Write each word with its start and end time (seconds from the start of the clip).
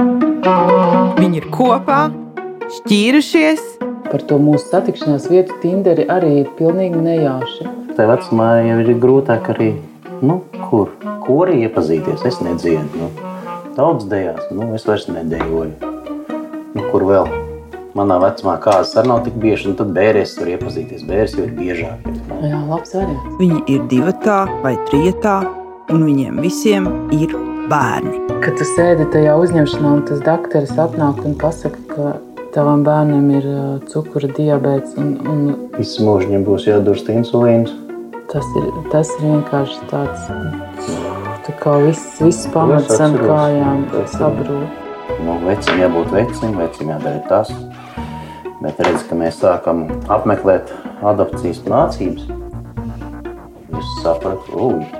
Viņi 0.00 1.40
ir 1.42 1.46
kopā, 1.52 2.06
šķīrušies. 2.78 3.60
Par 4.10 4.22
to 4.26 4.38
mūsu 4.42 4.70
satikšanās 4.70 5.26
vietu 5.30 5.58
Tinderi 5.62 6.06
arī 6.10 6.40
ir 6.40 6.48
pilnīgi 6.56 7.02
nejauši. 7.04 7.66
Tā 7.98 8.06
vecumā 8.08 8.48
jau 8.64 8.78
ir 8.80 8.90
grūtāk 9.02 9.50
arī, 9.52 9.68
nu, 10.24 10.40
kur, 10.70 10.94
kur 11.26 11.50
arī 11.50 11.66
iepazīties. 11.66 12.24
Es 12.26 12.40
nedziedu, 12.40 12.88
nu, 12.96 13.10
daudz 13.76 14.08
dejās, 14.10 14.48
nu, 14.54 14.70
es 14.78 14.88
vairs 14.88 15.06
nedejoju. 15.12 15.92
Nu, 16.70 16.86
kur 16.88 17.04
vēl? 17.10 17.28
Manā 17.98 18.16
vecumā 18.22 18.56
kāzas 18.62 18.94
arī 19.00 19.10
nav 19.10 19.24
tik 19.26 19.36
bieži, 19.42 19.68
un 19.72 19.76
tad 19.82 19.92
bērēs 19.96 20.36
var 20.40 20.54
iepazīties. 20.54 21.04
Bērēs 21.10 21.36
jau 21.36 21.44
ir 21.44 21.54
biežāk. 21.58 22.10
Jā, 22.40 22.64
labs 22.70 22.96
variants. 22.96 23.38
Viņi 23.42 23.62
ir 23.74 23.86
divatā 23.90 24.40
vai 24.64 24.76
trijotā, 24.88 25.40
un 25.90 26.06
viņiem 26.08 26.38
visiem 26.40 26.86
ir 27.12 27.34
bērni. 27.70 28.24
Kad 28.44 28.58
tu 28.58 28.66
sēdi 28.66 29.06
tajā 29.12 29.36
uzņemšanā, 29.40 29.92
un 29.98 30.02
tas 30.08 30.22
dakteris 30.26 30.74
atnāk 30.80 31.22
un 31.26 31.36
pasaka, 31.38 31.80
ka 31.90 32.12
tavam 32.54 32.82
bērnam 32.86 33.28
ir 33.36 33.46
uh, 33.46 33.68
cukura 33.90 34.30
diabēts, 34.34 34.96
un, 35.00 35.14
un 35.30 35.40
Visu 35.76 36.04
mūžu 36.06 36.30
viņam 36.30 36.46
būs 36.48 36.66
jādurst 36.70 37.10
insulīns. 37.14 37.72
tas 38.32 38.46
ir, 38.58 38.66
tas 38.92 39.08
ir 39.18 39.24
vienkārši 39.26 39.86
tāds, 39.90 40.26
tā 41.46 41.54
kā 41.62 41.76
viss, 41.82 42.20
viss 42.22 42.46
pamats 42.54 42.94
zem 42.94 43.16
kājām 43.18 43.86
sabrūk. 44.14 44.78
Nu, 45.26 45.34
vecim 45.44 45.80
jābūt 45.82 46.12
vecim, 46.14 46.54
vecim 46.58 46.92
jādara 46.94 47.22
tas. 47.28 47.50
Bet 48.60 48.78
redz, 48.84 49.02
ka 49.08 49.16
mēs 49.18 49.40
sākam 49.40 49.86
apmeklēt 50.12 50.70
adaptācijas 51.02 51.62
mācības. 51.66 52.28
Es 53.80 53.92
sapratu, 54.04 54.58
uj, 54.68 54.99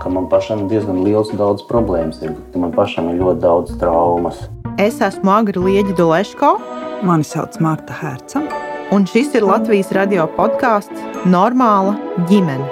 ka 0.00 0.08
man 0.08 0.28
pašam 0.32 0.64
ir 0.64 0.72
diezgan 0.72 1.02
liels 1.04 1.30
daudz 1.36 1.64
problēmas. 1.68 2.22
Ir, 2.24 2.34
ka 2.52 2.62
man 2.62 2.72
pašam 2.76 3.12
ir 3.12 3.20
ļoti 3.20 3.44
daudz 3.44 3.76
traumas. 3.80 4.48
Es 4.80 5.00
esmu 5.04 5.32
Agri 5.34 5.60
Lieģa 5.60 5.96
Duleško, 5.98 6.56
Mani 7.04 7.24
sauc 7.24 7.60
Marta 7.60 7.96
Herca. 7.96 8.42
un 8.90 9.06
šis 9.06 9.34
ir 9.38 9.44
Latvijas 9.46 9.92
radio 9.94 10.24
podkāsts 10.36 11.02
Normāla 11.30 11.94
ģimene. 12.26 12.66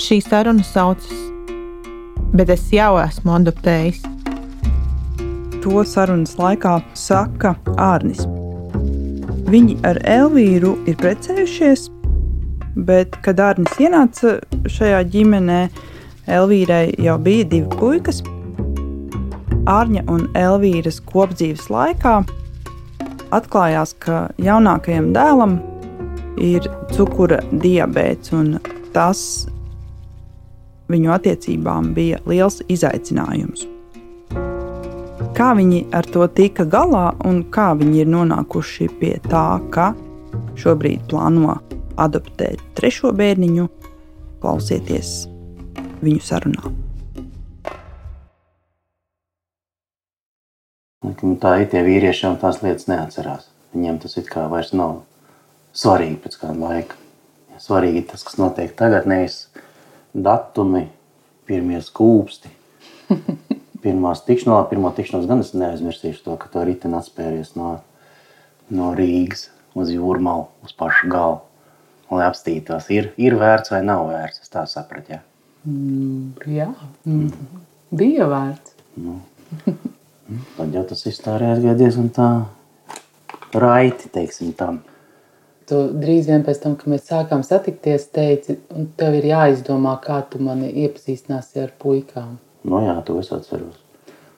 Šī 0.00 0.22
saruna 0.24 0.64
saucas, 0.64 1.12
bet 2.32 2.48
es 2.56 2.64
jau 2.72 2.94
esmu 3.02 3.36
adoptējis. 3.36 4.09
To 5.60 5.82
sarunas 5.84 6.38
laikā 6.40 6.78
saka 6.96 7.50
Ārnis. 7.76 8.22
Viņi 9.52 9.74
ar 9.84 9.98
Elvīru 10.08 10.70
ir 10.88 10.94
precējušies, 10.96 11.82
bet, 12.88 13.18
kad 13.20 13.42
Ārnis 13.44 13.74
ienāca 13.76 14.38
šajā 14.64 15.02
ģimenē, 15.12 15.58
Elvīrai 16.32 16.94
jau 17.04 17.18
bija 17.20 17.48
divi 17.50 17.76
puikas. 17.76 18.22
Ārņa 19.68 20.06
un 20.08 20.24
Elvīras 20.38 21.02
kopdzīves 21.10 21.68
laikā 21.68 22.14
atklājās, 23.36 23.92
ka 24.00 24.22
jaunākajam 24.40 25.10
dēlam 25.12 25.58
ir 26.40 26.70
cukura 26.94 27.42
diabēts, 27.52 28.32
un 28.32 28.56
tas 28.96 29.26
viņu 30.88 31.12
attiecībām 31.18 31.92
bija 31.98 32.22
liels 32.30 32.62
izaicinājums 32.72 33.69
kā 35.40 35.54
viņi 35.56 35.86
ar 35.96 36.04
to 36.04 36.26
tika 36.36 36.66
galā 36.68 37.14
un 37.24 37.38
kā 37.48 37.70
viņi 37.72 38.02
ir 38.02 38.08
nonākuši 38.12 38.90
pie 39.00 39.14
tā, 39.24 39.56
ka 39.72 39.94
šobrīd 40.60 41.06
plāno 41.08 41.54
adoptēt 41.96 42.60
trešo 42.76 43.14
bērniņu, 43.16 43.64
klausieties 44.42 45.14
viņu 46.04 46.20
sarunā. 46.26 46.74
Un 51.08 51.38
Tā 51.40 51.54
ir 51.62 51.70
tie 51.72 51.80
vīrieši, 51.88 52.26
jau 52.26 52.34
tās 52.42 52.60
lietas 52.60 52.90
neatcerās. 52.90 53.48
Viņiem 53.72 53.96
tas 54.02 54.18
it 54.20 54.28
kā 54.28 54.44
vairs 54.52 54.74
nav 54.76 54.98
svarīgi 55.72 56.18
pēc 56.20 56.36
kāda 56.42 56.58
laika. 56.60 56.98
Svarīgi 57.60 58.02
ir 58.02 58.10
tas, 58.12 58.26
kas 58.28 58.36
notiek 58.36 58.76
tagad, 58.76 59.08
nevis 59.08 59.46
datumi, 60.12 60.90
pirmie 61.48 61.80
skūpsti. 61.86 62.52
Pirmās 63.80 64.24
tikšanās, 64.26 64.68
pirmā 64.70 64.92
tikšanās 64.96 65.28
gan 65.28 65.40
es 65.44 65.54
neaizmirsīšu 65.56 66.24
to, 66.26 66.36
ka 66.40 66.50
to 66.52 66.64
riteni 66.68 66.98
atspēries 66.98 67.54
no, 67.56 67.78
no 68.68 68.90
Rīgas 68.96 69.48
uz 69.78 69.92
jūrmalu, 69.94 70.48
uz 70.66 70.74
pašu 70.76 71.08
galu. 71.12 71.40
Lai 72.10 72.26
apstītos, 72.26 72.88
ir, 72.90 73.12
ir 73.22 73.36
vērts 73.38 73.70
vai 73.70 73.84
nav 73.86 74.08
vērts. 74.08 74.42
Es 74.42 74.50
tā 74.50 74.64
sapratu. 74.66 75.14
Ja? 75.14 75.20
Jā, 76.50 76.66
mm. 77.06 77.60
bija 77.94 78.26
vērts. 78.30 78.74
Tad 80.56 80.74
jau 80.74 80.82
tas 80.90 81.06
aizgāja 81.06 81.76
diezgan 81.78 82.10
tā 82.14 82.28
raiti, 83.54 84.10
teiksim, 84.12 84.52
tam. 84.58 84.82
Tu 85.70 85.78
drīz 86.02 86.26
vien 86.26 86.42
pēc 86.46 86.62
tam, 86.64 86.76
kad 86.78 86.90
mēs 86.90 87.06
sākām 87.06 87.42
satikties, 87.46 88.08
teici, 88.14 88.58
un 88.74 88.88
tev 88.98 89.20
ir 89.20 89.30
jāizdomā, 89.30 89.96
kā 90.02 90.18
tu 90.30 90.42
mani 90.42 90.70
iepazīstināsi 90.84 91.62
ar 91.62 91.74
puikām. 91.78 92.38
Nu 92.66 92.82
jā, 92.84 92.96
to 93.06 93.16
es 93.20 93.30
atceros. 93.32 93.78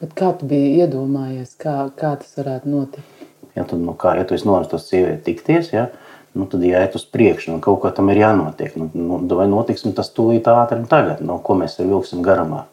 Bet 0.02 0.14
kā 0.18 0.32
tu 0.38 0.46
biji 0.50 0.82
iedomājies, 0.82 1.54
kā, 1.62 1.76
kā 1.98 2.16
tas 2.18 2.32
varētu 2.38 2.70
notikt? 2.70 3.28
Ja 3.54 3.64
tu, 3.68 3.76
nu, 3.78 3.94
kā, 3.98 4.16
ja 4.18 4.24
tu 4.26 4.34
esi 4.34 4.48
nolēmis 4.48 4.70
tos 4.70 4.88
sievieti 4.88 5.22
tikties, 5.28 5.72
ja, 5.74 5.88
nu, 6.34 6.46
tad 6.50 6.64
jāiet 6.64 6.96
uz 6.98 7.04
priekšu, 7.06 7.52
un 7.54 7.62
kaut 7.64 7.82
kā 7.84 7.92
tam 7.94 8.10
ir 8.10 8.22
jānotiek. 8.22 8.74
Nu, 8.80 8.88
nu, 8.96 9.20
vai 9.38 9.46
notiks 9.50 9.84
nu, 9.86 9.92
tas 9.96 10.10
tūlīt 10.16 10.48
ātri 10.50 10.80
un 10.80 10.88
tagad, 10.90 11.20
nu, 11.22 11.36
ko 11.44 11.58
mēs 11.60 11.78
ar 11.78 11.90
vilksim 11.90 12.24
garumā. 12.26 12.64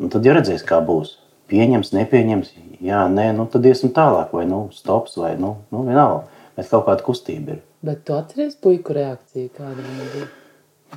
Nu, 0.00 0.08
tad 0.12 0.26
jau 0.26 0.34
redzēs, 0.34 0.64
kā 0.66 0.80
būs. 0.82 1.18
Pieņems, 1.50 1.92
nepieņems, 1.94 2.52
jā, 2.86 3.04
nē, 3.12 3.30
nu, 3.36 3.46
tad 3.50 3.66
iesim 3.68 3.92
tālāk, 3.94 4.32
vai 4.34 4.46
nu, 4.48 4.64
stops, 4.74 5.18
vai 5.20 5.34
nu, 5.38 5.56
nu 5.74 5.84
vienalga. 5.86 6.26
Bet 6.56 6.70
kaut 6.72 6.86
kāda 6.88 7.04
kustība 7.06 7.58
ir. 7.58 7.64
Bet 7.86 8.02
tu 8.08 8.16
atceries 8.16 8.58
puiku 8.60 8.96
reakciju, 8.96 9.52
kāda 9.56 9.78
viņa 9.78 10.12
bija? 10.14 10.30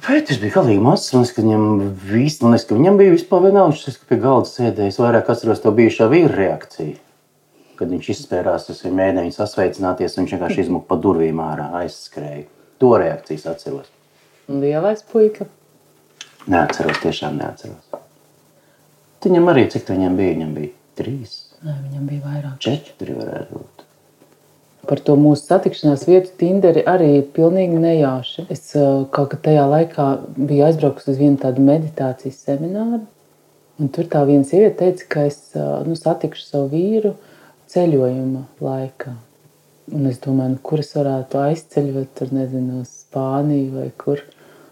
Bet 0.02 0.32
es 0.34 0.40
biju 0.42 0.56
galīgi 0.58 0.82
mazs. 0.84 1.12
Man 1.14 1.24
liekas, 1.24 1.36
ka 1.36 1.44
viņam, 1.46 1.66
vis, 2.10 2.40
man 2.42 2.56
liekas, 2.56 2.66
ka 2.70 2.78
viņam 2.78 2.98
bija 3.00 3.14
vispār 3.14 3.44
vienalga. 3.46 3.78
Viņš 3.78 4.00
pie 4.10 4.18
galda 4.24 4.50
sēdēja. 4.50 4.92
Es 4.94 5.00
vairāk 5.02 5.30
atceros 5.32 5.62
to 5.64 5.72
bijušā 5.78 6.08
vīra 6.12 6.34
reakciju. 6.40 6.96
Kad 7.80 7.94
viņš 7.94 8.10
izspērās, 8.14 8.68
tas 8.70 8.82
viņa 8.86 8.98
mēģināja 9.00 9.28
viņu 9.28 9.36
sasveicināties, 9.38 10.18
viņš 10.20 10.34
vienkārši 10.36 10.64
izmuka 10.66 10.90
pa 10.92 10.98
durvīm 11.02 11.40
ārā, 11.42 11.70
aizskrēja. 11.82 12.46
To 12.82 12.92
reakcijas 13.02 13.46
atceros. 13.54 13.90
Lielais 14.52 15.06
puika? 15.10 15.48
Neatceros, 16.52 17.00
tiešām 17.06 17.38
neatceros. 17.40 18.02
Viņam 19.24 19.48
arī, 19.54 19.64
cik 19.72 19.88
viņam 19.88 20.18
bija? 20.20 20.34
Viņam 20.36 20.52
bija 20.58 20.74
trīs, 21.00 21.38
Nē, 21.64 21.78
viņam 21.88 22.08
bija 22.10 22.22
vairāk. 22.28 22.58
četri 22.60 23.16
varētu 23.16 23.56
būt. 23.56 23.73
Par 24.88 25.00
to 25.00 25.16
mūsu 25.16 25.46
satikšanās 25.48 26.02
vietu 26.10 26.34
Tinderi 26.42 26.82
arī 26.90 27.22
pilnīgi 27.36 27.78
nejauši. 27.80 28.44
Es 28.52 28.74
uh, 28.76 29.06
kaut 29.16 29.32
kā 29.32 29.40
tajā 29.46 29.64
laikā 29.72 30.08
biju 30.36 30.66
aizbraukusi 30.68 31.14
uz 31.14 31.22
vienu 31.22 31.40
tādu 31.40 31.64
meditācijas 31.64 32.42
semināru. 32.44 33.06
Un 33.80 33.90
tur 33.96 34.10
tā 34.12 34.26
viena 34.28 34.44
sieviete 34.46 34.82
teica, 34.84 35.08
ka 35.16 35.24
es 35.30 35.40
uh, 35.56 35.80
nu, 35.88 35.96
satikšu 35.98 36.44
savu 36.46 36.68
vīru 36.76 37.14
ceļojuma 37.72 38.44
laikā. 38.64 39.16
Un 39.96 40.08
es 40.12 40.20
domāju, 40.24 40.58
nu, 40.58 40.60
kur 40.64 40.84
es 40.84 40.92
varētu 40.96 41.40
aizceļot, 41.44 42.12
tur 42.20 42.36
nezinu, 42.36 42.84
uz 42.84 42.92
Spāniju 43.06 43.80
vai 43.80 43.88
kur. 44.00 44.22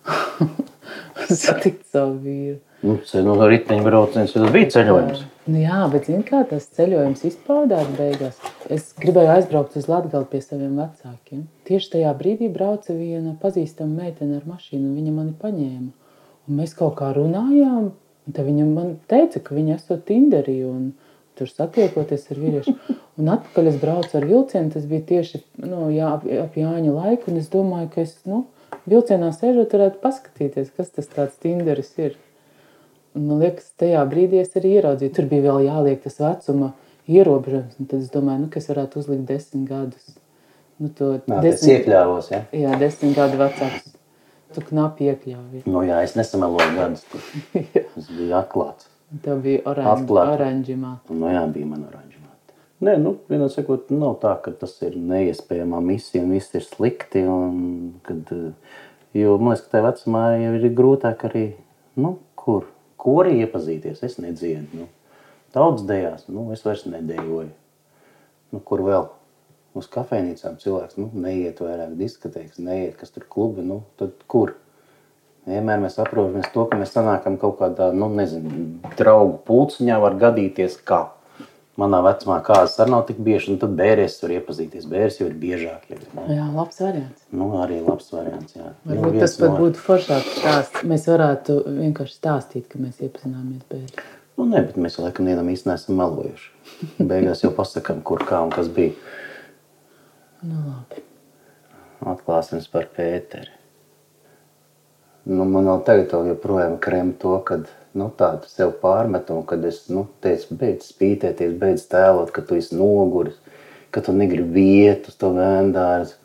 Satikt 1.32 1.88
savu 1.92 2.18
vīru. 2.24 2.60
Nu, 2.84 2.98
ce- 3.08 3.24
nu, 3.24 3.36
riteņbrauciens 3.48 4.36
tas 4.36 4.52
bija 4.54 4.72
ceļojums. 4.76 5.24
Nu, 5.48 5.58
jā, 5.58 5.80
bet 5.90 6.06
zini, 6.06 6.22
kā 6.22 6.44
tas 6.46 6.68
ceļojums 6.76 7.24
izpaudās 7.26 7.88
beigās. 7.98 8.38
Es 8.70 8.92
gribēju 9.02 9.32
aizbraukt 9.34 9.74
uz 9.80 9.88
Latviju 9.90 10.28
pie 10.30 10.42
saviem 10.44 10.76
vecākiem. 10.78 11.48
Tieši 11.66 11.96
tajā 11.96 12.12
brīdī 12.20 12.50
brauca 12.54 12.94
viena 12.94 13.34
pazīstama 13.42 14.04
meitene 14.04 14.38
ar 14.38 14.46
mašīnu, 14.46 14.92
un 14.92 15.00
viņa 15.00 15.16
mani 15.16 15.34
paņēma. 15.42 15.90
Un 16.46 16.60
mēs 16.62 16.76
kaut 16.78 16.94
kā 17.00 17.10
runājām, 17.18 17.90
un 17.90 18.38
tad 18.38 18.46
viņa 18.46 18.68
man 18.70 18.94
teica, 19.10 19.42
ka 19.42 19.58
viņa 19.58 19.80
esot 19.80 20.06
Tinderī 20.06 20.60
un 20.68 20.92
tur 21.40 21.50
satiekoties 21.50 22.30
ar 22.30 22.42
vīriešu. 22.44 22.78
Un 23.18 23.34
atpakaļ 23.34 23.72
es 23.72 23.82
braucu 23.82 24.18
ar 24.18 24.30
vilcienu, 24.30 24.70
tas 24.76 24.86
bija 24.90 25.08
tieši 25.10 25.42
nu, 25.66 25.88
jā, 25.94 26.16
ap, 26.20 26.28
ap 26.46 26.58
Jāņa 26.58 26.94
laiku, 26.94 27.32
un 27.34 27.42
es 27.42 27.50
domāju, 27.54 27.90
ka 27.96 28.06
es 28.06 28.14
nu, 28.30 28.46
vilcienā 28.90 29.34
sēžot 29.34 29.74
varētu 29.74 30.02
paskatīties, 30.06 30.70
kas 30.78 30.94
tas 30.94 31.10
tāds 31.10 31.42
Tinderis 31.42 31.92
ir. 31.98 32.20
Man 33.18 33.42
liekas, 33.42 33.74
tajā 33.80 34.02
brīdī 34.08 34.40
es 34.40 34.54
arī 34.56 34.78
ieraudzīju, 34.78 35.14
tur 35.18 35.28
bija 35.32 35.50
vēl 35.50 35.66
jāliek 35.66 36.04
tas 36.04 36.16
vecuma 36.22 36.72
ierobežojums. 37.12 37.80
Tad 37.82 37.98
es 38.00 38.12
domāju, 38.14 38.46
nu, 38.46 38.52
ka 38.52 38.62
es 38.62 38.70
varētu 38.72 39.02
uzlikt 39.02 39.26
desmit 39.28 39.66
gadus. 39.68 40.14
Nu, 40.82 40.90
to 40.98 41.18
Nā, 41.30 41.42
tas 41.44 41.66
iekļāvos, 41.68 42.32
ja? 42.32 42.46
Jā, 42.56 42.78
desmit 42.82 43.18
gadu 43.18 43.38
vecāks. 43.42 43.92
Tu 44.56 44.64
knapi 44.68 45.12
iekļāvi. 45.12 45.66
Nu, 45.68 45.84
jā, 45.88 46.00
es 46.06 46.16
nesameloju 46.20 46.72
gadus. 46.78 47.04
Tas 47.12 48.10
bija 48.18 48.42
atklāts. 48.42 48.88
Tev 49.24 49.44
bija 49.44 49.62
oranžimā. 49.68 50.96
Nu, 51.12 51.28
jā, 51.32 51.44
bija 51.52 51.68
man 51.68 51.86
oranžmāte. 51.90 52.56
Nē, 52.82 52.96
nu, 53.04 53.18
vienā 53.30 53.52
sakot, 53.52 53.92
nav 53.94 54.18
tā, 54.24 54.34
ka 54.44 54.56
tas 54.58 54.78
ir 54.88 54.96
neiespējamā 54.96 55.84
misija 55.84 56.24
un 56.24 56.32
viss 56.38 56.56
ir 56.56 56.64
slikti. 56.66 57.28
Un... 57.28 57.60
Kad, 58.08 58.32
eh, 58.32 58.78
jo 59.20 59.36
man 59.38 59.54
liekas, 59.54 59.68
ka 59.68 59.76
tajā 59.76 59.88
vecumā 59.90 60.24
jau 60.40 60.54
ir 60.58 60.68
grūtāk 60.80 61.28
arī, 61.30 61.46
nu, 62.00 62.16
kur, 62.40 62.71
ko 63.02 63.18
arī 63.24 63.40
iepazīties. 63.46 64.04
Es 64.06 64.20
nedziedu. 64.22 64.84
Nu. 64.84 64.90
Daudz 65.56 65.84
dejās, 65.88 66.28
nu, 66.32 66.46
es 66.56 66.64
vairs 66.64 66.86
nedejoju. 66.88 67.50
Nu, 68.52 68.62
kur 68.64 68.84
vēl? 68.86 69.10
Uz 69.76 69.88
kafejnīcām 69.92 70.58
cilvēks 70.60 70.98
nu, 71.00 71.08
neiet 71.24 71.62
vairāk 71.64 71.96
diskotēkas, 72.00 72.60
neiet, 72.60 72.98
kas 73.00 73.14
tur 73.16 73.24
klubi, 73.32 73.64
nu, 73.64 73.82
tad 74.00 74.26
kur? 74.32 74.58
Vienmēr 75.48 75.80
mēs 75.82 75.96
aprobežamies 76.00 76.52
to, 76.54 76.66
ka 76.70 76.78
mēs 76.78 76.92
sanākam 76.94 77.38
kaut 77.42 77.58
kādā, 77.62 77.90
nu, 77.96 78.12
nezinu, 78.14 78.82
draugu 79.00 79.40
pulciņā 79.48 79.98
var 80.04 80.20
gadīties 80.22 80.76
kā. 80.86 81.06
Manā 81.80 82.02
vecumā 82.04 82.42
kādas 82.44 82.74
arī 82.84 82.92
nav 82.92 83.06
tik 83.08 83.20
bieži, 83.24 83.54
un 83.54 83.60
tad 83.62 83.72
bērēs 83.78 84.18
var 84.22 84.34
iepazīties. 84.36 84.88
Bērēs 84.92 85.22
jau 85.22 85.28
ir 85.30 85.38
biežāk. 85.40 85.86
Jau, 85.90 86.00
nu. 86.18 86.26
Jā, 86.36 86.48
labs 86.52 86.82
variants. 86.84 87.22
Nu, 87.32 87.48
arī 87.64 87.78
labs 87.86 88.10
variants, 88.12 88.58
jā. 88.58 88.74
Varbūt 88.90 89.14
Nu, 89.16 89.20
tas 89.24 89.38
pat 89.40 89.54
no- 89.54 89.62
būtu 89.62 89.80
foršāks 89.86 90.34
stāsts. 90.42 90.84
Mēs 90.84 91.08
varētu 91.08 91.56
vienkārši 91.78 92.18
stāstīt, 92.20 92.68
ka 92.68 92.82
mēs 92.82 93.00
iepazināmies 93.00 93.64
bērnu. 93.72 94.04
Nu, 94.38 94.46
ne, 94.52 94.62
bet 94.68 94.76
mēs 94.76 95.00
laikam 95.00 95.26
vienam 95.32 95.48
īsti 95.48 95.72
neesam 95.72 95.96
melojuši. 95.96 96.52
Beigās 97.00 97.44
jau 97.46 97.52
pasakām, 97.56 98.04
kur 98.04 98.20
kā 98.20 98.44
un 98.44 98.52
kas 98.52 98.68
bija. 98.68 98.92
Nu, 100.44 100.60
labi. 100.68 101.04
Atklāsmes 102.04 102.68
par 102.72 102.88
Pēteri. 102.98 103.52
Nu, 105.30 105.46
man 105.46 105.68
vēl 105.70 105.84
tagad 105.86 106.16
joprojām 106.28 106.80
krem 106.82 107.14
to, 107.14 107.38
kad 107.46 107.68
nu, 107.98 108.08
tādu 108.18 108.48
sev 108.52 108.74
pārmetumu, 108.82 109.44
kad 109.48 109.64
es 109.68 109.84
nu, 109.92 110.06
teicu, 110.24 110.56
beidz 110.60 110.92
spītēties, 110.94 111.58
beidz 111.60 111.86
tēlot, 111.92 112.32
ka 112.36 112.44
tu 112.48 112.58
esi 112.60 112.78
noguris, 112.78 113.38
ka 113.92 114.04
tu 114.06 114.16
negribi 114.16 114.64
vietu 114.64 115.12
uz 115.12 115.20
to 115.20 115.34
vēndārzu. 115.36 116.18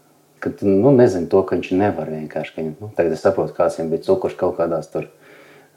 Ka 0.42 0.52
tu 0.54 0.68
nu, 0.68 0.92
nezini 0.94 1.30
to, 1.32 1.40
ka 1.42 1.56
viņš 1.56 1.72
nevar 1.80 2.10
vienkārši. 2.12 2.54
Ka, 2.54 2.64
nu, 2.68 2.90
tagad 2.94 3.16
es 3.16 3.22
saprotu, 3.24 3.56
kāds 3.56 3.78
viņam 3.80 3.92
bija 3.94 4.06
cukurs 4.06 4.36
kaut 4.38 4.58
kādās 4.60 4.90
tur 4.92 5.08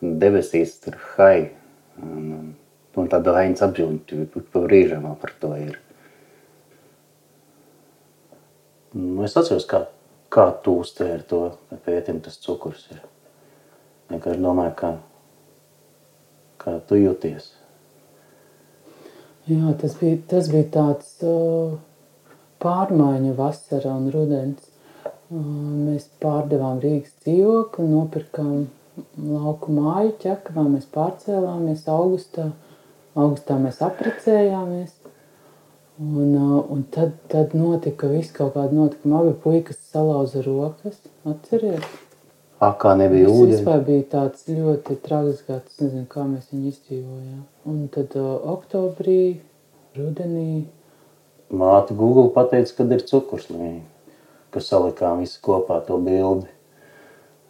debesīs, 0.01 0.75
tur 0.83 0.97
hai. 1.15 1.51
Un, 1.99 2.25
un, 2.35 2.49
un 2.99 3.11
tāda 3.11 3.37
ainas 3.39 3.63
apdzīvot, 3.65 4.35
pa 4.53 4.63
brīžam 4.67 5.07
par 5.19 5.33
to 5.41 5.53
ir. 5.57 5.79
Nu, 8.93 9.23
es 9.25 9.35
atceros, 9.37 9.67
kā, 9.69 9.83
kā 10.33 10.47
tu 10.63 10.79
uztvēri 10.83 11.25
to, 11.29 11.41
ka 11.69 11.77
pētim 11.85 12.21
tas 12.25 12.39
cukurs 12.41 12.87
ir. 12.93 13.01
Vienkārši 14.09 14.41
domāju, 14.41 14.73
kā, 14.79 14.93
kā 16.69 16.79
tu 16.89 16.99
jūties. 16.99 17.53
Jā, 19.49 19.73
tas 19.81 19.95
bija, 19.97 20.19
tas 20.29 20.49
bija 20.53 20.67
tāds 20.75 21.13
uh, 21.25 21.77
pārmaiņu 22.61 23.33
vasara 23.37 23.95
un 23.97 24.09
rudens. 24.13 24.67
Uh, 25.29 25.41
mēs 25.87 26.09
pārdevām 26.21 26.81
Rīgas 26.83 27.15
dzīvokli, 27.25 27.87
nopirkām 27.89 28.67
lauku 29.17 29.73
māju 29.73 30.13
ķekavā, 30.21 30.67
mēs 30.75 30.89
pārcēlāmies 30.93 31.87
augustā. 31.89 32.51
Augustā 33.17 33.57
mēs 33.57 33.81
apprecējāmies. 33.83 34.93
Un, 35.99 36.35
uh, 36.37 36.59
un 36.71 36.85
tad, 36.93 37.17
tad 37.31 37.57
notika 37.57 38.11
viss 38.11 38.35
kaut 38.35 38.53
kāda 38.55 38.75
notikuma. 38.75 39.23
Abi 39.23 39.33
puikas 39.41 39.81
salauza 39.89 40.45
rokas, 40.45 41.01
atceries? 41.27 41.89
Akā 42.59 42.91
nebija 42.99 43.27
Tas 43.29 43.37
ūdens. 43.37 43.59
vispār 43.59 43.83
bija 43.87 44.03
tāds 44.11 44.43
ļoti 44.51 44.97
traģisks 45.05 45.47
gads. 45.47 45.77
Nezinu, 45.79 46.07
kā 46.11 46.25
mēs 46.27 46.49
viņu 46.51 46.73
izdzīvojām. 46.73 47.43
Un 47.71 47.85
tad 47.93 48.17
uh, 48.19 48.33
oktobrī, 48.55 49.39
rudenī, 49.95 50.65
Māte 51.49 51.95
Google 51.97 52.29
pateica, 52.29 52.75
kad 52.77 52.91
ir 52.93 53.01
cukurs 53.09 53.47
līnija. 53.49 53.81
Ka 54.53 54.61
salikām 54.61 55.23
visi 55.23 55.39
kopā 55.41 55.79
to 55.87 55.97
bildi. 55.97 56.45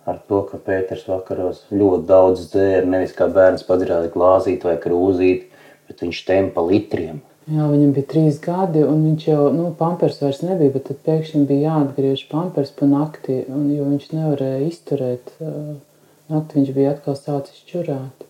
Ar 0.08 0.22
to, 0.30 0.40
ka 0.48 0.58
Pēters 0.64 1.04
vakaros 1.10 1.66
ļoti 1.72 2.08
daudz 2.08 2.46
dzēra. 2.54 2.86
Nevis 2.88 3.12
kā 3.18 3.28
bērns 3.28 3.66
padarīja 3.68 4.14
glāzīt 4.14 4.64
vai 4.64 4.78
krūzīt, 4.80 5.50
bet 5.90 6.06
viņš 6.06 6.22
tempa 6.30 6.64
litriem. 6.64 7.20
Jā, 7.50 7.66
viņam 7.72 7.92
bija 7.96 8.10
trīs 8.14 8.40
gadi, 8.44 8.84
un 8.86 9.04
viņš 9.08 9.28
jau, 9.30 9.44
nu, 9.56 9.70
pampers 9.78 10.22
vairs 10.24 10.42
nebija, 10.46 10.74
bet 10.76 10.88
tad 10.90 11.02
pēkšņi 11.06 11.46
bija 11.50 11.74
jāatgriež 11.74 12.26
pampers 12.32 12.72
pa 12.76 12.90
nakti, 12.90 13.42
un, 13.50 13.70
jo 13.74 13.88
viņš 13.90 14.10
nevarēja 14.16 14.66
izturēt. 14.68 15.32
Nakti 16.30 16.60
viņš 16.60 16.76
bija 16.76 16.94
atkal 16.94 17.18
sācis 17.18 17.64
čurāt. 17.70 18.28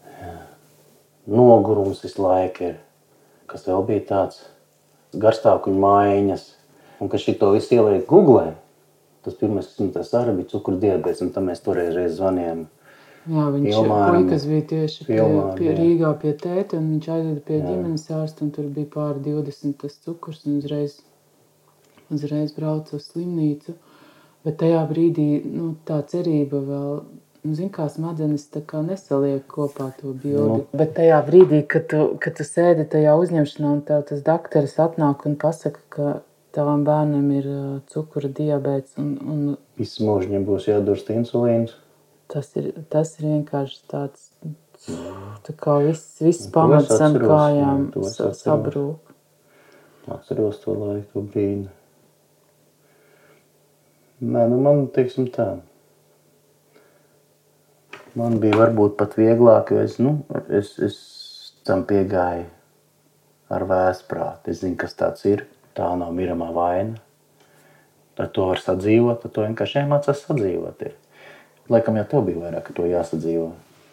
nogurums 1.28 2.04
visu 2.04 2.24
laiku 2.24 2.72
ir. 2.72 2.80
Kas 3.50 3.68
vēl 3.68 3.84
bija 3.86 4.06
tāds 4.08 4.42
garstākuņu 5.14 5.82
mājiņas. 5.84 6.48
Un 7.00 7.10
ka 7.12 7.20
šito 7.22 7.52
visu 7.54 7.78
ieliek 7.78 8.08
Google, 8.10 8.54
tas 9.24 9.38
pirmais, 9.40 9.70
kas 9.70 9.80
man 9.80 9.94
tas 9.96 10.12
arī 10.18 10.36
bija 10.40 10.52
cukuru 10.52 10.80
diabetes, 10.82 11.22
un 11.24 11.32
tam 11.36 11.48
mēs 11.48 11.64
toreiz 11.64 11.94
reiz 11.96 12.18
zvanījām. 12.18 12.66
Jā, 13.28 13.46
viņš 13.54 13.70
Ilmāram, 13.74 14.24
puikas 14.24 14.46
bija 14.48 14.66
tieši 14.70 15.06
pie, 15.06 15.18
Ilmāram, 15.20 15.56
pie. 15.60 15.70
Rīgā 15.76 16.12
pie 16.22 16.32
tēta, 16.40 16.80
un 16.80 16.92
viņš 16.96 17.08
aizveda 17.16 17.42
pie 17.46 17.58
Jā. 17.58 17.64
ģimenes 17.66 18.06
ārsta, 18.16 18.46
un 18.46 18.52
tur 18.56 18.70
bija 18.74 18.90
pāri 18.94 19.24
20 19.26 19.76
tas 19.82 19.98
cukurs, 20.06 20.46
un 20.48 20.60
uzreiz, 20.62 21.00
uzreiz 22.14 22.54
brauca 22.56 22.96
uz 22.98 23.10
slimnīcu. 23.10 23.76
Bet 24.48 24.62
tajā 24.62 24.86
brīdī 24.88 25.28
nu, 25.44 25.74
tā 25.86 26.00
cerība 26.08 26.62
vēl, 26.64 27.02
nu, 27.44 27.58
zin 27.58 27.74
kā 27.76 27.90
smadzenes 27.92 28.48
tā 28.54 28.64
kā 28.66 28.80
nesaliek 28.86 29.44
kopā 29.52 29.90
to 30.00 30.14
bildi. 30.16 30.62
Nu. 30.62 30.80
Bet 30.80 30.96
tajā 30.98 31.20
brīdī, 31.28 31.66
kad 31.70 31.90
tu, 31.92 32.06
kad 32.24 32.40
tu 32.40 32.48
sēdi 32.48 32.88
tajā 32.90 33.18
uzņemšanā, 33.20 33.76
un 33.76 33.84
tev 33.86 34.08
tas 34.10 34.24
dakteris 34.26 34.80
atnāk 34.80 35.28
un 35.28 35.36
pasaka, 35.44 35.84
ka 35.92 36.16
tavam 36.56 36.88
bērnam 36.88 37.28
ir 37.36 37.52
cukura 37.92 38.32
diabēts, 38.32 38.96
un, 39.04 39.14
un 39.22 39.46
Visu 39.78 40.08
mūžu 40.08 40.32
viņam 40.32 40.48
būs 40.48 40.72
jādurst 40.72 41.12
insulīns. 41.14 41.76
Tas 42.30 42.52
ir, 42.60 42.72
tas 42.94 43.16
ir 43.18 43.26
vienkārši 43.26 43.80
tāds, 43.90 44.28
tā 45.46 45.56
kā 45.58 45.80
viss, 45.82 46.20
viss 46.22 46.46
es 46.46 46.52
pamats 46.54 46.92
zem 47.00 47.18
kājām 47.18 47.88
sabrūk. 48.38 49.16
Atceros 50.10 50.62
to 50.62 50.76
laiku, 50.78 51.10
to 51.14 51.24
brīdi. 51.34 51.68
Nē, 54.20 54.46
nu 54.52 54.60
man 54.62 54.86
teiksim 54.94 55.30
tā. 55.34 55.48
Man 58.20 58.40
bija 58.44 58.58
varbūt 58.60 58.98
pat 59.00 59.14
vieglāk, 59.18 59.74
jo 59.74 59.84
es, 59.86 60.00
nu, 60.02 60.16
es, 60.50 60.74
es 60.84 60.98
tam 61.66 61.86
piegāju 61.90 62.48
ar 63.54 63.66
vēsprātu. 63.70 64.52
Es 64.52 64.62
zinu, 64.64 64.78
kas 64.80 64.98
tāds 64.98 65.26
ir. 65.30 65.46
Tā 65.78 65.90
nav 65.98 66.12
miramā 66.18 66.50
vaina. 66.54 67.00
Ar 68.20 68.28
to 68.36 68.50
var 68.50 68.60
sadzīvot, 68.60 69.24
ar 69.24 69.34
to 69.34 69.46
vienkārši 69.46 69.80
jāmācās 69.80 70.26
sadzīvot. 70.26 70.84
Ir. 70.90 70.98
Laikam 71.70 71.98
jau 72.00 72.06
tev 72.10 72.24
bija 72.26 72.44
vairāk, 72.46 72.72
to 72.74 72.86
jāsadzīvo. 72.90 73.50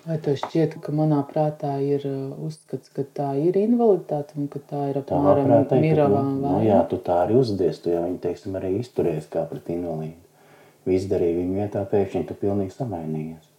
Vai 0.06 0.21
tev 0.23 0.37
šķiet, 0.38 0.76
ka 0.85 0.92
manā 0.95 1.18
prātā 1.26 1.73
ir 1.83 2.04
uh, 2.06 2.37
uzskats, 2.47 2.92
ka 2.95 3.02
tā 3.16 3.33
ir 3.42 3.56
invaliditāte 3.59 4.37
un 4.38 4.47
ka 4.52 4.61
tā 4.62 4.85
ir 4.92 5.00
apmēram 5.00 5.49
prāt 5.49 5.66
teikt, 5.66 5.73
ka, 5.73 5.80
miravā 5.83 6.21
nu, 6.23 6.37
nu, 6.45 6.61
jā, 6.62 6.78
tu 6.87 7.00
tā 7.02 7.16
arī 7.25 7.40
uzdies, 7.40 7.80
tu 7.83 7.90
jau 7.90 8.04
viņu, 8.04 8.21
teiksim, 8.23 8.54
arī 8.54 8.71
izturies 8.78 9.26
kā 9.33 9.42
pret 9.50 9.66
invalīdu. 9.75 10.23
Viss 10.87 11.11
darīja 11.11 11.40
viņa 11.40 11.59
vietā, 11.59 11.83
pēkšņi 11.90 12.23
tu 12.28 12.38
pilnīgi 12.38 12.76
samainījies. 12.76 13.50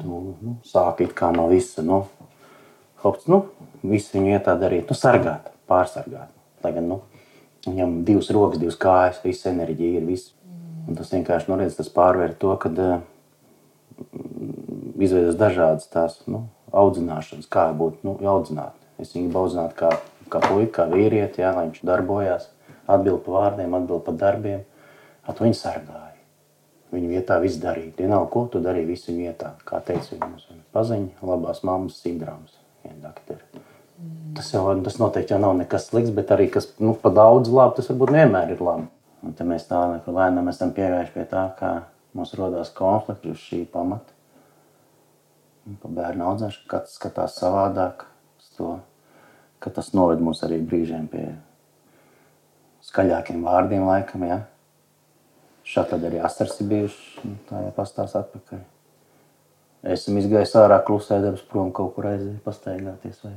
Tu 0.00 0.08
nu, 0.08 0.56
sāki 0.64 1.04
it 1.04 1.12
kā 1.20 1.28
no 1.36 1.44
visa, 1.52 1.84
nu, 1.84 2.00
hops, 3.04 3.28
nu, 3.28 3.44
viss 3.84 4.16
viņa 4.16 4.38
vietā 4.38 4.56
darīja, 4.56 4.88
tu 4.88 4.96
sargāt, 4.96 5.52
pārsargāt. 5.68 6.32
Lai 6.64 6.72
gan, 6.72 6.88
nu, 6.88 7.02
viņam 7.68 7.98
divas 8.08 8.32
rokas, 8.32 8.62
divas 8.62 8.80
kājas, 8.80 9.20
viss 9.20 9.52
enerģija 9.52 10.00
ir, 10.00 10.08
viss. 10.08 10.32
Un 10.88 10.96
tas 10.98 11.12
vienkārši, 11.12 11.52
nu, 11.52 11.60
redz, 11.60 11.76
tas 11.76 11.92
pārvēr 11.92 12.32
to, 12.40 12.56
kad 12.58 12.80
uh, 12.80 13.00
izveidos 15.02 15.38
dažādas 15.40 15.88
tās 15.92 16.18
nu, 16.30 16.46
audzināšanas, 16.72 17.48
kā 17.52 17.68
būt 17.76 18.04
nu, 18.06 18.16
audzināt. 18.28 18.76
Es 19.02 19.14
viņu 19.14 19.28
gribu 19.28 19.42
audzināt 19.44 19.74
kā, 19.78 19.90
kā 20.32 20.42
puiku, 20.44 20.72
kā 20.78 20.86
vīrieti, 20.90 21.42
jā, 21.42 21.52
lai 21.56 21.68
viņš 21.68 21.82
darbojās, 21.88 22.48
atbild 22.90 23.24
par 23.26 23.38
vārdiem, 23.38 23.76
atbild 23.78 24.06
par 24.06 24.18
darbiem. 24.20 24.62
At 25.28 25.38
viņu 25.38 25.54
sargāja. 25.54 26.16
Viņa 26.92 27.10
vietā 27.12 27.36
viss 27.40 27.60
darīja. 27.62 27.92
Vienalga, 27.96 28.28
ko 28.32 28.46
tu 28.50 28.60
darīji, 28.62 28.88
visu 28.90 29.14
vietā. 29.14 29.52
Kā 29.68 29.78
teica 29.86 30.18
mums 30.20 30.48
paziņa, 30.74 31.22
labās 31.24 31.62
mammas 31.64 32.00
sindroms. 32.02 32.56
Tas 34.34 34.48
jau 34.50 34.64
tas 34.82 34.98
noteikti 34.98 35.34
jau 35.34 35.38
nav 35.40 35.54
nekas 35.60 35.86
slikts, 35.90 36.10
bet 36.16 36.32
arī 36.34 36.48
kas 36.50 36.72
nu, 36.82 36.96
pa 36.98 37.12
daudz 37.14 37.52
labi, 37.52 37.76
tas 37.78 37.90
varbūt 37.92 38.12
vienmēr 38.16 38.54
ir 38.56 38.62
labi. 38.64 38.88
Un 39.22 39.36
tad 39.38 39.46
mēs 39.46 39.68
tā 39.68 39.78
lēnām 40.08 40.48
esam 40.50 40.72
piegājuši 40.74 41.14
pie 41.14 41.26
tā, 41.30 41.44
kā 41.58 41.72
mums 42.16 42.34
rodās 42.38 42.72
konflikti 42.76 43.32
uz 43.32 43.40
šī 43.42 43.62
pamata. 43.72 44.18
Un 45.66 45.78
Pa 45.78 45.90
bērnu 45.94 46.26
audzēšanu 46.26 46.68
katrs 46.70 46.96
skatās 46.98 47.36
savādāk 47.38 48.04
uz 48.40 48.48
to, 48.56 48.72
ka 49.62 49.70
tas 49.70 49.92
noved 49.94 50.22
mūs 50.22 50.42
arī 50.42 50.58
brīžiem 50.58 51.06
pie 51.10 51.28
skaļākiem 52.82 53.44
vārdiem 53.46 53.86
laikam, 53.86 54.26
ja? 54.26 54.40
Šā 55.62 55.84
tad 55.86 56.02
arī 56.08 56.18
asars 56.18 56.58
ir 56.60 56.70
bijuši, 56.72 57.34
tā 57.46 57.60
jau 57.62 57.74
pastāst 57.76 58.18
atpakaļ. 58.18 58.64
Esam 59.94 60.18
izgājis 60.18 60.56
ārā 60.58 60.80
klusēdams 60.86 61.46
prom 61.50 61.70
kaut 61.74 61.94
kur 61.94 62.10
aiziet 62.10 62.42
pastaigāties 62.42 63.22
vai 63.22 63.36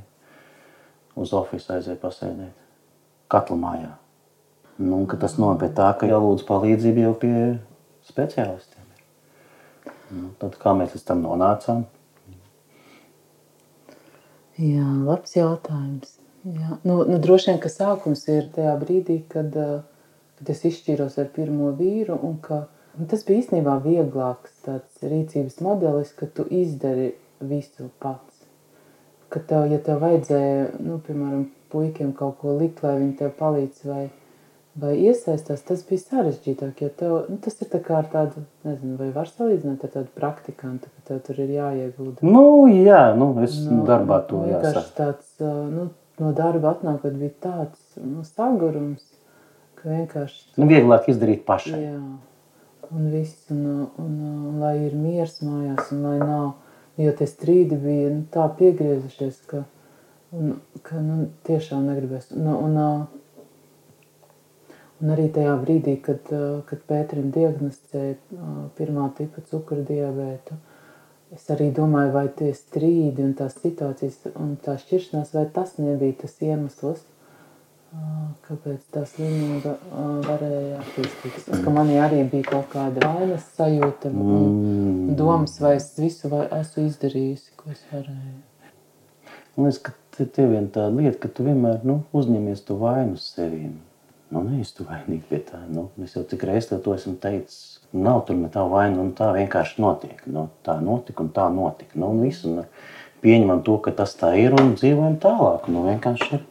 uz 1.21 1.33
ofisu 1.37 1.75
aiziet 1.77 2.01
pasēdēt. 2.01 2.53
Katla 3.29 3.57
mājā. 3.57 3.93
Nu, 4.81 5.05
tas 5.21 5.37
noved 5.39 5.61
pie 5.61 5.69
tā, 5.77 5.87
ka 5.97 6.09
jālūdz 6.09 6.43
palīdzību 6.49 7.05
jau 7.05 7.13
pie 7.21 7.37
speciālistiem. 8.09 8.83
Nu, 10.13 10.29
tad 10.41 10.57
kā 10.61 10.75
mēs 10.77 10.93
līdz 10.95 11.05
tam 11.07 11.23
nonācām? 11.25 11.85
Jā, 14.61 14.85
labs 15.03 15.35
jautājums. 15.35 16.15
Jā. 16.45 16.77
Nu, 16.85 17.01
nu, 17.09 17.17
droši 17.19 17.51
vien, 17.51 17.59
ka 17.63 17.71
sākums 17.73 18.21
ir 18.29 18.47
tajā 18.55 18.75
brīdī, 18.79 19.17
kad, 19.31 19.55
uh, 19.57 19.81
kad 20.37 20.51
es 20.53 20.61
izšķīros 20.69 21.17
ar 21.21 21.31
pirmo 21.35 21.71
vīru. 21.75 22.19
Ka, 22.45 22.61
nu, 22.95 23.07
tas 23.11 23.25
bija 23.27 23.41
īstenībā 23.41 23.79
vieglāks 23.83 24.69
rīcības 25.01 25.59
modelis, 25.65 26.13
ka 26.15 26.29
tu 26.29 26.45
izdari 26.53 27.11
visu 27.41 27.89
pats. 27.99 28.45
Ka 29.33 29.41
tev, 29.49 29.65
ja 29.73 29.81
tev 29.83 30.05
vajadzēja, 30.05 30.69
nu, 30.85 31.01
piemēram, 31.03 31.49
puikiem 31.73 32.13
kaut 32.15 32.37
ko 32.43 32.53
likt, 32.59 32.85
lai 32.85 32.99
viņi 33.01 33.17
tev 33.19 33.33
palīdz 33.41 33.83
vai 33.89 34.05
vai 34.79 34.93
iesaistās, 34.99 35.63
tas 35.65 35.83
bija 35.87 36.03
sarežģītāk. 36.03 36.83
Jo 36.83 36.91
tev, 36.99 37.15
nu, 37.31 37.37
tas 37.43 37.57
ir 37.63 37.71
kā 37.71 37.99
ar 38.01 38.09
tādu, 38.11 38.43
nezinu, 38.67 38.97
vai 38.99 39.09
var 39.15 39.29
salīdzināt 39.31 39.85
ar 39.87 39.93
tādu 39.93 40.11
praktikantu, 40.17 40.91
ka 40.91 41.09
tev 41.09 41.21
tur 41.27 41.39
ir 41.45 41.53
jāiegulda. 41.55 42.25
Nu, 42.27 42.65
jā, 42.71 43.07
nu, 43.17 43.31
es 43.45 43.57
nu, 43.63 43.83
darbā 43.87 44.19
to 44.29 44.43
jāsaka. 44.49 44.85
Tāds, 44.99 45.31
nu, 45.39 45.89
no 46.21 46.31
darba 46.35 46.75
atnākot 46.75 47.15
bija 47.19 47.35
tāds 47.47 47.99
nu, 48.01 48.25
sagurums, 48.27 49.03
ka 49.79 49.91
vienkārši... 49.93 50.55
Nu, 50.59 50.67
vieglāk 50.71 51.09
izdarīt 51.11 51.45
pašai. 51.47 51.81
Jā, 51.85 51.99
un 52.91 53.09
viss, 53.13 53.47
un, 53.55 53.63
un, 53.71 54.11
un, 54.11 54.37
un 54.51 54.63
lai 54.63 54.75
ir 54.89 54.95
miers 54.99 55.39
mājās, 55.45 55.91
un 55.95 56.03
lai 56.09 56.17
nav, 56.19 56.51
jo 56.99 57.15
tie 57.15 57.29
strīdi 57.31 57.79
bija 57.79 58.11
nu, 58.11 58.25
tā 58.31 58.49
piegriezušies, 58.59 59.39
ka, 59.51 59.63
un, 60.35 60.57
ka 60.83 60.99
nu, 60.99 61.29
tiešām 61.47 61.87
negribēs. 61.87 62.33
Un, 62.35 62.51
un, 62.51 62.81
un, 62.83 63.23
Un 65.03 65.11
arī 65.11 65.25
tajā 65.35 65.55
brīdī, 65.59 65.97
kad, 66.03 66.29
kad 66.69 66.83
Pēterim 66.87 67.27
diagnosticēja 67.35 68.15
pirmā 68.77 69.09
tipa 69.17 69.43
cukura 69.49 69.83
diabētu, 69.83 70.55
es 71.35 71.49
arī 71.51 71.67
domāju, 71.75 72.13
vai 72.13 72.29
tie 72.39 72.53
strīdi 72.55 73.25
un 73.25 73.33
tās 73.35 73.57
situācijas 73.59 74.31
un 74.39 74.55
tā 74.63 74.77
šķiršanās, 74.79 75.33
vai 75.35 75.43
tas 75.57 75.75
nebija 75.81 76.21
tas 76.21 76.37
iemesls, 76.39 77.03
kāpēc 78.45 78.85
tā 78.93 79.03
slimība 79.09 79.75
varēja 80.25 80.79
attīstīties. 80.81 81.47
Es, 81.47 81.63
ka 81.63 81.73
manī 81.73 81.97
arī 82.01 82.21
bija 82.29 82.47
kaut 82.49 82.69
kāda 82.73 83.07
vainas 83.07 83.47
sajūta 83.57 84.11
un 84.11 84.29
mm. 84.31 85.15
domas, 85.19 85.57
vai 85.63 85.75
es 85.79 85.89
visu 85.99 86.31
vai 86.31 86.45
esmu 86.59 86.85
izdarījusi, 86.89 87.55
ko 87.59 87.73
es 87.73 87.83
varēju. 87.91 88.37
Man 89.55 89.69
liekas, 89.69 89.81
ka 89.87 90.27
tev 90.35 90.51
vien 90.51 90.69
tāda 90.71 90.91
lieta, 90.95 91.17
ka 91.25 91.31
tu 91.31 91.45
vienmēr 91.47 91.83
nu, 91.87 92.01
uzņemies 92.15 92.63
to 92.67 92.79
vainu 92.79 93.19
sevīm. 93.19 93.75
Nu, 94.33 94.41
neesi 94.41 94.73
tu 94.77 94.85
vainīgi 94.87 95.27
pie 95.29 95.39
tā. 95.45 95.61
Nu, 95.69 95.89
es 96.03 96.15
jau 96.17 96.23
cik 96.27 96.43
reizes 96.49 96.81
to 96.83 96.93
esmu 96.95 97.15
teicis. 97.21 97.79
Nav 97.95 98.23
tur 98.27 98.37
ne 98.39 98.49
tā 98.51 98.63
vaina, 98.67 98.97
un 99.03 99.13
tā 99.15 99.29
vienkārši 99.35 99.81
notiek. 99.83 100.23
Nu, 100.27 100.47
tā 100.65 100.79
notika 100.83 101.23
un 101.23 101.29
tā 101.35 101.45
notika. 101.53 101.95
Nu, 101.99 102.09
un 102.15 102.23
visu, 102.25 102.51
un 102.51 102.65
pieņemam 103.23 103.61
to, 103.67 103.77
ka 103.85 103.93
tas 103.95 104.15
tā 104.19 104.33
ir 104.41 104.57
un 104.57 104.73
dzīvojam 104.75 105.19
tālāk. 105.23 105.69
Nu, 105.71 105.85
vienkārši 105.87 106.39
ir 106.39 106.43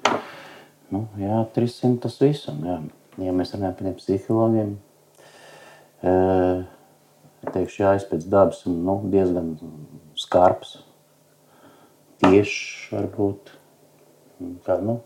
nu, 0.94 1.06
jāatrisina 1.20 1.98
tas 2.04 2.20
viss. 2.22 2.48
Jā. 2.48 2.78
Ja 3.22 3.30
mēs 3.30 3.52
runājam 3.54 3.76
par 3.78 3.92
psihologiem, 4.00 4.72
e, 6.02 6.14
teikšu, 7.46 7.82
jā, 7.84 7.92
es 7.94 8.06
pēc 8.10 8.24
dabas 8.30 8.64
nu, 8.66 8.96
diezgan 9.12 9.52
skarps, 10.18 10.80
tieši 12.24 12.96
varbūt, 12.96 13.52
kā, 14.66 14.80
nu, 14.82 14.98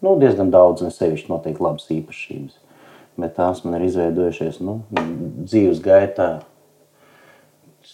Nu, 0.00 0.14
diezgan 0.20 0.52
daudz, 0.54 0.84
ne 0.86 0.92
sevišķi 0.94 1.32
noteikti 1.32 1.64
labas 1.64 1.88
īpašības. 1.90 2.58
Bet 3.18 3.34
tās 3.34 3.64
man 3.64 3.74
ir 3.78 3.88
izveidojušies 3.88 4.60
nu, 4.62 4.76
dzīves 4.94 5.80
gaitā. 5.82 6.28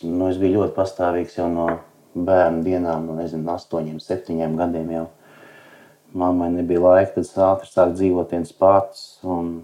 Nu, 0.04 0.28
es 0.28 0.36
biju 0.40 0.58
ļoti 0.58 0.74
pastāvīgs 0.76 1.38
jau 1.38 1.46
no 1.48 1.68
bērnu 2.14 2.60
dienām, 2.66 3.06
no 3.08 3.16
nezinu, 3.16 3.46
astoņiem, 3.54 4.02
septiņiem 4.04 4.58
gadiem 4.60 4.90
jau. 4.92 5.06
Mammai 6.14 6.50
nebija 6.52 6.82
laika, 6.82 7.14
tad 7.16 7.24
es 7.24 7.32
ātri 7.40 7.70
sāku 7.72 7.96
dzīvot 7.96 8.36
viens 8.36 8.52
pats. 8.54 9.06
Un 9.24 9.54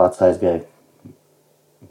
pats 0.00 0.24
aizgāju 0.24 0.64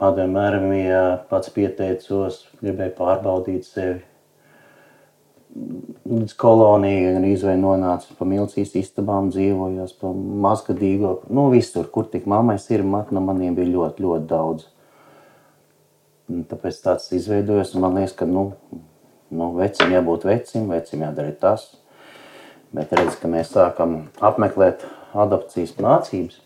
padomju 0.02 0.42
armijā, 0.42 1.04
pats 1.30 1.54
pieteicos, 1.54 2.42
gribēju 2.58 2.96
pārbaudīt 2.98 3.70
sevi 3.70 4.02
līdz 6.08 6.34
kolonijai, 6.40 7.12
gan 7.14 7.26
izvēlē 7.28 7.58
nonāca 7.60 8.14
pa 8.16 8.26
milcīs 8.28 8.72
istabām, 8.78 9.28
dzīvojos 9.32 9.94
pa 10.00 10.10
mazgadīgo, 10.44 11.12
nu 11.34 11.48
visur, 11.52 11.88
kur 11.92 12.08
tik 12.08 12.26
mammai 12.30 12.56
ir, 12.72 12.84
mat, 12.84 13.12
no 13.12 13.20
maniem 13.24 13.56
bija 13.58 13.68
ļoti, 13.74 14.04
ļoti 14.04 14.28
daudz. 14.30 14.68
Un 16.28 16.44
tāpēc 16.48 16.80
tāds 16.84 17.12
izveidojos, 17.16 17.74
un 17.74 17.84
man 17.84 17.96
liekas, 18.00 18.16
ka, 18.16 18.28
nu, 18.28 18.50
nu 19.32 19.52
vecim 19.56 19.92
jābūt 19.92 20.26
vecim, 20.28 20.68
vecim 20.72 21.04
jādara 21.04 21.32
tas. 21.40 21.70
Bet 22.72 22.92
redz, 22.92 23.16
ka 23.16 23.30
mēs 23.32 23.54
sākam 23.54 24.02
apmeklēt 24.20 24.84
adopcijas 25.16 25.72
mācības. 25.80 26.42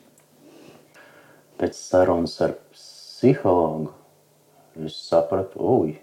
Pēc 1.59 1.79
sarunas 1.79 2.37
ar 2.43 2.55
psihologu 2.75 3.91
es 4.87 4.97
sapratu, 5.07 5.59
uj, 5.59 5.97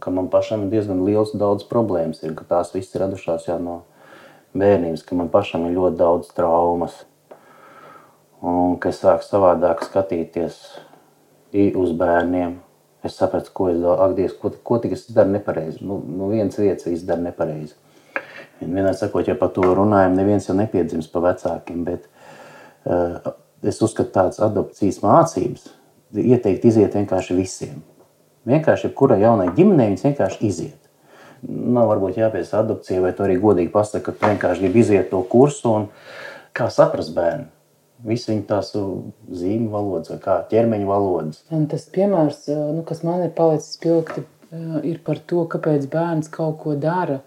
ka 0.00 0.10
man 0.10 0.30
pašam 0.32 0.66
ir 0.66 0.72
diezgan 0.76 1.04
liels 1.06 1.34
daudz 1.36 1.66
problēmas, 1.68 2.22
ir, 2.24 2.34
ka 2.38 2.46
tās 2.48 2.72
visas 2.74 2.96
radušās 3.02 3.48
jau 3.48 3.58
no 3.62 3.76
bērnības, 4.56 5.04
ka 5.06 5.18
man 5.18 5.30
pašam 5.32 5.66
ir 5.68 5.76
ļoti 5.76 6.00
daudz 6.00 6.32
traumas. 6.36 7.04
Un 8.46 8.76
ka 8.80 8.92
es 8.92 9.00
sāku 9.02 9.24
savādāk 9.26 9.82
skatīties 9.84 10.60
uz 11.76 11.92
bērniem. 11.96 12.60
Es 13.06 13.16
sapratu, 13.20 13.52
ko 13.54 13.68
es 13.70 13.78
daru, 13.78 13.96
ak, 14.02 14.14
Dievs, 14.16 14.36
ko, 14.40 14.50
ko 14.66 14.78
tik 14.82 14.96
es 14.96 15.06
daru 15.14 15.30
nepareizi. 15.36 15.82
Nu, 15.86 16.00
nu 16.00 16.30
viens 16.32 16.56
vietas 16.58 16.88
viss 16.88 17.06
dara 17.06 17.22
nepareizi. 17.22 17.76
Vienmēr 18.60 18.96
sakot, 18.96 19.28
ja 19.28 19.36
par 19.38 19.52
to 19.54 19.66
runājam, 19.76 20.16
neviens 20.16 20.48
jau 20.48 20.56
nepiedzims 20.56 21.08
pa 21.12 21.20
vecākiem, 21.28 21.82
bet 21.86 22.06
uh, 22.88 23.34
es 23.66 23.82
uzskatu 23.84 24.14
tādas 24.14 24.40
adopcijas 24.42 25.02
mācības 25.04 25.68
ieteikt 26.16 26.64
iziet 26.64 26.96
vienkārši 26.96 27.36
visiem. 27.36 27.82
Vienkārši 28.46 28.86
jebkurai 28.86 29.18
jaunai 29.22 29.48
ģimenei 29.56 29.90
viņas 29.90 30.06
vienkārši 30.06 30.44
iziet. 30.46 30.78
Nav 31.46 31.90
varbūt 31.90 32.18
jāpies 32.20 32.52
adopcija, 32.56 33.02
vai 33.02 33.12
tu 33.14 33.24
arī 33.26 33.36
godīgi 33.42 33.72
pasaki, 33.74 34.04
ka 34.06 34.14
tu 34.14 34.30
vienkārši 34.30 34.62
gribi 34.62 34.82
iziet 34.84 35.10
to 35.10 35.20
kursu 35.30 35.72
un 35.72 35.88
kā 36.56 36.68
saprast 36.72 37.14
bērnu. 37.16 37.50
Visi 38.06 38.30
viņi 38.30 38.44
tās 38.46 38.70
zīmju 38.72 39.70
valodas 39.72 40.12
vai 40.12 40.18
kā 40.22 40.38
ķermeņa 40.50 40.88
valodas. 40.88 41.42
Un 41.54 41.66
tas 41.70 41.86
piemērs, 41.92 42.44
nu, 42.76 42.84
kas 42.86 43.02
man 43.06 43.24
ir 43.24 43.32
palicis 43.36 43.80
pilgti, 43.82 44.24
ir 44.86 45.00
par 45.04 45.20
to, 45.26 45.42
kāpēc 45.50 45.88
bērns 45.90 46.30
kaut 46.32 46.60
ko 46.62 46.76
dara, 46.78 47.22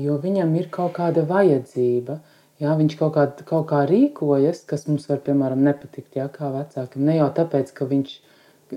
jo 0.00 0.18
viņam 0.20 0.54
ir 0.58 0.70
kaut 0.72 0.96
kāda 0.98 1.26
vajadzība. 1.28 2.18
Jā, 2.62 2.74
viņš 2.78 2.94
kaut 2.96 3.16
kā, 3.16 3.24
kaut 3.44 3.66
kā 3.70 3.82
rīkojas, 3.90 4.62
kas 4.68 4.86
mums 4.86 5.08
var, 5.10 5.18
piemēram, 5.26 5.62
nepatikt, 5.66 6.14
jā, 6.16 6.28
kā 6.32 6.52
vecākam. 6.54 7.02
Ne 7.02 7.18
jau 7.18 7.26
tāpēc, 7.34 7.72
ka 7.74 7.86
viņš 7.90 8.12
ir 8.14 8.33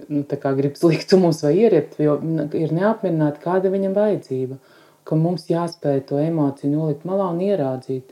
nu, 0.09 0.23
grib 0.57 0.75
slikt 0.79 1.13
mums 1.19 1.43
vai 1.45 1.53
ieriept, 1.57 1.97
jo 2.01 2.17
ir 2.57 2.73
neapmierināta 2.75 3.41
kāda 3.43 3.71
viņam 3.73 3.95
vajadzība. 3.97 4.57
Ka 5.07 5.15
mums 5.15 5.47
jāspēj 5.47 6.01
to 6.09 6.19
emociju 6.19 6.71
nolikt 6.73 7.05
malā 7.07 7.29
un 7.31 7.39
ieraudzīt, 7.45 8.11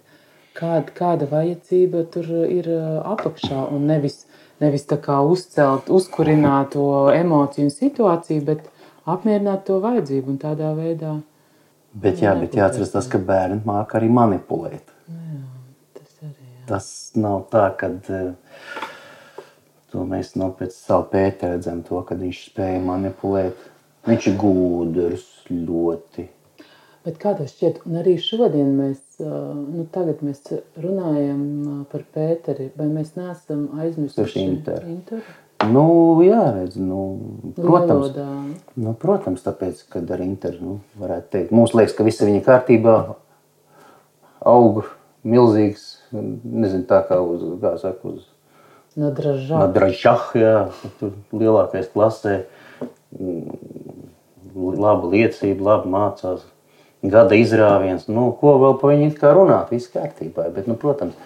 kāda, 0.55 0.93
kāda 0.95 1.27
vajadzība 1.31 2.05
tur 2.13 2.29
ir 2.47 2.69
apakšā. 3.03 3.65
Un 3.75 3.87
nevis, 3.91 4.23
nevis 4.63 4.87
tā 4.87 4.97
kā 5.03 5.19
uzcelt, 5.27 5.91
uzkurināt 5.91 6.73
to 6.77 6.87
emociju 7.11 7.67
un 7.67 7.75
situāciju, 7.75 8.45
bet 8.47 8.69
apmierināt 9.05 9.67
to 9.67 9.81
vajadzību 9.83 10.35
un 10.35 10.41
tādā 10.41 10.71
veidā. 10.77 11.19
Bet, 11.95 12.19
jā, 12.23 12.33
bet 12.39 12.55
jāatcerās 12.57 12.91
tas, 12.91 13.07
ka 13.07 13.19
bērni 13.23 13.61
māca 13.67 13.99
arī 13.99 14.09
manipulēt. 14.11 14.91
Jā, 15.07 15.43
tas 15.95 16.17
arī. 16.23 16.41
Jā. 16.41 16.65
Tas 16.73 16.89
nav 17.19 17.45
tā, 17.53 17.69
ka. 17.79 17.91
Uh, 18.09 18.91
To 19.95 20.03
mēs 20.03 20.33
no 20.35 20.49
nu, 20.49 20.55
pēc 20.59 20.75
savu 20.75 21.07
pēta 21.13 21.53
redzam, 21.53 21.79
to, 21.87 22.01
ka 22.03 22.17
viņš 22.19 22.39
spēja 22.49 22.81
manipulēt. 22.83 23.61
Viņš 24.05 24.25
ir 24.27 24.35
gudrs 24.41 25.29
ļoti. 25.47 26.25
Bet 27.05 27.19
kā 27.21 27.31
tas 27.37 27.53
šķiet, 27.53 27.83
un 27.85 27.99
arī 28.01 28.15
šodien 28.19 28.73
mēs, 28.75 28.99
nu 29.21 29.85
mēs 30.25 30.41
runājam 30.81 31.41
par 31.91 32.03
Pēteri, 32.11 32.71
vai 32.75 32.89
mēs 32.89 33.13
neesam 33.15 33.67
aizmirsuši 33.77 34.41
Interu? 34.41 34.89
Interu? 34.89 35.35
Nu, 35.71 35.85
jā, 36.25 36.41
redz, 36.57 36.75
nu, 36.81 36.99
protams, 37.55 38.09
Valodā. 38.09 38.27
nu, 38.75 38.93
protams, 38.99 39.45
tāpēc, 39.45 39.85
kad 39.93 40.11
ar 40.11 40.25
Interu, 40.25 40.59
nu, 40.59 40.75
varētu 40.99 41.31
teikt, 41.37 41.55
mums 41.55 41.77
liekas, 41.77 41.95
ka 41.95 42.05
viss 42.05 42.21
ir 42.21 42.33
viņa 42.33 42.43
kārtībā, 42.45 42.95
aug 44.51 44.83
milzīgs, 45.25 45.87
nezinu, 46.11 46.83
tā 46.89 46.99
kā 47.07 47.21
uz, 47.23 47.45
kā 47.63 47.77
saka, 47.81 48.11
uz 48.11 48.27
No 48.95 49.11
dražā. 49.11 49.59
No 49.59 49.67
dražā, 49.75 50.15
jā, 50.39 50.57
tur 51.01 51.15
lielākais 51.35 51.89
klasē. 51.91 52.45
Laba 54.55 55.09
liecība, 55.11 55.65
labi 55.69 55.91
mācās. 55.91 56.45
Gada 57.05 57.35
izrāviens. 57.37 58.07
Nu, 58.07 58.29
ko 58.39 58.55
vēl 58.61 58.77
par 58.81 58.93
viņu 58.93 59.11
kā 59.19 59.33
runāt? 59.35 59.73
Viss 59.75 59.91
kārtībā. 59.91 60.47
Bet, 60.55 60.69
nu, 60.71 60.77
protams, 60.79 61.17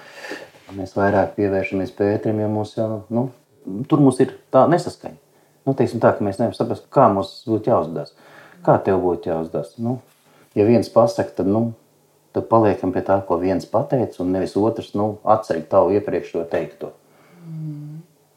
mēs 0.75 0.95
vairāk 0.97 1.35
pievēršamies 1.38 1.93
Pēterim, 1.95 2.41
ja 2.41 2.49
mums 2.51 2.73
jau, 2.75 3.03
nu, 3.13 3.29
tur 3.89 4.01
mums 4.03 4.19
ir 4.23 4.33
tā 4.53 4.65
nesaskaņa. 4.71 5.19
Nu, 5.67 5.75
teiksim 5.77 6.01
tā, 6.01 6.15
ka 6.15 6.25
mēs 6.25 6.39
nevaram 6.41 6.57
saprast, 6.57 6.88
kā 6.93 7.05
mums 7.13 7.35
būtu 7.47 7.69
jāuzvedās. 7.69 8.15
Kā 8.65 8.79
tev 8.83 9.03
būtu 9.03 9.29
jāuzvedās? 9.29 9.75
Nu, 9.77 9.99
ja 10.57 10.65
viens 10.67 10.89
pasaka, 10.91 11.38
tad, 11.38 11.51
nu, 11.53 11.67
tad 12.35 12.49
paliekam 12.49 12.93
pie 12.95 13.05
tā, 13.05 13.19
ko 13.27 13.38
viens 13.41 13.69
pateica, 13.69 14.23
un 14.23 14.33
nevis 14.33 14.57
otrs 14.59 14.95
nu, 14.97 15.11
atceļ 15.21 15.61
tavu 15.69 15.93
iepriekš 15.99 16.33
to 16.33 16.47
teikto. 16.49 16.91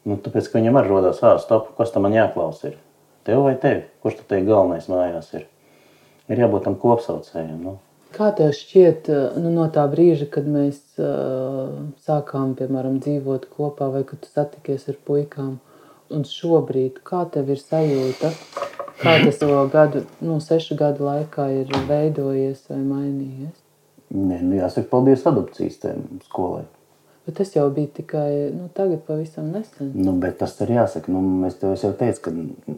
Nu, 0.03 0.17
tāpēc, 0.19 0.49
ka 0.51 0.59
viņam 0.59 0.77
arī 0.79 0.91
rodas, 0.91 1.21
ah, 1.23 1.37
stop, 1.39 1.71
kas 1.77 1.93
tam 1.93 2.03
man 2.07 2.15
jāklausa 2.15 2.73
ir? 2.73 2.77
Tev 3.23 3.45
vai 3.45 3.55
tev? 3.59 3.85
Kurš 4.03 4.19
tad 4.19 4.29
te 4.33 4.41
galvenais 4.43 4.89
mājās 4.91 5.29
ir? 5.37 5.47
Ir 6.31 6.41
jābūt 6.43 6.65
tam 6.67 6.75
kopsaucējiem. 6.79 7.59
Nu. 7.63 7.77
Kā 8.13 8.29
tev 8.35 8.51
šķiet, 8.53 9.07
nu, 9.41 9.49
no 9.55 9.69
tā 9.73 9.85
brīža, 9.89 10.27
kad 10.33 10.45
mēs 10.49 10.81
uh, 11.01 11.71
sākām, 12.03 12.51
piemēram, 12.59 12.99
dzīvot 13.03 13.47
kopā, 13.55 13.87
vai 13.95 14.03
kad 14.07 14.21
tu 14.21 14.29
satikies 14.29 14.85
ar 14.91 14.99
puikām, 15.07 15.55
un 16.13 16.27
šobrīd, 16.27 16.99
kā 17.07 17.23
tev 17.33 17.49
ir 17.55 17.63
sajūta, 17.63 18.33
kā 18.99 19.15
tas 19.23 19.41
to 19.41 19.49
gadu, 19.73 20.03
nu, 20.21 20.37
sešu 20.43 20.77
gadu 20.79 21.07
laikā 21.07 21.47
ir 21.63 21.73
veidojies 21.89 22.67
vai 22.69 22.83
mainījies? 22.83 23.57
Nē, 24.13 24.43
nu, 24.43 24.59
jāsaka, 24.59 24.91
paldies 24.91 25.25
adopcijas 25.25 25.79
skolai. 26.27 26.67
Bet 27.23 27.37
tas 27.39 27.53
jau 27.55 27.69
bija 27.71 27.87
tikai 28.01 28.51
nu, 28.51 28.67
tagad, 28.75 29.05
pavisam 29.07 29.47
nesen. 29.53 29.93
Nu, 29.95 30.11
bet 30.19 30.41
tas 30.41 30.57
ir 30.65 30.73
jāsaka. 30.75 31.11
Nu, 31.13 31.21
es 31.47 31.55
tev 31.61 31.77
jau 31.79 31.93
teicu, 31.95 32.19
ka 32.25 32.33
nu, 32.35 32.75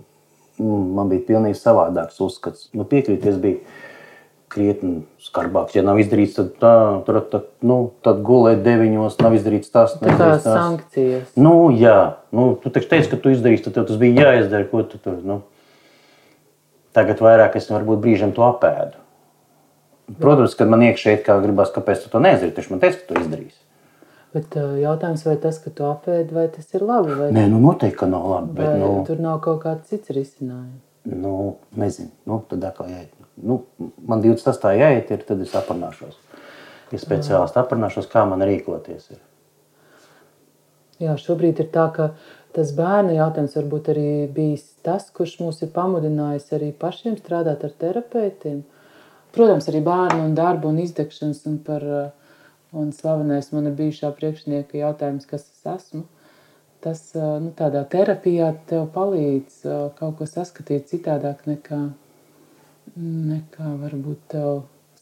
man 0.62 1.10
bija 1.10 1.26
pilnīgi 1.32 1.58
savādāks 1.58 2.22
uzskats. 2.22 2.68
Nu, 2.78 2.86
piekrīties 2.90 3.40
bija 3.42 3.64
krietni 4.54 5.02
skarbāks. 5.26 5.74
Ja 5.76 5.82
nav 5.86 5.98
izdarīts, 6.00 6.38
tad, 6.38 6.54
tā, 6.62 6.76
tur, 7.08 7.20
tad, 7.32 7.50
nu, 7.66 7.80
tad 8.06 8.22
gulēt 8.28 8.62
deviņos, 8.68 9.18
nav 9.26 9.36
izdarīts 9.40 9.74
tas. 9.74 9.98
Tā 10.00 10.14
kā 10.14 10.30
sankcijas. 10.44 11.34
Nu, 11.40 11.72
jā, 11.74 11.98
nu, 12.36 12.52
tu 12.62 12.70
taču 12.70 12.94
teici, 12.94 13.10
ka 13.12 13.20
tu 13.20 13.34
izdarīsi, 13.34 13.66
tad 13.66 13.80
tev 13.80 13.90
tas 13.90 14.00
bija 14.00 14.30
jāizdara, 14.30 14.70
ko 14.70 14.86
tu 14.86 15.02
tur. 15.02 15.18
Nu. 15.26 15.42
Tagad 16.96 17.20
vairāk 17.26 17.58
es 17.58 17.68
varbūt 17.74 18.06
brīžam 18.06 18.32
to 18.38 18.46
apēdu. 18.46 19.02
Protams, 20.22 20.54
kad 20.56 20.70
man 20.70 20.86
iekšēji 20.86 21.24
kā 21.26 21.42
gribas, 21.42 21.74
kāpēc 21.74 22.06
tu 22.06 22.14
to 22.14 22.22
neizdarīji, 22.22 22.56
taču 22.56 22.76
man 22.76 22.86
teica, 22.86 23.02
ka 23.02 23.10
tu 23.10 23.24
izdarīsi. 23.26 23.65
Bet 24.36 24.56
uh, 24.60 24.76
jautājums, 24.82 25.24
vai 25.28 25.38
tas, 25.40 25.62
ka 25.64 25.72
tu 25.72 25.88
apēdi, 25.88 26.36
vai 26.36 26.50
tas 26.52 26.68
ir 26.76 26.84
labi? 26.84 27.16
Vai... 27.16 27.30
Nē, 27.36 27.46
nu 27.52 27.62
noteikti, 27.64 28.02
ka 28.02 28.10
nav 28.12 28.28
labi. 28.34 28.58
Bet, 28.60 28.74
nu, 28.82 28.90
tur 29.08 29.22
nav 29.24 29.40
kaut 29.46 29.62
kāds 29.64 29.88
cits 29.92 30.12
risinājums. 30.16 30.82
Nu, 31.06 31.36
nezinu, 31.78 32.12
nu, 32.28 32.42
tad 32.50 32.66
atkal 32.68 32.90
jāiet 32.92 33.14
nu, 33.36 33.64
man 34.06 34.22
28. 34.22 34.72
jāiet, 34.80 35.12
ir, 35.12 35.24
tad 35.28 35.42
es 35.44 35.54
aprunāšos. 35.58 36.18
Ja 36.94 37.02
speciālisti 37.02 37.60
aprunāšos, 37.60 38.08
kā 38.12 38.24
man 38.30 38.44
rīkoties. 38.46 39.10
Ir. 39.16 39.22
Jā, 41.02 41.16
šobrīd 41.20 41.60
ir 41.60 41.72
tā, 41.74 41.88
ka 41.96 42.12
tas 42.56 42.72
bērnu 42.78 43.18
jautājums 43.18 43.58
varbūt 43.58 43.90
arī 43.92 44.10
bijis 44.32 44.68
tas, 44.86 45.10
kurš 45.12 45.40
mūs 45.42 45.64
ir 45.66 45.74
pamudinājis 45.76 46.54
arī 46.56 46.72
pašiem 46.80 47.18
strādāt 47.20 47.66
ar 47.68 47.74
terapeitiem. 47.82 48.62
Protams, 49.36 49.68
arī 49.68 49.82
bērnu 49.84 50.30
un 50.30 50.38
darbu 50.38 50.72
un 50.72 50.80
izdegšanas 50.86 51.42
un 51.50 51.58
par 51.66 51.84
un 52.76 52.92
slavenais 52.96 53.52
mana 53.56 53.72
bijušā 53.76 54.12
priekšnieka 54.18 54.78
jautājums, 54.82 55.28
kas 55.30 55.48
es 55.50 55.68
esmu. 55.76 56.06
Tas 56.86 57.02
nu, 57.16 57.50
tādā 57.58 57.82
terapijā 57.90 58.52
tev 58.70 58.90
palīdz 58.94 59.62
kaut 59.98 60.20
ko 60.20 60.28
saskatīt 60.30 60.92
citādāk 60.92 61.48
nekā 61.50 61.80
nekā 62.96 63.72
varbūt 63.82 64.28
tev 64.32 64.52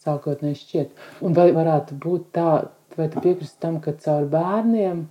sākotnēji 0.03 0.60
šķiet. 0.60 1.03
Un 1.25 1.36
vai 1.38 1.50
varētu 1.56 1.98
būt 2.01 2.32
tā, 2.36 2.48
vai 2.98 3.10
tu 3.12 3.22
piekrist 3.24 3.60
tam, 3.63 3.80
ka 3.84 3.94
caur 4.03 4.25
bērniem, 4.32 5.06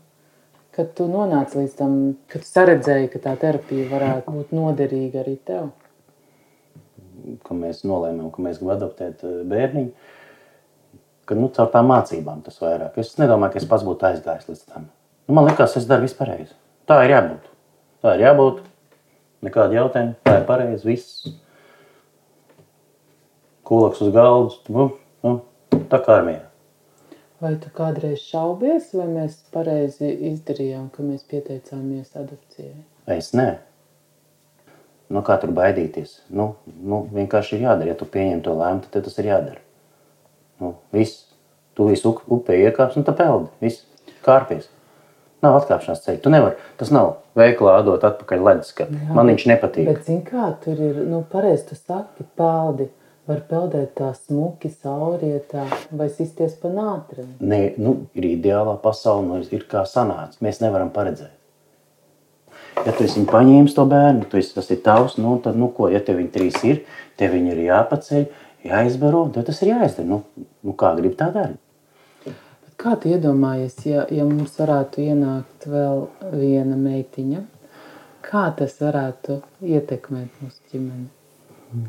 kad 0.73 0.93
tu 0.97 1.07
nonāc 1.11 1.55
līdz 1.57 1.77
tam, 1.79 1.95
kad 2.33 2.47
saredzēji, 2.49 3.13
ka 3.13 3.23
tā 3.29 3.37
terapija 3.41 3.91
varētu 3.93 4.35
būt 4.35 4.57
noderīga 4.57 5.23
arī 5.23 5.37
tev? 5.47 5.71
Ka 7.47 7.55
mēs 7.55 7.85
nolēmām, 7.87 8.33
ka 8.35 8.43
mēs 8.43 8.59
gribam 8.59 8.77
adoptēt 8.77 9.23
bērniņu, 9.23 9.93
ka 11.29 11.37
nu, 11.39 11.49
caur 11.55 11.71
tām 11.73 11.89
mācībām 11.91 12.43
tas 12.47 12.59
vairāk. 12.63 12.99
Es 13.01 13.15
nedomāju, 13.21 13.55
ka 13.55 13.63
es 13.63 13.69
pats 13.71 13.87
būtu 13.87 14.09
aizgājis 14.09 14.49
līdz 14.51 14.67
tam. 14.67 14.89
Nu, 15.29 15.37
man 15.39 15.49
liekas, 15.49 15.77
es 15.79 15.89
daru 15.89 16.07
visu 16.07 16.19
pareizi. 16.19 16.55
Tā 16.91 17.03
ir 17.07 17.15
jābūt. 17.15 17.51
Tā 18.03 18.17
ir 18.17 18.27
jābūt. 18.27 18.63
Nekāda 19.47 19.79
jautājuma. 19.79 20.17
Tā 20.27 20.39
ir 20.41 20.47
pareizi. 20.49 20.87
Viss 20.89 21.07
kulaks 23.67 24.03
uz 24.03 24.13
galda. 24.15 24.59
Nu, 24.75 24.89
nu, 25.25 25.37
tā 25.91 26.03
kā 26.03 26.19
armijā. 26.21 26.45
Vai 27.43 27.57
tu 27.59 27.73
kādreiz 27.75 28.23
šaubies, 28.23 28.93
vai 28.95 29.09
mēs 29.11 29.41
pareizi 29.51 30.13
izdarījām, 30.31 30.87
ka 30.95 31.03
mēs 31.03 31.25
pieteicāmies 31.27 32.13
adopcijai? 32.15 32.85
Es 33.11 33.33
nē. 33.35 33.49
Nu, 35.13 35.25
kā 35.27 35.35
tur 35.43 35.51
baidīties? 35.55 36.21
Nu, 36.31 36.53
nu, 36.71 37.03
vienkārši 37.13 37.59
ir 37.59 37.67
jādara. 37.67 37.91
Ja 37.91 37.99
tu 37.99 38.07
pieņem 38.09 38.45
to 38.47 38.55
lēmumu, 38.57 38.87
tad 38.95 39.09
tas 39.09 39.19
ir 39.19 39.33
jādara. 39.33 39.59
Nu, 40.63 40.77
viss. 40.95 41.27
Tu 41.77 41.89
visu 41.89 42.13
upē 42.37 42.59
iekāps 42.69 42.99
un 43.01 43.07
tā 43.07 43.15
peldi. 43.17 43.51
Viss. 43.65 43.85
Kārpies. 44.23 44.69
Nav 45.43 45.59
atkāpšanās 45.59 46.05
ceļa. 46.05 46.23
Tu 46.23 46.31
nevari. 46.31 46.59
Tas 46.79 46.93
nav 46.95 47.17
veiklā 47.39 47.81
atdot 47.81 48.05
atpakaļ 48.07 48.45
ledus. 48.47 48.75
Man 49.11 49.33
viņš 49.33 49.47
nepatīk. 49.51 49.89
Bet, 49.89 50.05
zin 50.07 50.21
kā, 50.27 50.53
tur 50.63 50.79
ir, 50.79 51.01
nu, 51.09 51.25
pareizi 51.33 51.73
tu 51.73 51.79
saki, 51.79 52.29
peldi 52.39 52.91
var 53.31 53.43
peldēt 53.49 53.95
tā 53.99 54.11
smuki, 54.17 54.71
saurietā 54.83 55.67
vai 55.95 56.09
sisties 56.11 56.55
pa 56.59 56.71
nātrēm. 56.73 57.37
Nē, 57.43 57.61
nu, 57.83 57.97
ir 58.19 58.27
ideālā 58.35 58.75
pasaule, 58.83 59.27
nu, 59.29 59.41
ir 59.55 59.67
kā 59.71 59.85
sanāca. 59.89 60.39
Mēs 60.45 60.63
nevaram 60.63 60.91
paredzēt. 60.95 61.39
Ja 62.83 62.95
tu 62.97 63.05
esi 63.05 63.23
paņēmis 63.29 63.77
to 63.77 63.85
bērnu, 63.87 64.27
tu 64.31 64.39
esi, 64.41 64.55
tas 64.57 64.71
ir 64.75 64.81
tavs, 64.83 65.19
nu, 65.21 65.37
tad, 65.45 65.59
nu, 65.61 65.69
ko, 65.75 65.91
ja 65.93 66.01
tev 66.03 66.19
viņi 66.19 66.33
trīs 66.35 66.57
ir, 66.67 66.81
tev 67.21 67.37
viņi 67.37 67.53
ir 67.55 67.61
jāpaceļ, 67.69 68.25
jāizbaro, 68.67 69.27
tad 69.35 69.49
tas 69.49 69.63
ir 69.63 69.73
jāizdara. 69.73 70.09
Nu, 70.09 70.47
nu 70.63 70.75
kā 70.79 70.93
grib 70.99 71.17
tā 71.19 71.31
darīt. 71.35 71.61
Kā 72.83 72.97
tu 72.99 73.13
iedomājies, 73.13 73.77
ja, 73.87 74.05
ja 74.11 74.25
mums 74.27 74.57
varētu 74.59 75.05
ienākt 75.05 75.69
vēl 75.71 76.07
viena 76.33 76.75
meitiņa, 76.75 77.43
kā 78.27 78.47
tas 78.59 78.75
varētu 78.83 79.39
ietekmēt 79.63 80.41
mūsu 80.43 80.73
ģimeni? 80.73 81.11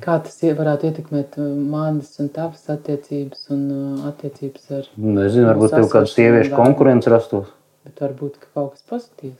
Kā 0.03 0.19
tas 0.23 0.37
varētu 0.39 0.87
ietekmēt 0.87 1.33
uh, 1.41 1.47
manas 1.57 2.13
un 2.23 2.29
tavas 2.31 2.61
attiecības 2.71 3.49
un 3.51 3.63
uh, 3.73 4.03
attiecības 4.11 4.69
ar... 4.77 4.85
Nezinu, 4.95 5.47
varbūt 5.49 5.73
tev 5.75 5.87
kāda 5.91 6.11
sieviešu 6.11 6.53
konkurence 6.55 7.11
rastos. 7.11 7.49
Bet 7.83 7.99
varbūt 7.99 8.37
ka 8.39 8.51
kaut 8.53 8.77
kas 8.77 8.85
pozitīvs. 8.93 9.39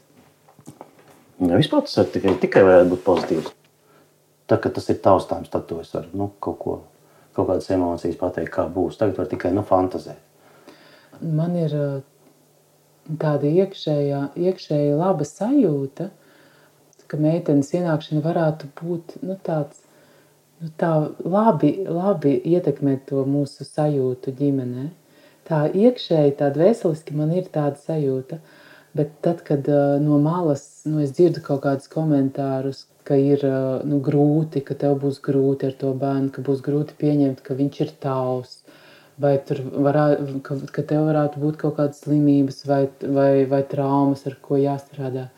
Ja 1.48 1.60
vispār 1.60 1.86
tas 1.86 2.10
tikai, 2.12 2.34
tikai 2.42 2.64
varētu 2.66 2.90
būt 2.92 3.04
pozitīvs. 3.06 3.54
Tā, 4.50 4.58
ka 4.60 4.68
tas 4.74 4.90
ir 4.92 4.98
taustāms, 5.06 5.48
tad 5.52 5.64
tu 5.70 5.78
vari 5.78 6.10
nu, 6.12 6.28
kaut, 6.44 6.58
ko, 6.60 6.76
kaut 7.34 7.48
kādas 7.50 7.70
emocijas 7.74 8.18
pateikt, 8.20 8.52
kā 8.54 8.66
būs. 8.70 8.98
Tagad 9.00 9.18
var 9.20 9.30
tikai 9.30 9.52
nu, 9.54 9.64
fantazēt. 9.66 10.20
Man 11.20 11.54
ir 11.58 11.74
uh, 11.78 12.02
tāda 13.20 13.48
iekšējā, 13.48 14.20
iekšēja 14.38 14.98
laba 14.98 15.26
sajūta, 15.28 16.10
ka 17.10 17.20
meitenes 17.20 17.70
ienākšana 17.76 18.22
varētu 18.24 18.70
būt 18.80 19.18
nu, 19.22 19.36
tāds 19.44 19.82
nu, 20.62 20.70
tā 20.80 20.92
labi, 21.20 21.76
labi 21.84 22.38
ietekmē 22.54 22.98
to 23.08 23.24
mūsu 23.28 23.66
sajūtu 23.68 24.34
ģimenē. 24.38 24.88
Tā 25.44 25.66
iekšēji, 25.68 26.38
tā 26.38 26.48
dvēseliski 26.54 27.16
man 27.18 27.34
ir 27.36 27.50
tāda 27.52 27.76
sajūta, 27.76 28.40
bet 28.96 29.12
tad, 29.26 29.44
kad 29.44 29.68
uh, 29.68 29.98
no 30.00 30.18
malas 30.22 30.64
nu, 30.88 31.02
es 31.04 31.12
dzirdu 31.14 31.44
kaut 31.44 31.64
kādus 31.66 31.90
komentārus, 31.92 32.86
ka 33.04 33.18
ir 33.20 33.44
nu, 33.84 34.00
grūti, 34.04 34.62
ka 34.64 34.76
tev 34.80 34.98
būs 35.02 35.20
grūti 35.24 35.68
ar 35.68 35.78
to 35.80 35.92
bērnu, 36.00 36.30
ka 36.34 36.44
būs 36.44 36.62
grūti 36.64 36.96
pieņemt, 37.00 37.42
ka 37.44 37.56
viņš 37.58 37.80
ir 37.84 37.94
tavs, 38.02 38.58
vai 39.20 39.36
varā, 39.86 40.06
ka, 40.46 40.58
ka 40.74 40.82
tev 40.82 41.08
varētu 41.10 41.42
būt 41.42 41.58
kaut 41.60 41.76
kādas 41.78 42.00
slimības 42.04 42.64
vai, 42.66 42.84
vai, 43.02 43.44
vai 43.50 43.62
traumas, 43.68 44.24
ar 44.26 44.38
ko 44.42 44.58
jāstrādā. 44.60 45.28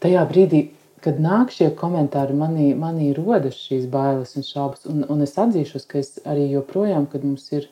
Tajā 0.00 0.22
brīdī 0.30 0.68
kad 1.04 1.20
nāk 1.20 1.52
šie 1.54 1.70
komentāri, 1.76 2.36
manī, 2.36 2.70
manī 2.76 3.10
rodas 3.16 3.58
šīs 3.64 3.86
bailes 3.92 4.36
un 4.36 4.44
šaubas. 4.46 4.84
Un, 4.90 5.04
un 5.12 5.24
es 5.24 5.36
atzīšos, 5.40 5.86
ka 5.88 6.00
es 6.00 6.18
arī 6.28 6.50
joprojām, 6.52 7.06
kad 7.10 7.24
mums 7.24 7.48
ir 7.56 7.68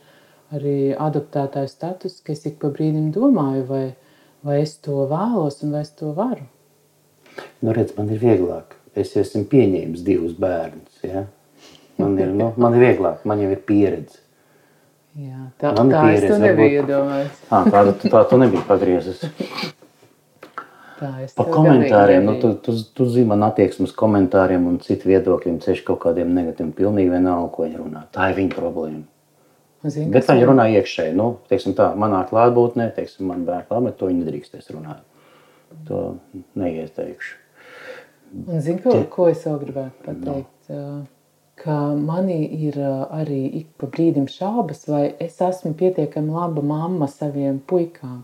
arī 0.55 0.95
adaptētāja 0.97 1.69
status, 1.69 2.21
ka 2.25 2.33
es 2.33 2.47
ik 2.49 2.57
pa 2.63 2.73
brīdim 2.73 3.11
domāju, 3.13 3.67
vai, 3.69 3.85
vai 4.47 4.63
es 4.63 4.79
to 4.85 5.05
vēlos 5.11 5.61
un 5.65 5.77
vai 5.77 5.85
es 5.85 5.93
to 5.99 6.15
varu. 6.17 6.49
Nu, 7.61 7.75
redz, 7.77 7.93
man 7.99 8.09
ir 8.15 8.23
vieglāk. 8.23 8.78
Es 8.99 9.15
esmu 9.19 9.45
pieņēmis 9.51 10.05
divus 10.07 10.35
bērnus. 10.39 11.03
Ja? 11.07 11.27
Man, 11.99 12.15
ir, 12.19 12.31
nu, 12.35 12.53
man 12.61 12.77
ir 12.79 12.85
vieglāk, 12.87 13.25
man 13.29 13.43
jau 13.43 13.51
ir 13.55 13.61
pieredze. 13.67 14.21
Jā, 15.19 15.49
tā 15.59 15.73
man 15.75 15.91
tā 15.91 16.05
pieredze, 16.07 16.29
es 16.29 16.33
to 16.35 16.39
nebiju 16.45 16.83
iedomājies. 16.83 17.43
Tā, 17.49 17.61
tā, 17.75 17.83
tā 18.13 18.23
tu 18.31 18.39
nebija 18.39 18.63
pagriezis. 18.69 19.25
Tā, 20.99 21.11
Par 21.39 21.51
komentāriem, 21.55 22.25
nu, 22.27 22.35
tu, 22.43 22.53
tu, 22.63 22.75
tu 22.95 23.07
zini, 23.11 23.29
man 23.31 23.45
attieksmes 23.47 23.93
komentāriem 23.99 24.65
un 24.67 24.81
citu 24.83 25.11
viedokļiem 25.11 25.61
ceļš 25.63 25.85
kaut 25.87 26.01
kādiem 26.07 26.33
negatīviem. 26.35 26.73
Pilnīgi 26.75 27.13
vienalga, 27.13 27.53
ko 27.55 27.67
viņi 27.67 27.79
runā. 27.79 28.03
Tā 28.15 28.33
ir 28.33 28.39
viņa 28.41 28.57
problēma. 28.57 29.05
Zini, 29.87 30.11
Bet 30.15 30.27
viņi 30.27 30.49
runā 30.51 30.67
iekšēji. 30.75 31.15
Nu, 31.19 31.29
teiksim 31.51 31.77
tā, 31.79 31.93
manā 31.95 32.25
klātbūtnē, 32.27 32.91
teiksim, 32.97 33.29
man 33.31 33.47
bērnu 33.47 33.69
klātbūtnē, 33.71 33.95
to 33.99 34.11
viņi 34.11 34.25
nedrīkstēs 34.25 34.73
runāt. 34.75 35.05
to 35.87 36.17
neieteikšu. 36.59 37.37
Un 38.33 38.61
zinu, 38.65 38.81
ko, 38.85 38.97
ko 39.13 39.29
es 39.33 39.45
vēl 39.47 39.61
gribētu 39.63 40.05
pateikt. 40.05 40.73
No. 40.73 41.05
Ka 41.59 41.77
manī 41.99 42.39
ir 42.69 42.77
arī 42.79 43.41
ik 43.61 43.71
pa 43.81 43.89
brīdim 43.91 44.29
šaubas, 44.31 44.85
vai 44.87 45.09
es 45.23 45.41
esmu 45.43 45.73
pietiekami 45.79 46.35
laba 46.35 46.63
mamma 46.63 47.09
saviem 47.11 47.59
puikām. 47.59 48.21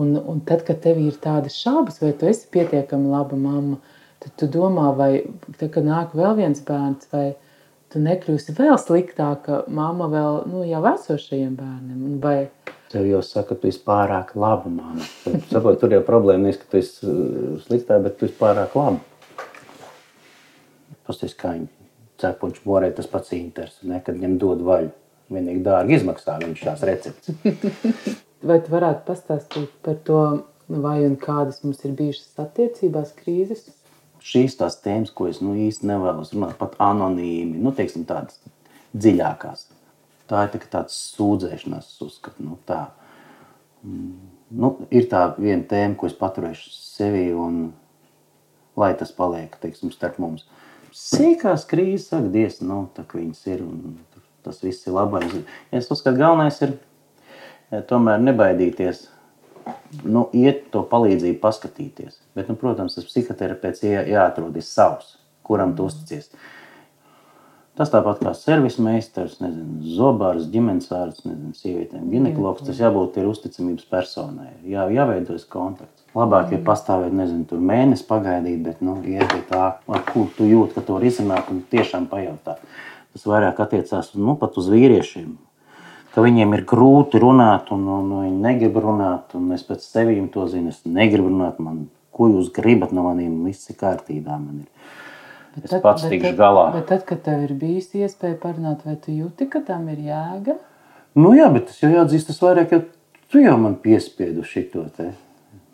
Un, 0.00 0.12
un 0.18 0.42
tad, 0.46 0.64
kad 0.66 0.82
tev 0.84 1.00
ir 1.00 1.16
tādas 1.22 1.56
šaubas, 1.60 2.00
vai 2.02 2.12
tu 2.16 2.28
esi 2.28 2.50
pietiekami 2.52 3.10
laba 3.10 3.36
mamma, 3.36 3.78
tad 4.20 4.34
tu 4.40 4.48
domā, 4.58 4.90
vai 4.96 5.12
tad, 5.56 5.70
kad 5.76 5.86
nāk 5.86 6.12
vēl 6.16 6.36
viens 6.42 6.60
bērns, 6.66 7.08
vai 7.14 7.30
tu 7.90 8.02
nekļūsi 8.02 8.54
vēl 8.58 8.76
sliktāka 8.80 9.64
mamma 9.72 10.10
vēl 10.12 10.42
nu, 10.50 10.62
jau 10.68 10.82
esošajiem 10.92 11.56
bērniem. 11.58 12.20
Vai 12.22 12.38
Tev 12.90 13.06
jau 13.06 13.20
saka, 13.22 13.54
ka 13.54 13.62
tu 13.62 13.68
esi 13.70 13.80
pārāk 13.86 14.32
laba 14.34 14.66
mamma. 14.66 15.04
Sapot, 15.52 15.76
tur 15.78 15.92
jau 15.94 16.02
problēma 16.06 16.48
nevis, 16.48 16.58
ka 16.58 16.72
tu 16.72 16.80
esi 16.80 17.12
sliktā, 17.68 18.00
bet 18.02 18.18
tu 18.18 18.26
esi 18.26 18.34
pārāk 18.38 18.74
laba. 18.78 18.98
Pasties, 21.10 21.34
kā 21.38 21.54
viņi 21.56 21.68
cepuņš 22.22 22.62
morē, 22.68 22.92
tas 22.96 23.10
pats 23.10 23.34
inters, 23.36 23.80
ne, 23.86 23.98
kad 24.04 24.18
viņam 24.18 24.38
dod 24.42 24.64
vaļu. 24.66 24.94
Vienīgi 25.30 25.62
dārgi 25.62 25.94
izmaksā 25.94 26.40
viņš 26.42 26.62
šās 26.66 26.86
receptes. 26.88 27.36
Vai 28.48 28.56
tu 28.64 28.72
varētu 28.72 29.04
pastāstīt 29.06 29.74
par 29.84 29.98
to, 30.06 30.22
vai 30.70 30.96
un 31.04 31.18
kādas 31.20 31.60
mums 31.62 31.84
ir 31.84 31.92
bijušas 31.98 32.40
attiecībās 32.42 33.12
krīzes? 33.18 33.66
Šīs 34.24 34.56
tās 34.58 34.80
tēmas, 34.82 35.12
ko 35.14 35.28
es 35.30 35.42
nu 35.44 35.52
īsti 35.68 35.86
nevēlos 35.90 36.32
runāt, 36.34 36.56
pat 36.58 36.74
anonīmi, 36.82 37.60
nu 37.60 37.72
teiksim 37.76 38.08
tādas 38.08 38.40
dziļākās 38.96 39.68
tā 40.30 40.46
ir 40.46 40.54
tā, 40.54 40.62
tāds 40.78 40.96
sūdzēšanās, 41.16 41.90
uzskatu. 42.06 42.46
Nu, 42.46 42.56
tā. 42.68 42.84
Mm, 43.82 44.30
nu, 44.62 44.72
ir 44.94 45.08
tā 45.10 45.26
viena 45.38 45.64
tēma, 45.70 45.96
ko 45.98 46.10
es 46.10 46.16
paturēšu 46.18 46.72
sevī, 46.74 47.30
un 47.34 47.70
lai 48.78 48.92
tas 48.98 49.12
paliek 49.16 49.56
teiksim, 49.62 49.92
starp 49.94 50.20
mums. 50.22 50.46
Sīkās 50.96 51.66
krīzes, 51.70 52.08
saka, 52.10 52.30
Dievs, 52.32 52.60
nu, 52.66 52.84
tā 52.96 53.04
kā 53.06 53.20
viņas 53.20 53.42
ir, 53.52 53.62
un 53.62 53.98
tas 54.46 54.60
viss 54.64 54.86
ir 54.88 54.96
labais. 54.96 55.32
Es 55.74 55.90
uzskatu, 55.92 56.18
galvenais 56.18 56.58
ir 56.66 56.76
tomēr 57.90 58.22
nebaidīties. 58.24 59.06
Nu, 60.02 60.24
iet 60.34 60.70
to 60.74 60.82
palīdzību, 60.88 61.38
paskatīties. 61.42 62.16
Bet, 62.34 62.48
nu, 62.50 62.56
protams, 62.58 62.96
tas 62.96 63.06
psihoterapeits 63.06 63.84
jā, 63.84 64.02
jāatrod 64.08 64.56
savs, 64.64 65.18
kuram 65.46 65.76
tu 65.78 65.86
uzticies. 65.90 66.32
Tas 67.78 67.92
tāpat 67.92 68.18
kā 68.24 68.32
servisa 68.36 68.82
meistars, 68.84 69.38
nezinu, 69.40 69.78
zobārs, 69.96 70.48
ģimenes 70.52 70.90
ārsts, 70.92 71.24
nezinu, 71.28 71.54
sievietēm, 71.56 72.08
ginekologs. 72.12 72.64
Tas 72.66 72.80
jābūt 72.82 73.20
ir 73.20 73.30
uzticamības 73.30 73.86
personai. 73.92 74.50
Jā, 74.68 74.88
jāveidojas 74.92 75.46
kontakts. 75.48 75.99
Labāk 76.16 76.48
ir 76.50 76.58
mm. 76.58 76.66
pastāvēt, 76.66 77.12
nezinu, 77.14 77.44
tur 77.46 77.60
mēnesi 77.62 78.06
pagaidīt, 78.08 78.58
bet, 78.64 78.80
nu, 78.82 78.96
iet 79.06 79.30
pie 79.30 79.44
tā, 79.46 79.66
ar 79.78 80.02
kur 80.08 80.26
tu 80.34 80.48
jūti, 80.48 80.74
ka 80.74 80.82
to 80.86 80.98
izsākt 81.06 81.52
un 81.54 81.60
tiešām 81.70 82.08
pajautāt. 82.10 82.64
Tas 83.14 83.26
vairāk 83.26 83.62
attiecās 83.62 84.10
nu, 84.18 84.34
pat 84.38 84.58
uz 84.58 84.70
vīriešiem. 84.70 85.36
Ka 86.10 86.24
viņiem 86.24 86.56
ir 86.56 86.64
grūti 86.66 87.20
runāt, 87.22 87.70
un, 87.74 87.86
un, 87.86 88.10
un 88.10 88.24
viņi 88.26 88.42
negrib 88.42 88.80
runāt. 88.82 89.36
Es 89.54 89.62
pēc 89.66 89.86
sevis 89.86 90.18
to 90.34 90.48
zinu. 90.50 90.74
Es 90.74 90.82
negribu 90.82 91.30
runāt, 91.30 91.62
man, 91.62 91.84
ko 92.10 92.26
jūs 92.32 92.50
gribat 92.54 92.90
no 92.94 93.06
maniem, 93.06 93.36
viss 93.46 93.70
ir 93.70 93.78
kārtībā. 93.78 94.38
Man 94.42 94.64
ir 94.64 94.98
Bet 95.54 95.64
es 95.66 95.70
tad, 95.72 95.82
pats 95.82 96.06
tikšu 96.06 96.30
tad, 96.30 96.38
galā. 96.38 96.66
Bet 96.74 96.86
tad, 96.90 97.02
kad 97.08 97.22
tev 97.26 97.42
ir 97.46 97.54
bijusi 97.58 98.04
iespēja 98.04 98.38
parunāt, 98.42 98.84
vai 98.86 98.94
tu 99.02 99.14
jūti, 99.14 99.48
ka 99.50 99.62
tam 99.66 99.88
ir 99.90 100.04
jēga? 100.06 100.54
Nu 101.18 101.32
jā, 101.34 101.48
bet 101.50 101.66
tas 101.70 101.80
jau 101.82 101.90
jāatzīst, 101.90 102.30
tas 102.30 102.38
vairāk, 102.42 102.74
jo 102.74 102.84
tu 103.32 103.42
jau 103.42 103.56
man 103.58 103.74
piespiedu 103.82 104.46
šito 104.46 104.84
te. 104.94 105.10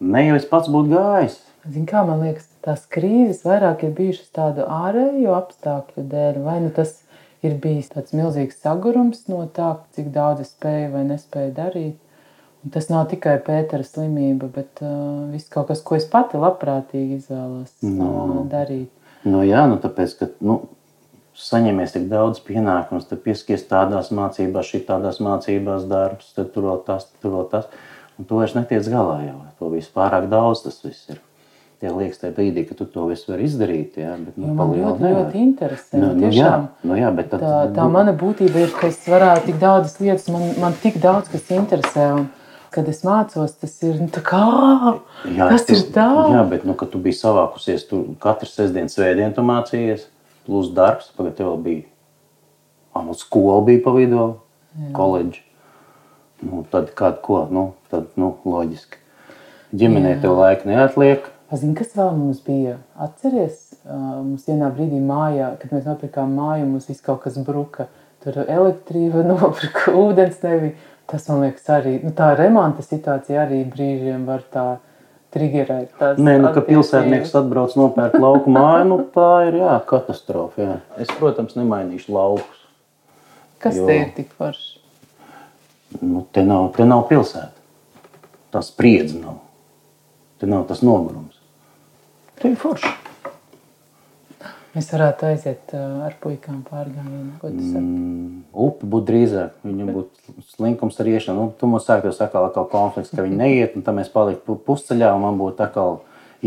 Ne 0.00 0.26
jau 0.26 0.36
es 0.36 0.46
pats 0.48 0.70
būtu 0.72 0.92
gājis. 0.92 1.40
Zin 1.72 1.86
kā, 1.88 2.04
man 2.06 2.22
liekas, 2.22 2.46
tās 2.62 2.84
krīzes 2.92 3.42
vairāk 3.46 3.82
ir 3.86 3.94
bijušas 3.96 4.28
tādu 4.36 4.66
ārēju 4.70 5.32
apstākļu 5.34 6.04
dēļ. 6.12 6.40
Vai 6.44 6.58
nu 6.62 6.70
tas 6.74 6.98
ir 7.46 7.56
bijis 7.62 7.90
tāds 7.94 8.14
milzīgs 8.16 8.60
sagurums 8.62 9.24
no 9.30 9.42
tā, 9.52 9.72
cik 9.96 10.12
daudz 10.14 10.44
es 10.44 10.52
spēju 10.54 10.92
vai 10.94 11.06
nespēju 11.08 11.54
darīt. 11.56 11.96
Un 12.64 12.72
tas 12.74 12.88
nav 12.90 13.06
tikai 13.10 13.36
Pētera 13.46 13.86
slimība, 13.86 14.48
bet 14.50 14.80
uh, 14.82 15.26
viss 15.30 15.50
kaut 15.52 15.68
kas, 15.70 15.82
ko 15.86 15.98
es 15.98 16.06
pati 16.10 16.38
labprātīgi 16.40 17.20
izvēlos 17.20 17.74
no. 17.86 18.08
uh, 18.10 18.40
darīt. 18.50 18.90
Nu, 19.26 19.42
jā, 19.46 19.64
nu, 19.70 19.78
tāpēc, 19.82 20.14
ka 20.18 20.28
nu, 20.46 20.60
saņemies 21.36 21.94
tik 21.94 22.08
daudz 22.10 22.40
pienākumus, 22.46 23.06
tad 23.10 23.22
pieskies 23.24 23.66
tādās 23.70 24.10
mācībās, 24.14 24.70
šī 24.70 24.82
tādās 24.88 25.20
mācībās 25.22 25.86
darbs, 25.90 26.32
tad 26.36 26.50
tur 26.54 26.70
vēl 26.70 26.82
tas, 26.86 27.06
tur 27.22 27.36
vēl 27.36 27.46
tas. 27.52 27.68
Un 28.16 28.24
tu 28.28 28.38
vairs 28.40 28.54
netiec 28.56 28.86
galā 28.88 29.20
jau. 29.26 29.38
To 29.60 29.70
viss 29.72 29.92
pārāk 29.92 30.28
daudz 30.32 30.64
tas 30.64 30.78
viss 30.84 31.08
ir. 31.12 31.20
Tie 31.76 31.90
liekas, 31.92 32.22
tajā 32.22 32.32
brīdī, 32.32 32.62
ka 32.64 32.72
tu 32.78 32.86
to 32.88 33.02
visu 33.10 33.28
vari 33.28 33.44
izdarīt. 33.44 33.98
Jā, 34.00 34.14
bet, 34.16 34.38
nu, 34.40 34.54
man 34.56 34.70
ļoti, 34.72 35.02
nevar. 35.04 35.26
ļoti 35.26 35.42
interesē. 35.42 35.98
Nu, 36.00 36.14
nu, 36.16 36.30
jā, 36.32 36.52
nu, 36.88 36.96
jā, 36.96 37.10
bet 37.12 37.28
tad, 37.34 37.42
tā, 37.44 37.58
tā 37.76 37.84
nu, 37.84 37.92
mana 37.92 38.14
būtība 38.16 38.62
ir, 38.64 38.72
ka 38.72 38.88
es 38.88 39.02
varētu 39.04 39.50
tik 39.50 39.58
daudzas 39.60 39.98
lietas, 40.00 40.24
man, 40.32 40.46
man 40.62 40.78
tik 40.80 40.96
daudz 41.02 41.28
kas 41.34 41.52
interesē. 41.52 42.08
Un, 42.16 42.26
kad 42.72 42.88
es 42.88 43.02
mācos, 43.04 43.54
tas 43.60 43.76
ir 43.84 44.00
nu, 44.00 44.08
kā, 44.24 44.40
jā, 45.28 45.50
tas 45.52 45.68
ir 45.72 45.84
tā. 45.92 46.08
Jā, 46.32 46.42
bet, 46.48 46.64
nu, 46.68 46.72
kad 46.80 46.90
tu 46.92 47.00
biji 47.02 47.20
savākusies, 47.20 47.84
tu 47.88 48.02
katru 48.24 48.48
sestdienu, 48.48 48.92
svētdienu 48.92 49.36
tu 49.36 49.44
mācījies, 49.44 50.08
plus 50.48 50.72
darbs, 50.76 51.12
pagad 51.16 51.38
tev 51.38 51.54
bija, 51.64 51.84
ah, 52.96 53.04
nu, 53.04 53.16
skola 53.16 53.60
bija 53.68 53.84
pa 53.84 53.92
vidu, 53.96 54.26
koledži. 54.96 55.44
Nu, 56.44 56.64
tad 56.72 56.92
kādu 56.96 57.22
ko, 57.24 57.40
nu, 57.52 57.70
tad, 57.92 58.08
nu, 58.20 58.34
loģiski. 58.48 59.02
Ģimenē 59.76 60.16
jā. 60.16 60.20
tev 60.24 60.36
laika 60.38 60.68
neatliek. 60.68 61.26
Zini, 61.54 61.76
kas 61.78 61.92
vēl 61.94 62.10
mums 62.16 62.40
bija? 62.42 62.80
Atceries, 62.98 63.76
mums 63.86 64.48
vienā 64.48 64.70
brīdī 64.74 64.98
mājā, 65.02 65.52
kad 65.60 65.74
mēs 65.74 65.86
nopirkām 65.86 66.34
māju, 66.34 66.66
mums 66.66 66.88
viss 66.90 67.04
kaut 67.04 67.22
kas 67.22 67.38
bruka. 67.46 67.86
Tur 68.24 68.40
elektrība 68.42 69.22
nopirka, 69.30 69.94
ūdens 69.94 70.42
nebija. 70.42 70.74
Tas 71.06 71.28
man 71.30 71.44
liekas, 71.44 71.68
arī 71.70 72.00
nu, 72.02 72.10
tā 72.18 72.32
remonta 72.34 72.82
situācija 72.82 73.44
arī 73.44 73.60
brīžiem 73.70 74.24
var 74.26 74.42
tā 74.50 74.64
triggerēt. 75.36 75.92
Nē, 76.18 76.34
nu, 76.42 76.50
ka 76.54 76.64
pilsētnieks 76.66 77.34
atbrauc 77.38 77.76
nopērk 77.78 78.16
lauku 78.18 78.50
māju, 78.50 78.88
nu, 78.90 78.98
tā 79.14 79.30
ir 79.46 79.60
jā, 79.60 79.76
katastrofa. 79.86 80.64
Jā. 80.64 80.78
Es, 80.98 81.12
protams, 81.20 81.54
nemainīšu 81.58 82.10
laukus. 82.16 82.64
Kas 83.62 83.78
jo, 83.78 83.86
te 83.86 84.00
ir 84.00 84.10
tik 84.16 84.34
forši? 84.34 84.80
Nu, 86.02 86.24
te, 86.34 86.42
nav, 86.42 86.72
te 86.74 86.88
nav 86.88 87.06
pilsēta. 87.10 87.55
Tā 88.56 88.62
spriedze 88.64 89.18
nav. 89.20 89.42
Te 90.40 90.48
nav 90.48 90.62
tas 90.64 90.80
nogurums. 90.80 91.36
Te 92.40 92.48
ir 92.48 92.54
forši. 92.56 92.88
Mēs 94.72 94.88
varētu 94.92 95.26
aiziet 95.28 95.74
ar 95.76 96.16
puikām 96.22 96.62
pārgājienu. 96.64 97.34
Mm, 97.50 98.30
upe 98.64 98.88
būtu 98.88 99.08
drīzāk, 99.10 99.58
viņam 99.64 99.92
būtu 99.92 100.36
slinkums 100.54 100.96
ar 101.00 101.10
iešanu. 101.12 101.36
Nu, 101.36 101.52
tu 101.52 101.68
mums 101.68 101.84
sāktos 101.84 102.22
atkal, 102.24 102.48
atkal 102.48 102.64
konflikts, 102.72 103.12
ka 103.12 103.24
viņi 103.26 103.40
neiet, 103.42 103.76
un 103.76 103.84
tad 103.84 103.96
mēs 104.00 104.08
paliktu 104.12 104.56
pusceļā, 104.64 105.12
un 105.16 105.24
man 105.26 105.40
būtu 105.40 105.64
atkal 105.64 106.00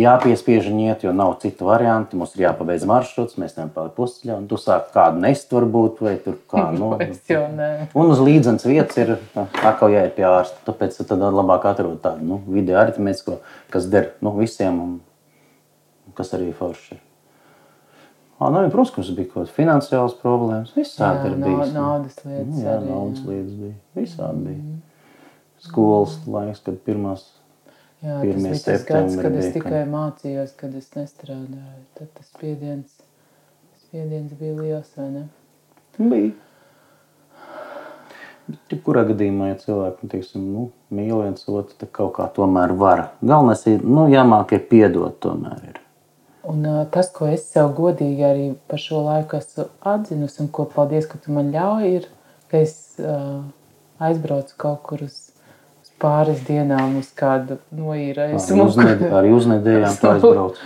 jāpiespiež 0.04 0.70
viņi 0.70 0.88
iet, 0.90 1.04
jo 1.06 1.14
nav 1.16 1.36
citu 1.42 1.68
variantu. 1.68 2.18
Mums 2.20 2.36
ir 2.36 2.46
jāpabeidz 2.48 2.86
maršruts, 2.90 3.38
mēs 3.42 3.58
tam 3.58 3.72
paliktu 3.74 3.98
pusceļā, 4.00 4.38
un 4.42 4.48
tu 4.50 4.60
sāk 4.62 4.90
kādu 4.96 5.22
nest 5.24 5.52
varbūt, 5.56 6.02
vai 6.06 6.16
tur 6.24 6.38
kā, 6.52 6.70
nu. 6.80 6.94
un 6.98 8.14
uz 8.16 8.24
līdzenas 8.24 8.68
vietas 8.70 9.02
ir 9.02 9.18
atkal 9.36 9.94
jāiet 9.96 10.16
pie 10.18 10.28
ārsta. 10.30 10.64
Tāpēc 10.70 11.02
tad 11.04 11.22
labāk 11.24 11.68
atrod 11.72 12.00
tādu, 12.04 12.26
nu, 12.32 12.42
video 12.48 12.80
aritmētisko, 12.82 13.42
kas 13.74 13.92
der, 13.92 14.14
nu, 14.26 14.36
visiem, 14.40 14.82
un 14.86 14.98
kas 16.18 16.36
arī 16.38 16.52
forši 16.56 16.98
ir. 16.98 17.06
Ah, 18.40 18.52
nu, 18.52 18.70
protams, 18.72 18.94
ka 18.96 19.02
mums 19.02 19.10
bija 19.18 19.28
kaut 19.28 19.42
kādas 19.42 19.56
finansiālas 19.56 20.14
problēmas. 20.22 20.70
Visādi 20.72 21.28
jā, 21.28 21.32
ir 21.34 21.42
bijis. 21.42 21.74
Naudas 21.76 22.22
lietas. 22.24 22.54
Nu, 22.54 22.62
jā, 22.64 22.76
arī, 22.78 22.88
naudas 22.88 23.20
jā. 23.20 23.32
lietas 23.34 23.58
bija. 23.60 23.74
Visādi 24.00 24.44
bija. 24.46 24.62
Mm. 24.62 24.78
Skolas 25.66 26.14
laiks, 26.24 26.62
kad 26.64 26.78
pirmās. 26.86 27.26
Jā, 28.00 28.20
tas 28.24 28.44
bija 28.44 28.60
tas 28.64 28.86
gads, 28.88 29.16
kad 29.20 29.34
es 29.36 29.50
tikai 29.56 29.82
ka... 29.82 29.88
mācījos, 29.92 30.54
kad 30.60 30.76
es 30.80 30.88
nestrādāju. 30.96 31.82
Tad 32.00 32.12
tas 32.16 32.30
spiediens, 32.32 32.94
spiediens 33.82 34.38
bija 34.40 34.56
liels, 34.56 34.94
vai 34.96 35.10
ne? 35.18 35.26
Bija. 35.98 36.32
Bet, 38.50 38.80
kurā 38.86 39.04
gadījumā, 39.06 39.52
ja 39.52 39.58
cilvēki 39.60 40.06
nu, 40.06 40.12
teiksim, 40.14 40.48
nu, 40.56 40.64
mīl 40.96 41.20
viens 41.20 41.44
otru, 41.46 41.76
tad 41.78 41.92
kaut 41.94 42.16
kā 42.16 42.26
tomēr 42.34 42.74
var. 42.80 43.04
Galvenais 43.20 43.66
ir, 43.70 43.84
nu, 43.84 44.08
jāmāk 44.10 44.56
ir 44.58 44.64
piedot 44.72 45.20
tomēr. 45.22 45.60
Ir. 45.70 45.82
Un 46.50 46.64
tas, 46.94 47.12
ko 47.14 47.28
es 47.30 47.44
sev 47.52 47.76
godīgi 47.78 48.26
arī 48.26 48.48
par 48.72 48.82
šo 48.82 49.04
laiku 49.06 49.38
esmu 49.38 49.68
atzinusi, 49.92 50.40
un 50.42 50.50
ko 50.56 50.66
paldies, 50.72 51.06
ka 51.12 51.20
tu 51.22 51.36
man 51.36 51.52
ļauj, 51.54 51.90
ir, 52.00 52.08
ka 52.50 52.64
es 52.64 52.74
uh, 53.04 53.44
aizbraucu 54.02 54.58
kaut 54.58 54.82
kur 54.88 55.04
uz 55.06 55.29
pāris 56.00 56.42
dienām 56.48 56.98
uz 57.00 57.10
kādu 57.18 57.60
noīrēju 57.76 58.40
smuku. 58.44 58.86
Arī 59.20 59.34
uz 59.36 59.48
nedēļām 59.50 59.98
tā 60.02 60.14
aizbrauc. 60.16 60.62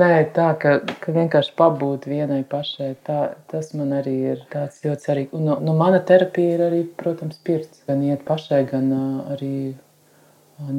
Nē, 0.00 0.10
tā, 0.34 0.48
ka, 0.58 0.72
ka 1.02 1.14
vienkārši 1.14 1.52
pabūt 1.58 2.08
vienai 2.10 2.40
pašai, 2.48 2.90
tā, 3.06 3.20
tas 3.52 3.70
man 3.78 3.92
arī 4.00 4.16
ir 4.32 4.42
tāds 4.50 4.80
ļoti 4.82 5.06
svarīgi. 5.06 5.30
Un 5.38 5.46
no, 5.46 5.58
no 5.62 5.76
mana 5.78 6.00
terapija 6.06 6.56
ir 6.56 6.64
arī, 6.66 6.80
protams, 7.02 7.38
pirts. 7.46 7.84
Gan 7.86 8.02
iet 8.06 8.24
pašai, 8.26 8.64
gan 8.70 8.90
uh, 8.96 9.32
arī 9.36 9.54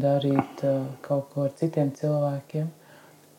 darīt 0.01 0.65
uh, 0.67 0.83
kaut 1.05 1.29
ko 1.31 1.47
ar 1.47 1.53
citiem 1.57 1.93
cilvēkiem. 1.97 2.67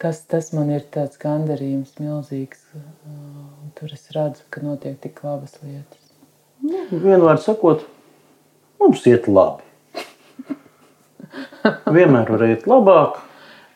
Tas, 0.02 0.22
tas 0.26 0.48
man 0.56 0.72
ir 0.74 0.86
tāds 0.94 1.20
gandarījums 1.22 1.98
milzīgs. 2.00 2.64
Uh, 2.74 3.66
tur 3.78 3.92
es 3.94 4.08
redzu, 4.16 4.46
ka 4.50 4.64
notiek 4.64 4.96
tik 5.04 5.20
labas 5.26 5.58
lietas. 5.60 6.00
Nu, 6.62 6.86
vienvārds 7.02 7.44
sakot, 7.46 7.84
mums 8.80 9.04
iet 9.10 9.28
labi. 9.28 9.71
Vienmēr 11.96 12.30
var 12.32 12.44
iet 12.48 12.66
labāk, 12.70 13.18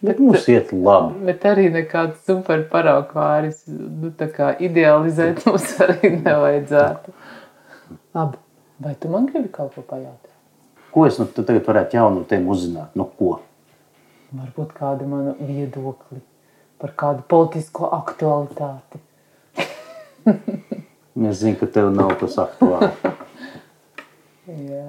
bet 0.04 0.20
mums 0.22 0.46
iet 0.50 0.72
labi. 0.74 1.18
Bet 1.28 1.44
arī 1.48 1.68
nekāds 1.74 2.22
super 2.26 2.64
paraugvāris, 2.70 3.64
nu 3.70 4.12
tā 4.18 4.28
kā 4.32 4.52
idealizēt 4.68 5.44
mums 5.46 5.74
arī 5.84 6.12
nevajadzētu. 6.18 7.14
Labi, 8.16 8.40
vai 8.82 8.94
tu 9.00 9.12
man 9.12 9.28
gribi 9.30 9.52
kaut 9.52 9.74
ko 9.76 9.84
pajautāt? 9.86 10.32
Ko 10.94 11.04
es 11.06 11.18
nu, 11.20 11.28
tagad 11.28 11.66
varētu 11.66 11.98
jaunu 11.98 12.22
no 12.22 12.28
tiem 12.28 12.46
uzzināt? 12.48 12.94
Nu, 12.96 13.04
ko? 13.18 13.36
Varbūt 14.36 14.72
kādu 14.76 15.06
manu 15.10 15.36
viedokli 15.38 16.22
par 16.80 16.92
kādu 16.98 17.24
politisko 17.28 17.92
aktualitāti. 18.00 19.02
Es 21.16 21.38
zinu, 21.40 21.56
ka 21.56 21.64
tev 21.72 21.86
nav 21.96 22.10
tas 22.20 22.34
aktuāli. 22.42 22.90
Jā. 24.68 24.82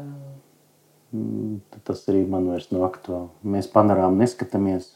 Mm, 1.15 1.61
Tas 1.87 2.03
arī 2.11 2.25
man 2.27 2.49
vairs 2.51 2.67
nav 2.73 2.83
aktuāli. 2.89 3.29
Mēs 3.47 3.69
panorāmu 3.71 4.19
neskatāmies. 4.19 4.89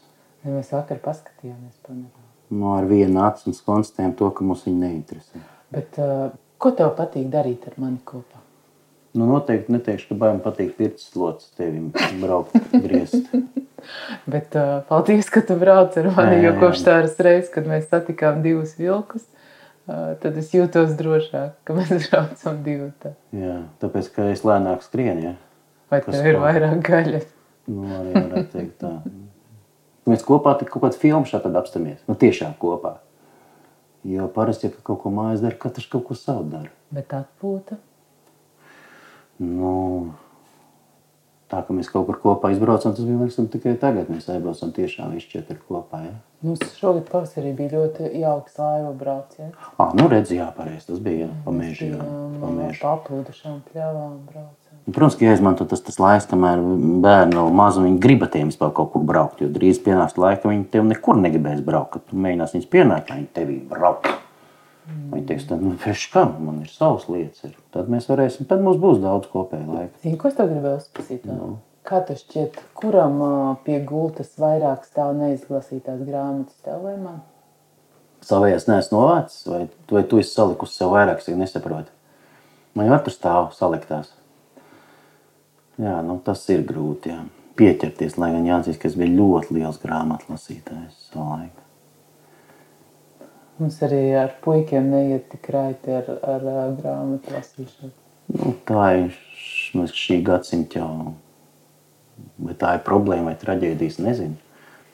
Ja 0.44 0.52
mēs 0.52 0.72
vakar 0.74 0.98
paskatījāmies 1.04 1.78
panorāmu. 1.86 2.28
No 2.52 2.74
ar 2.76 2.84
vienu 2.90 3.22
acu 3.24 3.48
un 3.48 3.56
konstatējam 3.64 4.12
to, 4.18 4.28
ka 4.36 4.44
mums 4.44 4.66
viņi 4.66 4.80
neinteresē. 4.82 5.40
Bet 5.72 5.96
uh, 6.02 6.26
ko 6.60 6.72
tev 6.76 6.90
patīk 6.98 7.30
darīt 7.32 7.64
ar 7.70 7.78
mani 7.80 7.96
kopā? 8.04 8.42
Nu, 9.16 9.26
noteikti 9.28 9.72
neteikšu, 9.72 10.10
ka 10.10 10.16
baigi 10.20 10.40
patīk 10.44 10.70
pirts 10.76 11.08
slots 11.12 11.50
tevim 11.56 11.90
braukt 12.20 12.54
griezt. 12.72 13.28
Bet 14.32 14.54
uh, 14.56 14.78
paldies, 14.88 15.26
ka 15.32 15.40
tu 15.44 15.56
brauc 15.60 15.96
ar 16.00 16.06
mani, 16.14 16.36
Jā, 16.38 16.42
jo 16.44 16.50
jā, 16.52 16.58
kopš 16.60 16.80
jā. 16.80 16.84
tās 16.86 17.16
reizes, 17.26 17.50
kad 17.52 17.66
mēs 17.68 17.88
satikām 17.90 18.38
divus 18.44 18.76
vilkus, 18.78 19.24
uh, 19.88 20.12
tad 20.22 20.36
es 20.40 20.52
jūtos 20.54 20.92
drošāk, 21.00 21.56
ka 21.66 21.76
mēs 21.76 21.90
braucam 22.12 22.60
divi. 22.64 22.88
tā. 23.02 23.12
Jā, 23.36 23.56
tāpēc, 23.82 24.12
ka 24.14 24.28
es 24.32 24.44
lēnāk 24.48 24.84
skrienu, 24.86 25.24
ja? 25.32 25.34
Vai 25.92 26.00
tev 26.06 26.24
ir 26.24 26.38
tā? 26.38 26.42
vairāk 26.46 26.82
gaļas? 26.88 27.28
Nu, 27.70 27.86
arī 28.00 28.16
varētu 28.16 28.50
teikt 28.56 28.76
tā. 28.80 28.96
Mēs 30.08 30.24
kopā 30.26 30.56
kaut 30.64 30.80
kādu 30.82 30.98
filmu 30.98 31.28
šādi 31.28 31.52
apstāmies. 31.60 32.00
Nu, 32.08 32.16
tiešām 32.18 32.56
kopā. 32.58 32.96
Jo 34.08 34.26
parasti, 34.34 34.66
ja 34.66 34.82
kaut 34.82 34.98
ko 35.04 35.12
mājas 35.14 35.44
dara, 35.44 35.54
katrs 35.54 35.86
kaut 35.90 36.08
ko 36.08 36.16
savu 36.18 36.48
dara. 36.50 36.72
Bet 36.90 37.12
atpūta. 37.14 37.78
Nu, 39.42 39.74
tā, 41.52 41.60
ka 41.62 41.76
mēs 41.76 41.90
kaut 41.92 42.08
kur 42.08 42.18
kopā 42.24 42.50
izbraucam, 42.54 42.96
tas 42.96 43.06
bija 43.06 43.20
liekas, 43.20 43.38
tikai 43.52 43.76
tagad. 43.78 44.10
Mēs 44.10 44.26
aizbraucam 44.32 44.72
tiešām 44.74 45.14
visi 45.14 45.30
četri 45.36 45.58
kopā. 45.68 46.02
Ja? 46.08 46.16
Mums 46.42 46.64
šogad 46.80 47.06
pavasarī 47.12 47.52
bija 47.58 47.76
ļoti 47.76 48.10
jauks 48.24 48.58
laivu 48.58 48.90
brauciens. 48.98 49.54
Ah, 49.76 49.94
nu 49.98 50.08
redz, 50.10 50.34
jā, 50.34 50.48
pareizi. 50.56 50.88
Tas 50.90 51.04
bija 51.04 51.28
jā, 51.28 51.30
pa 51.44 51.54
mežu. 51.54 51.92
jā, 51.92 52.02
pa 52.02 52.48
uh, 52.48 52.56
mežu. 52.58 52.80
paplūdušām 52.82 53.62
pļavām 53.70 54.18
braucam. 54.32 54.61
Protams, 54.82 55.14
ka 55.14 55.28
jāizmanto 55.28 55.62
tas, 55.70 55.78
tas 55.86 56.00
laiks, 56.02 56.26
kamēr 56.26 56.58
bērni 57.04 57.36
vēl 57.38 57.52
mazi 57.54 57.78
un 57.78 57.86
viņi 57.86 58.00
grib 58.02 58.24
ar 58.26 58.32
tiem 58.32 58.48
vispār 58.50 58.72
kaut 58.74 58.90
kur 58.94 59.04
braukt. 59.06 59.38
Jo 59.38 59.46
drīz 59.54 59.78
pienāks 59.84 60.18
laika, 60.18 60.40
ka 60.42 60.50
viņi 60.50 60.64
tev 60.72 60.88
nekur 60.88 61.20
negribēs 61.22 61.60
braukt. 61.62 61.92
Kad 61.94 62.08
tu 62.10 62.18
mēģināsi 62.18 62.56
viņus 62.58 62.70
pienākt, 62.72 63.12
lai 63.12 63.20
viņi 63.20 63.28
tevī 63.36 63.58
braukt. 63.70 64.08
Viņi 65.12 65.26
teiks, 65.28 65.44
tad, 65.46 65.60
nu, 65.62 65.76
kam 66.10 66.32
man 66.42 66.62
ir 66.64 66.70
savas 66.72 67.06
lietas. 67.06 67.44
Ir. 67.46 67.54
Tad 67.74 67.90
mēs 67.92 68.08
varēsim, 68.10 68.48
tad 68.50 68.64
mums 68.64 68.80
būs 68.82 68.98
daudz 69.04 69.30
kopēja 69.30 69.68
laika. 69.68 69.94
Zini, 70.02 70.18
ko 70.18 70.30
es 70.32 70.34
tev 70.38 70.50
gribēju 70.50 70.80
uzprasīt? 70.80 71.28
Nu. 71.30 71.52
Kā 71.86 72.00
tev 72.06 72.18
šķiet, 72.18 72.58
kuram 72.78 73.20
pie 73.66 73.78
gultas 73.86 74.34
vairāk 74.38 74.82
stāv 74.86 75.14
neizlasītās 75.18 76.02
grāmatas, 76.06 76.58
tev 76.66 76.82
vai 76.82 76.96
man? 76.98 77.20
Savējās 78.26 78.66
neesmu 78.70 78.98
novācis, 78.98 79.46
vai, 79.50 79.62
vai 79.90 80.02
tu 80.10 80.18
esi 80.22 80.34
salikusi 80.34 80.78
sev 80.78 80.94
vairāk, 80.94 81.22
es 81.22 81.38
nesaprotu. 81.38 81.90
Man 82.78 82.90
jau 82.90 82.98
tur 83.06 83.14
stāv 83.14 83.48
saliktās. 83.54 84.10
Jā, 85.82 85.96
nu, 86.06 86.18
tas 86.22 86.44
ir 86.52 86.62
grūti. 86.68 87.10
Jā. 87.10 87.24
Pieķerties, 87.58 88.14
lai 88.20 88.30
gan 88.32 88.46
jāatzīst, 88.48 88.80
ka 88.80 88.88
es 88.88 88.94
biju 88.96 89.16
ļoti 89.18 89.58
liels 89.58 89.80
grāmatu 89.82 90.30
lasītājs 90.32 91.10
savā 91.10 91.42
laikā. 91.42 91.66
Mums 93.60 93.76
arī 93.84 94.00
ar 94.16 94.32
puikiem 94.42 94.88
neiet 94.90 95.28
tik 95.30 95.50
raiti 95.52 95.92
ar, 95.92 96.08
ar, 96.24 96.46
ar 96.64 96.72
grāmatu 96.78 97.34
lasīšanu. 97.34 97.92
Nu, 98.32 98.54
tā 98.66 98.86
ir 99.02 99.18
šī 99.92 100.22
gadsimta 100.24 100.80
jau. 100.80 101.12
Vai 102.42 102.56
tā 102.58 102.76
ir 102.78 102.84
problēma 102.86 103.32
vai 103.32 103.36
traģēdijas, 103.38 104.00
nezinu. 104.02 104.38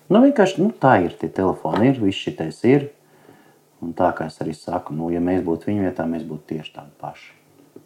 Nu, 0.08 0.22
vienkārši 0.24 0.62
nu, 0.64 0.72
tā 0.72 0.98
ir. 1.04 1.14
Tie 1.20 1.30
telefoni 1.32 1.92
ir, 1.92 2.00
viss 2.02 2.26
šitais 2.26 2.62
ir. 2.66 2.90
Un 3.84 3.94
tā 3.94 4.10
kā 4.16 4.26
es 4.26 4.40
arī 4.42 4.56
saku, 4.56 4.96
nu, 4.96 5.12
ja 5.14 5.20
mēs 5.22 5.44
būtu 5.46 5.70
viņu 5.70 5.86
vietā, 5.86 6.08
mēs 6.10 6.24
būtu 6.26 6.56
tieši 6.56 6.74
tādi 6.80 6.96
paši. 6.98 7.37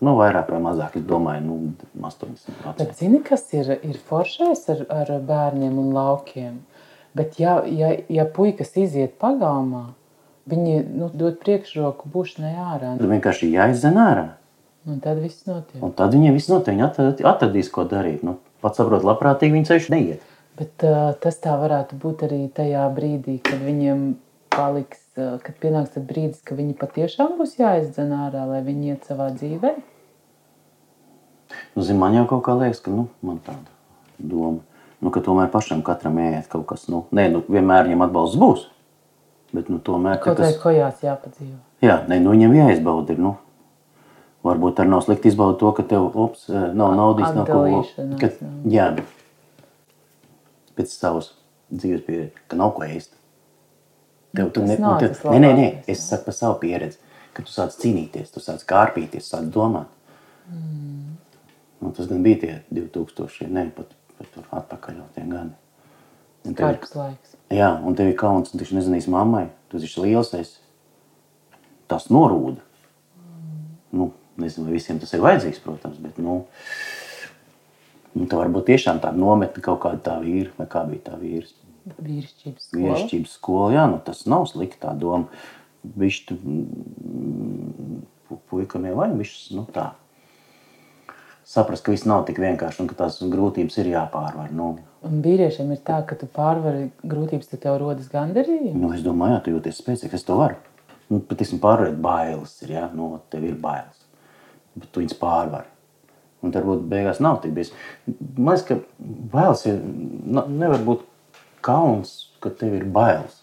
Nu, 0.03 0.17
vairāk 0.19 0.51
vai 0.51 0.59
mazāk, 0.65 0.97
es 0.99 1.07
domāju, 1.07 1.43
nu, 1.47 1.57
80%. 2.03 2.75
Bet 2.81 2.97
zini, 2.99 3.21
kas 3.23 3.45
ir, 3.55 3.71
ir 3.87 3.99
foršais 4.09 4.65
ar, 4.75 4.85
ar 4.91 5.13
bērniem 5.29 5.77
un 5.79 5.93
laukiem? 5.95 6.57
Bet 7.15 7.39
ja, 7.39 7.61
ja, 7.69 7.93
ja 8.11 8.25
puikas 8.27 8.73
iziet 8.81 9.15
pagalmā, 9.23 9.93
viņi 10.51 10.81
nu, 10.89 11.11
dod 11.15 11.39
priekšroku 11.43 12.11
būšanai 12.11 12.55
ārā. 12.57 12.97
Tad 12.99 13.13
vienkārši 13.13 13.53
jāizdzen 13.53 14.01
ārā. 14.01 14.27
Un 14.91 14.99
tad 15.05 15.21
viss 15.23 15.47
notiek. 15.47 15.79
Un 15.79 15.95
tad 15.95 16.17
viņiem 16.17 16.35
viss 16.35 16.51
notiek, 16.51 16.75
viņi 16.75 16.87
atrad, 16.89 17.23
atradīs, 17.35 17.71
ko 17.71 17.87
darīt. 17.87 18.25
Nu, 18.27 18.41
pats 18.65 18.83
saprot, 18.83 19.07
labprātīgi 19.07 19.55
viņi 19.55 19.71
ceļš 19.71 19.89
neiet. 19.95 20.27
Bet 20.59 20.83
uh, 20.89 21.13
tas 21.23 21.39
tā 21.41 21.55
varētu 21.61 21.97
būt 22.03 22.27
arī 22.27 22.43
tajā 22.53 22.89
brīdī, 22.97 23.39
kad 23.47 23.63
viņiem 23.63 24.03
paliks, 24.53 25.05
uh, 25.15 25.39
kad 25.45 25.55
pienāks 25.63 25.95
brīdis, 25.97 26.43
ka 26.45 26.59
viņi 26.59 26.75
patiešām 26.81 27.39
būs 27.39 27.55
jāizdzen 27.61 28.11
ārā, 28.19 28.49
lai 28.51 28.61
viņi 28.67 28.97
iet 28.97 29.07
savā 29.09 29.31
dzīvē. 29.37 29.77
Nu, 31.77 31.85
zin, 31.87 31.99
man 32.01 32.17
jau 32.17 32.27
kaut 32.31 32.45
kā 32.47 32.57
liekas, 32.59 32.83
ka 32.85 32.93
nu, 32.95 33.07
man 33.25 33.41
tāda 33.45 33.71
doma, 34.19 34.61
nu, 35.03 35.13
ka 35.15 35.23
tomēr 35.25 35.51
pašam 35.53 35.83
katram 35.87 36.21
jāiet 36.21 36.51
kaut 36.53 36.67
kas. 36.71 36.87
Nu, 36.93 37.07
nē, 37.15 37.29
nu, 37.33 37.45
vienmēr 37.49 37.89
viņam 37.89 38.07
atbalsts 38.09 38.41
būs. 38.41 38.67
Bet 39.53 39.69
nu, 39.69 39.79
tomēr 39.85 40.17
ka 40.21 40.31
Kaut 40.31 40.41
vai 40.41 40.53
tas, 40.53 40.61
kojās 40.63 41.03
jāpadzīvo. 41.05 41.59
jā, 41.85 41.99
nē, 42.09 42.21
nu, 42.25 42.33
viņam 42.33 42.55
jāizbauda. 42.57 43.17
Nu, 43.21 43.35
varbūt 44.47 44.81
arī 44.81 44.93
nav 44.95 45.03
slikti 45.05 45.31
izbaudīt 45.31 45.61
to, 45.61 45.73
ka 45.77 45.85
tev 45.87 46.09
ups, 46.09 46.49
eh, 46.49 46.71
nav 46.73 46.95
naudas, 46.99 47.35
nav 47.37 47.47
ko 47.47 47.85
ka, 48.21 48.31
jā. 48.65 48.89
pēc 50.77 50.95
savas 50.97 51.33
dzīves 51.73 52.05
pieredzes, 52.07 52.47
ka 52.49 52.59
nav 52.59 52.75
ko 52.77 52.87
ēst. 52.87 53.13
Tev, 54.33 54.49
tu 54.57 54.65
ne, 54.65 54.77
nav 54.81 54.97
nu, 54.97 55.01
tev, 55.03 55.15
tas 55.15 55.25
nē, 55.29 55.39
nē, 55.45 55.53
nē, 55.59 55.69
es 55.93 56.05
saku 56.09 56.31
par 56.31 56.37
savu 56.37 56.59
pieredzi, 56.63 56.99
ka 57.37 57.45
tu 57.45 57.53
sāc 57.53 57.77
cīnīties, 57.77 58.33
tu 58.33 58.41
sāc 58.41 58.65
kārpīties, 58.69 59.29
sāc 59.29 59.51
domāt. 59.53 59.91
Mm. 60.49 61.19
Nu, 61.83 61.91
tas 61.97 62.07
gan 62.11 62.23
bija 62.23 62.39
tie 62.39 62.53
2000, 62.71 63.51
ne 63.51 63.67
pat, 63.75 63.91
pat 64.19 64.29
tur 64.35 64.47
atpakaļ 64.55 65.01
jau 65.01 65.07
tie 65.17 65.25
gadi. 65.27 65.55
Un 66.47 66.55
tev 66.59 66.67
Kargs 66.69 66.95
laiks. 66.99 67.37
Jā, 67.55 67.71
un 67.87 67.95
tev 67.99 68.11
ir 68.11 68.17
kauns, 68.19 68.51
un 68.51 68.59
tu 68.59 68.65
taču 68.65 68.77
nezinīs 68.79 69.09
mammai, 69.11 69.49
tu 69.71 69.79
esi 69.79 70.03
liels, 70.03 70.33
esi. 70.39 70.59
Tas 71.91 72.07
norūda. 72.11 72.63
Nu, 73.93 74.13
nezinu, 74.41 74.69
vai 74.69 74.79
visiem 74.79 74.99
tas 75.03 75.13
ir 75.13 75.23
vajadzīgs, 75.23 75.61
protams, 75.63 75.99
bet, 76.03 76.19
nu, 76.23 76.45
nu 78.17 78.29
tā 78.31 78.39
varbūt 78.41 78.71
tiešām 78.71 79.03
tā 79.03 79.11
nometne 79.15 79.63
kaut 79.65 79.83
kāda 79.85 80.01
tā 80.07 80.17
vīra, 80.23 80.55
vai 80.59 80.69
kā 80.71 80.85
bija 80.89 81.11
tā 81.11 81.19
vīrs. 81.21 81.53
Vīrišķības 81.99 82.69
skola. 82.71 82.83
Vīrišķības 82.87 83.35
skola, 83.37 83.73
jā, 83.75 83.87
nu 83.91 83.99
tas 84.07 84.23
nav 84.31 84.47
slikti 84.51 84.81
tā 84.83 84.95
doma. 84.99 85.27
Viņš 85.99 86.19
tu, 86.29 86.37
mm, 86.39 88.03
pu- 88.29 88.39
puikam 88.51 88.87
jau 88.87 88.95
vajag, 89.01 89.17
viņš, 89.19 89.35
nu 89.59 89.67
tā. 89.75 89.89
Saprast, 91.53 91.85
ka 91.85 91.93
viss 91.93 92.07
nav 92.09 92.23
tik 92.29 92.39
vienkārši 92.41 92.81
un 92.81 92.89
ka 92.89 92.97
tās 93.03 93.19
grūtības 93.29 93.77
ir 93.83 93.91
jāpārvar. 93.93 94.53
Nu, 94.57 94.71
Un 95.03 95.19
vīriešiem 95.25 95.73
ir 95.75 95.81
tā, 95.83 95.99
ka 96.07 96.15
tu 96.17 96.29
pārvari 96.31 96.87
grūtības, 97.03 97.49
tad 97.51 97.61
tev 97.65 97.81
rodas 97.83 98.07
gandarījums. 98.13 98.77
Nu, 98.79 98.93
es 98.95 99.03
domāju, 99.03 99.35
jā, 99.35 99.41
tu 99.43 99.55
jūties 99.57 99.81
spēcīgs, 99.83 100.15
es 100.21 100.25
to 100.29 100.37
varu. 100.39 100.57
Nu, 101.11 101.19
pat 101.29 101.43
esmu 101.45 101.59
pārvarēt 101.61 101.99
bailes, 102.01 102.55
ir, 102.63 102.77
ja? 102.77 102.87
nu, 102.97 103.11
tev 103.33 103.45
ir 103.49 103.57
bailes, 103.61 104.07
bet 104.79 104.89
tu 104.95 105.03
viņus 105.03 105.19
pārvari. 105.21 105.69
Un 106.43 106.55
varbūt 106.55 106.87
beigās 106.91 107.21
nav 107.23 107.41
tik 107.43 107.53
bijis. 107.59 107.73
Man 108.07 108.55
liekas, 108.55 108.65
ka 108.71 108.79
bailes 109.35 109.67
ir, 109.69 109.83
na- 110.39 110.47
nevar 110.49 110.87
būt 110.87 111.05
kauns, 111.67 112.15
ka 112.43 112.51
tev 112.63 112.79
ir 112.79 112.87
bailes. 112.95 113.43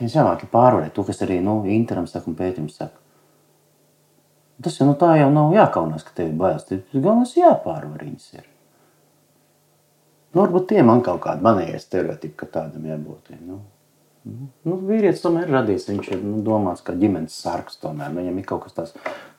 Tev 0.00 0.10
jāmāk 0.10 0.48
pārvarēt 0.52 0.96
to, 0.96 1.04
kas 1.06 1.22
arī, 1.24 1.38
nu, 1.44 1.60
Interam 1.68 2.08
saka 2.08 2.32
un 2.32 2.36
pētījums 2.40 2.80
saka. 2.80 2.99
Tas 4.60 4.76
jau, 4.76 4.86
nu, 4.88 4.94
tā 4.98 5.14
jau 5.16 5.30
nav 5.32 5.54
jākaunās, 5.56 6.04
ka 6.04 6.14
tev 6.16 6.30
ir 6.30 6.38
bailes. 6.40 6.66
Galvenais 6.92 7.36
jāpārvar 7.38 8.04
viņas 8.04 8.26
ir. 8.36 8.46
Nu, 10.30 10.42
varbūt 10.42 10.68
tie 10.70 10.82
man 10.86 11.00
kaut 11.04 11.22
kādi 11.24 11.42
manējie 11.44 11.80
stereotipi, 11.82 12.36
ka 12.42 12.50
tādam 12.58 12.88
jābūt. 12.88 13.34
ir, 13.34 13.44
Nu. 13.46 13.60
Nu, 14.68 14.76
vīrietis 14.84 15.22
tomēr 15.24 15.48
ir 15.48 15.54
radījis. 15.56 15.88
Viņš 15.88 16.08
ir 16.12 16.20
nu, 16.22 16.42
domāts 16.44 16.84
kā 16.84 16.92
ģimenes 16.92 17.38
sargs. 17.40 17.78
Tomēr. 17.80 18.12
Nu, 18.12 18.20
Viņam 18.20 18.38
ir 18.38 18.44
kaut 18.46 18.66
kas 18.66 18.76
tāds, 18.76 18.92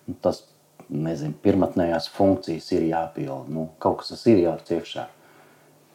nu, 0.07 0.15
tas, 0.25 0.41
nezinu, 0.89 1.37
pirmotnējās 1.43 2.09
funkcijas 2.09 2.71
ir 2.73 2.87
jāpilda. 2.89 3.45
Nu, 3.53 3.67
kaut 3.79 4.01
kas 4.01 4.15
tas 4.15 4.25
ir 4.25 4.41
jāliek 4.41 4.73
iekšā. 4.79 5.05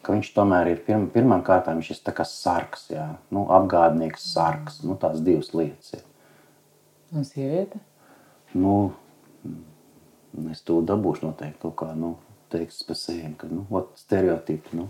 ka 0.06 0.14
viņš 0.14 0.28
tomēr 0.36 0.68
ir 0.70 0.82
pirm, 0.86 1.08
pirmām 1.10 1.42
kārtām 1.42 1.80
šis 1.82 1.98
sarks, 2.30 2.86
jā, 2.94 3.08
nu, 3.34 3.42
apgādnieks 3.50 4.28
sarks, 4.32 4.84
nu, 4.86 4.94
tās 4.94 5.18
divas 5.18 5.50
lietas 5.52 5.96
ir. 5.98 6.04
Un 7.10 7.24
sieviete? 7.26 7.80
Nu, 8.54 8.92
es 10.52 10.62
to 10.66 10.78
dabūšu 10.86 11.28
noteikti 11.28 11.62
kaut 11.64 11.76
kā, 11.80 11.90
nu, 11.96 12.14
teiks 12.52 12.82
pa 12.86 12.96
sēm, 12.98 13.34
ka, 13.40 13.50
nu, 13.50 13.64
ot, 13.74 13.92
stereotipi, 14.00 14.76
nu, 14.78 14.88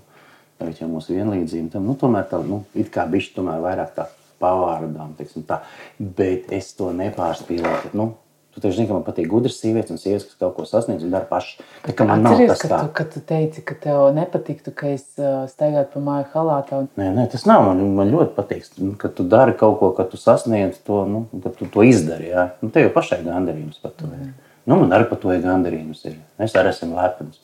tagad 0.60 0.82
jau 0.82 0.90
mūsu 0.92 1.16
vienlīdzība, 1.16 1.72
tam, 1.76 1.88
nu, 1.88 1.96
tomēr 2.00 2.28
tā, 2.30 2.42
nu, 2.44 2.64
it 2.78 2.92
kā 2.94 3.06
bišķi 3.10 3.38
tomēr 3.38 3.64
vairāk 3.64 3.96
tā 3.96 4.10
pavārdām, 4.42 5.16
teiksim 5.16 5.46
tā, 5.48 5.62
bet 5.98 6.52
es 6.52 6.74
to 6.76 6.92
nepārspīlēju, 6.96 7.94
nu, 7.96 8.12
Tu 8.56 8.60
taču 8.64 8.78
zini, 8.78 8.88
ka 8.88 8.94
man 8.96 9.02
patīk 9.04 9.26
gudras 9.28 9.58
sievietes 9.60 9.92
un 9.92 9.98
sievietes, 10.00 10.30
kas 10.30 10.38
kaut 10.40 10.54
ko 10.56 10.64
sasniedz 10.64 11.02
un 11.04 11.10
dara 11.12 11.26
paši. 11.28 11.58
Tā 11.84 11.92
kā 11.92 12.06
man 12.08 12.22
nav 12.24 12.38
Atceries, 12.38 12.54
tas 12.54 12.62
ka 12.62 12.70
tā. 12.70 12.78
tu, 12.80 12.92
ka 12.96 13.04
tu 13.12 13.20
teici, 13.28 13.64
ka 13.68 13.74
tev 13.82 14.04
nepatiktu, 14.16 14.72
ka 14.72 14.94
es 14.94 15.02
uh, 15.20 15.42
staigātu 15.50 15.92
pa 15.92 16.00
māju 16.06 16.24
halātā. 16.32 16.78
Un... 16.80 16.88
Nē, 16.96 17.10
nē, 17.18 17.26
tas 17.34 17.44
nav. 17.44 17.66
Man, 17.66 17.82
man 17.98 18.14
ļoti 18.14 18.32
patīk, 18.32 18.70
ka 19.02 19.10
tu 19.12 19.26
dari 19.28 19.52
kaut 19.60 19.76
ko, 19.82 19.90
ka 19.98 20.08
tu 20.08 20.16
sasniedz 20.16 20.80
to, 20.88 21.02
nu, 21.04 21.20
ka 21.44 21.52
tu 21.58 21.68
to 21.68 21.84
izdari. 21.84 22.30
Jā. 22.32 22.46
Nu, 22.64 22.72
tev 22.72 22.88
jau 22.88 22.94
pašai 22.96 23.20
gandarījums 23.26 23.84
par 23.84 23.92
to 24.00 24.08
ir. 24.16 24.32
Nu, 24.66 24.76
man 24.80 24.92
arī 24.92 25.06
par 25.10 25.20
to 25.22 25.30
ir 25.30 25.44
gandarījums. 25.44 26.02
Ir. 26.10 26.18
Es 26.42 26.54
arī 26.58 26.72
esmu 26.74 26.98
lepns. 26.98 27.40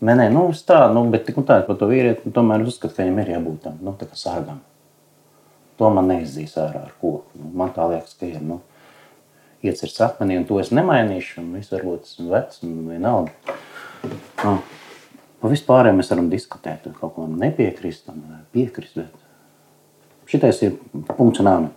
Nē, 0.00 0.14
nē, 0.16 0.30
nu, 0.32 0.46
tā, 0.64 0.78
nu, 0.94 1.02
bet 1.12 1.26
tik 1.26 1.36
un 1.42 1.44
tā, 1.44 1.58
par 1.66 1.76
to 1.76 1.90
vīrieti, 1.90 2.24
nu, 2.24 2.32
tomēr 2.32 2.62
uzskatu, 2.64 2.94
ka 2.96 3.02
viņam 3.02 3.18
ir 3.20 3.32
jābūt 3.34 3.58
tam, 3.66 3.74
nu, 3.84 3.92
tā 4.00 4.06
kā 4.08 4.16
sargam. 4.16 4.62
To 5.76 5.90
man 5.92 6.08
neizdīs 6.08 6.54
ārā 6.60 6.86
ar 6.86 6.94
koku. 7.02 7.26
Nu, 7.36 7.50
man 7.60 7.74
tā 7.76 7.84
liekas, 7.90 8.14
ka 8.16 8.24
ir, 8.30 8.38
nu, 8.40 8.62
iecirts 9.60 10.00
akmenī, 10.06 10.38
un 10.40 10.46
to 10.48 10.56
es 10.62 10.72
nemainīšu, 10.72 11.42
un 11.42 11.50
viss 11.58 11.74
varbūt 11.74 12.08
esmu 12.08 12.30
vecs 12.32 12.62
un 12.64 12.78
vienalga. 12.88 13.58
Nu, 14.40 14.54
par 15.42 15.52
vispārējiem 15.52 16.00
mēs 16.00 16.12
varam 16.14 16.30
diskutēt, 16.32 16.80
tur 16.86 16.96
kaut 16.96 17.18
ko 17.18 17.26
nepiekrist 17.28 18.08
un 18.12 18.22
piekrist, 18.54 18.96
bet 19.02 20.32
šitais 20.32 20.62
ir 20.64 20.78
punkts 21.12 21.44
un 21.44 21.52
āmi. 21.52 21.74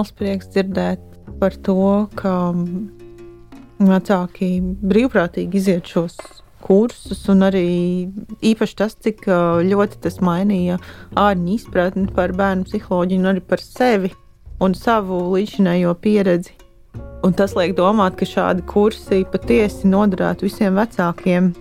Liels 0.00 0.12
prieks 0.16 0.48
dzirdēt 0.48 1.00
par 1.40 1.52
to, 1.60 2.08
ka 2.16 2.52
vecāki 3.80 4.60
brīvprātīgi 4.80 5.60
iziet 5.60 5.88
šos 5.88 6.16
kursus, 6.60 7.26
un 7.28 7.44
arī 7.44 8.08
īpaši 8.40 8.76
tas, 8.76 8.94
cik 8.96 9.26
ļoti 9.68 10.00
tas 10.00 10.20
mainīja 10.20 10.78
ārņu 11.16 11.54
izpratni 11.54 12.08
par 12.16 12.32
bērnu 12.32 12.64
psiholoģiju, 12.68 13.20
un 13.20 13.30
arī 13.32 13.44
par 13.44 13.60
sevi 13.60 14.12
un 14.60 14.74
savu 14.74 15.20
līdzinējo 15.34 15.94
pieredzi. 16.00 16.56
Un 17.24 17.36
tas 17.36 17.52
liek 17.56 17.74
domāt, 17.76 18.16
ka 18.16 18.24
šādi 18.24 18.64
kursi 18.68 19.24
patiesi 19.28 19.88
noderētu 19.88 20.48
visiem 20.48 20.76
vecākiem. 20.80 21.52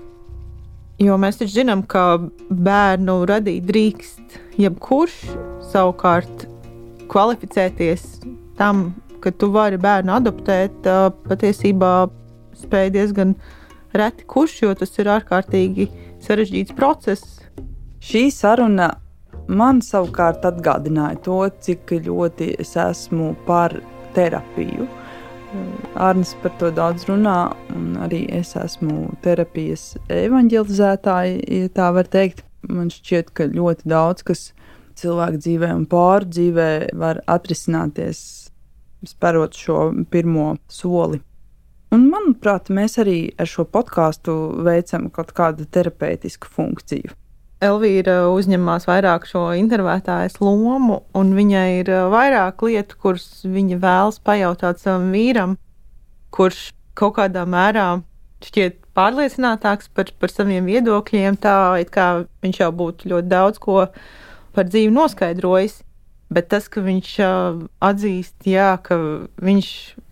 Jo 1.00 1.16
mēs 1.20 1.40
taču 1.40 1.60
zinām, 1.60 1.84
ka 1.88 2.20
bērnu 2.50 3.22
radīt 3.28 3.68
drīkst 3.68 4.40
jebkurš, 4.60 5.20
savukārt 5.72 6.49
kvalificēties 7.10 8.06
tam, 8.60 8.92
ka 9.24 9.32
tu 9.36 9.50
vari 9.52 9.80
bērnu 9.82 10.14
adoptēt, 10.20 10.88
patiesībā 11.28 11.94
spēj 12.60 12.94
diezgan 12.96 13.36
reti 13.96 14.26
kurš, 14.30 14.62
jo 14.64 14.74
tas 14.78 14.96
ir 15.00 15.10
ārkārtīgi 15.12 15.90
sarežģīts 16.24 16.76
process. 16.78 17.40
Šī 18.04 18.30
saruna 18.32 18.94
man 19.50 19.82
savukārt 19.84 20.46
atgādināja 20.48 21.20
to, 21.26 21.40
cik 21.66 21.96
ļoti 22.06 22.54
es 22.62 22.76
esmu 22.80 23.34
par 23.48 23.76
terapiju. 24.16 24.88
Arnēs 25.98 26.36
par 26.44 26.54
to 26.62 26.70
daudz 26.76 27.08
runā, 27.10 27.50
un 27.74 27.96
arī 28.06 28.22
es 28.38 28.54
esmu 28.60 29.08
terapijas 29.26 29.96
evanģelizētāja, 30.14 31.40
ja 31.42 31.72
tā 31.74 31.90
var 31.96 32.10
teikt. 32.12 32.46
Man 32.70 32.92
šķiet, 32.94 33.32
ka 33.34 33.48
ļoti 33.50 33.88
daudz 33.90 34.26
kas 34.28 34.50
cilvēku 35.00 35.42
dzīvē 35.42 35.72
un 35.76 35.88
pāru 35.90 36.28
dzīvē 36.30 36.70
var 37.00 37.24
atrisināties, 37.30 38.22
spērot 39.08 39.58
šo 39.58 39.90
pirmo 40.12 40.54
soli. 40.72 41.22
Un, 41.90 42.06
manuprāt, 42.12 42.70
mēs 42.70 43.00
arī 43.02 43.32
ar 43.42 43.50
šo 43.50 43.66
podkāstu 43.66 44.36
veicam 44.66 45.08
kaut 45.14 45.32
kādu 45.38 45.66
terapeitisku 45.66 46.52
funkciju. 46.54 47.16
Elvīra 47.66 48.22
uzņemās 48.32 48.86
vairāk 48.88 49.26
šo 49.28 49.50
intervētājas 49.58 50.38
lomu, 50.40 51.02
un 51.18 51.34
viņai 51.36 51.66
ir 51.82 51.90
ā, 51.92 52.04
vairāk 52.14 52.62
lietu, 52.64 53.00
kuras 53.02 53.42
viņa 53.44 53.80
vēlas 53.82 54.22
pajautāt 54.24 54.80
savam 54.80 55.10
vīram, 55.12 55.58
kurš 56.32 56.70
kaut 56.96 57.18
kādā 57.18 57.44
mērā 57.50 57.90
šķiet 58.46 58.80
pārliecinātāks 58.96 59.90
par, 59.96 60.14
par 60.22 60.32
saviem 60.32 60.70
viedokļiem. 60.70 61.40
Tā 61.42 61.56
it 61.82 61.92
kā 61.92 62.10
viņš 62.46 62.62
jau 62.64 62.72
būtu 62.76 63.12
ļoti 63.12 63.32
daudz 63.32 63.60
ko 63.64 63.82
par 64.60 64.68
dzīvi 64.68 64.92
noskaidrojis. 64.92 65.80
Bet 66.30 66.52
tas, 66.52 66.68
ka 66.70 66.84
viņš 66.86 67.12
atzīst, 67.82 68.36
jā, 68.46 68.76
ka 68.86 69.00
viņš 69.42 69.70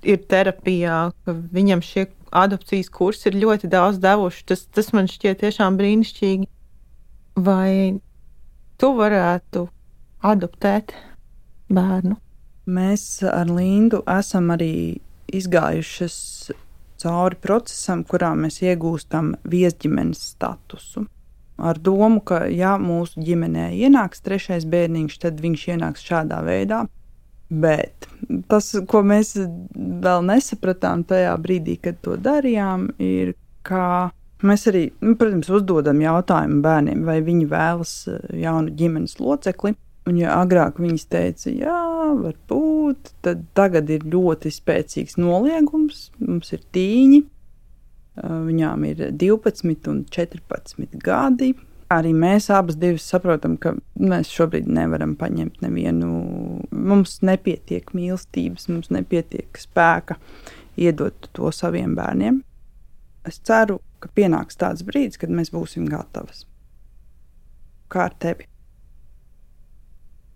ir 0.10 0.24
terapijā, 0.32 1.02
ka 1.28 1.36
viņam 1.54 1.84
šie 1.86 2.08
adopcijas 2.34 2.90
kursi 2.90 3.30
ir 3.30 3.38
ļoti 3.44 3.70
daudz 3.70 4.00
devuši, 4.02 4.46
tas, 4.50 4.64
tas 4.74 4.90
man 4.98 5.10
šķiet 5.12 5.44
tiešām 5.44 5.78
brīnišķīgi. 5.78 6.48
Vai 7.38 8.00
tu 8.82 8.90
varētu 8.98 9.68
adoptēt 10.26 10.96
bērnu? 11.70 12.18
Mēs 12.68 13.04
ar 13.24 13.52
Lindu 13.54 14.02
esam 14.12 14.50
arī 14.56 14.98
izgājušas 15.38 16.18
cauri 16.98 17.38
procesam, 17.44 18.02
kurā 18.08 18.34
mēs 18.36 18.64
iegūstam 18.66 19.36
viesģimenes 19.48 20.24
statusu. 20.34 21.06
Ar 21.58 21.80
domu, 21.82 22.22
ka, 22.22 22.44
ja 22.54 22.76
mūsu 22.78 23.24
ģimenē 23.26 23.72
ienāks 23.74 24.22
trešais 24.22 24.68
bērniņš, 24.70 25.18
tad 25.24 25.42
viņš 25.42 25.64
ienāks 25.74 26.06
šādā 26.06 26.44
veidā. 26.46 26.84
Bet 27.50 28.10
tas, 28.52 28.74
ko 28.92 29.02
mēs 29.08 29.34
vēl 29.38 30.26
nesapratām 30.28 31.06
tajā 31.08 31.34
brīdī, 31.42 31.78
kad 31.82 31.98
to 32.04 32.18
darījām, 32.20 32.90
ir, 33.02 33.34
ka 33.66 34.12
mēs 34.46 34.68
arī, 34.70 34.84
nu, 35.02 35.16
protams, 35.18 35.50
uzdodam 35.50 36.02
jautājumu 36.04 36.62
bērniem, 36.66 37.06
vai 37.08 37.22
viņi 37.26 37.50
vēlas 37.50 37.94
eh, 38.12 38.20
jaunu 38.44 38.76
ģimenes 38.78 39.18
locekli. 39.24 39.74
Un, 40.08 40.20
ja 40.22 40.38
agrāk 40.40 40.78
viņas 40.80 41.08
teica, 41.12 41.52
jā, 41.52 41.80
varbūt, 42.22 43.12
tad 43.26 43.42
tagad 43.58 43.90
ir 43.92 44.06
ļoti 44.08 44.52
spēcīgs 44.56 45.18
noliegums. 45.20 46.06
Mums 46.24 46.54
ir 46.56 46.62
tīņi, 46.76 47.26
viņām 48.24 48.86
ir 48.90 49.08
12 49.14 49.90
un 49.92 50.04
14 50.12 51.00
gadi. 51.04 51.54
Arī 51.94 52.12
mēs 52.12 52.50
abas 52.52 52.76
saprotam, 53.00 53.56
ka 53.56 53.78
mēs 53.96 54.32
šobrīd 54.34 54.68
nevaram 54.68 55.16
paņemt 55.16 55.62
nevienu. 55.64 56.10
Mums 56.72 57.22
nepietiek 57.24 57.94
mīlestības, 57.96 58.68
mums 58.68 58.92
nepietiek 58.92 59.56
spēka 59.56 60.18
iedot 60.78 61.30
to 61.34 61.52
saviem 61.56 61.96
bērniem. 61.96 62.42
Es 63.28 63.40
ceru, 63.40 63.80
ka 64.04 64.12
pienāks 64.16 64.60
tāds 64.60 64.84
brīdis, 64.88 65.20
kad 65.22 65.32
mēs 65.32 65.52
būsim 65.56 65.88
gatavas. 65.90 66.46
Kā 67.88 68.10
ar 68.10 68.16
tevi? 68.20 68.48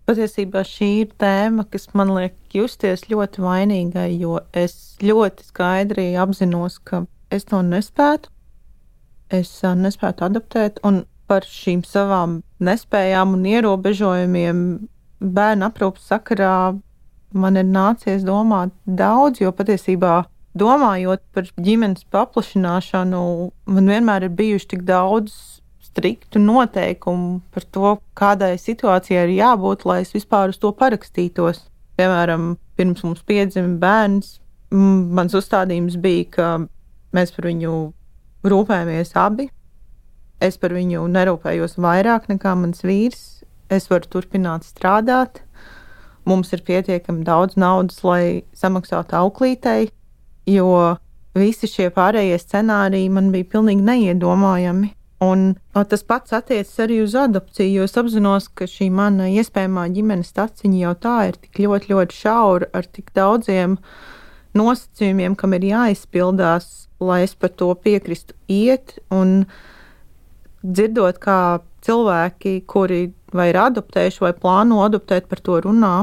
Patiesībā 0.08 0.64
šī 0.66 0.88
ir 1.04 1.12
tēma, 1.20 1.62
kas 1.70 1.86
man 1.94 2.10
liek 2.16 2.34
justies 2.52 3.04
ļoti 3.12 3.44
vainīgai, 3.44 4.08
jo 4.18 4.40
es 4.56 4.96
ļoti 5.04 5.46
skaidri 5.46 6.08
apzinos, 6.18 6.80
ka 6.82 7.04
es 7.32 7.48
to 7.48 7.62
nespētu. 7.66 8.30
Es 9.32 9.50
nespētu 9.64 10.26
adaptēt, 10.28 10.80
un 10.84 11.04
par 11.30 11.46
šīm 11.48 11.80
savām 11.88 12.42
nespējām 12.60 13.36
un 13.38 13.46
ierobežojumiem 13.48 14.64
bērnu 15.22 15.68
aprūpas 15.68 16.10
sakarā 16.12 16.56
man 17.32 17.56
ir 17.56 17.64
nācies 17.64 18.26
domāt 18.26 18.74
daudz, 18.84 19.40
jo 19.40 19.52
patiesībā 19.56 20.22
domājot 20.58 21.22
par 21.32 21.48
ģimenes 21.56 22.04
paplašināšanu, 22.12 23.22
man 23.72 23.88
vienmēr 23.88 24.28
ir 24.28 24.36
bijuši 24.36 24.68
tik 24.74 24.84
daudz 24.88 25.34
striktu 25.92 26.40
noteikumu 26.40 27.40
par 27.52 27.64
to, 27.74 27.94
kādai 28.16 28.54
situācijai 28.60 29.26
ir 29.26 29.34
jābūt, 29.38 29.86
lai 29.88 30.02
es 30.04 30.12
vispār 30.14 30.52
uz 30.52 30.60
to 30.60 30.72
parakstītos. 30.76 31.66
Piemēram, 32.00 32.54
pirms 32.76 33.02
mums 33.04 33.24
piedzima 33.28 33.76
bērns, 33.80 34.38
mans 34.72 35.36
uzstādījums 35.36 35.98
bija, 36.00 36.28
ka 36.36 36.46
mēs 37.16 37.34
par 37.36 37.48
viņu 37.50 37.74
rūpējamies 38.48 39.14
abi. 39.18 39.48
Es 40.42 40.58
par 40.58 40.74
viņu 40.74 41.04
nerūpējos 41.12 41.78
vairāk 41.78 42.28
nekā 42.32 42.56
mans 42.58 42.82
vīrs. 42.82 43.44
Es 43.72 43.88
varu 43.90 44.08
turpināt 44.10 44.66
strādāt. 44.66 45.42
Mums 46.28 46.52
ir 46.54 46.62
pietiekami 46.66 47.24
daudz 47.26 47.56
naudas, 47.58 48.02
lai 48.06 48.42
samaksātu 48.54 49.16
auklītei, 49.18 49.88
jo 50.46 50.96
visi 51.34 51.66
šie 51.70 51.88
pārējie 51.94 52.36
scenāriji 52.38 53.10
man 53.10 53.32
bija 53.34 53.48
pilnīgi 53.56 53.82
neiedomājami. 53.86 54.92
Un 55.22 55.52
tas 55.72 56.02
pats 56.02 56.34
attiecas 56.34 56.72
arī 56.82 56.98
uz 57.04 57.14
adopciju, 57.18 57.76
jo 57.76 57.84
es 57.86 57.94
apzinos, 57.98 58.48
ka 58.58 58.66
šī 58.66 58.88
mana 58.90 59.28
iespējamā 59.30 59.86
ģimenes 59.94 60.34
taciņa 60.34 60.80
jau 60.80 60.94
tā 61.04 61.18
ir 61.30 61.38
tik 61.44 61.60
ļoti, 61.62 61.92
ļoti 61.94 62.18
šaura, 62.18 62.70
ar 62.74 62.88
tik 62.90 63.12
daudziem 63.14 63.76
nosacījumiem, 64.58 65.36
kam 65.38 65.56
ir 65.56 65.68
jāizpildās, 65.70 66.88
lai 67.02 67.22
es 67.26 67.34
par 67.34 67.52
to 67.58 67.72
piekristu 67.74 68.36
iet. 68.52 68.98
Un 69.12 69.44
dzirdot, 70.62 71.18
kā 71.22 71.60
cilvēki, 71.82 72.62
kuri 72.70 73.04
vai 73.34 73.50
ir 73.50 73.60
adoptējuši, 73.62 74.24
vai 74.26 74.34
plāno 74.36 74.82
adoptēt, 74.84 75.28
par 75.30 75.40
to 75.42 75.60
runā, 75.64 75.94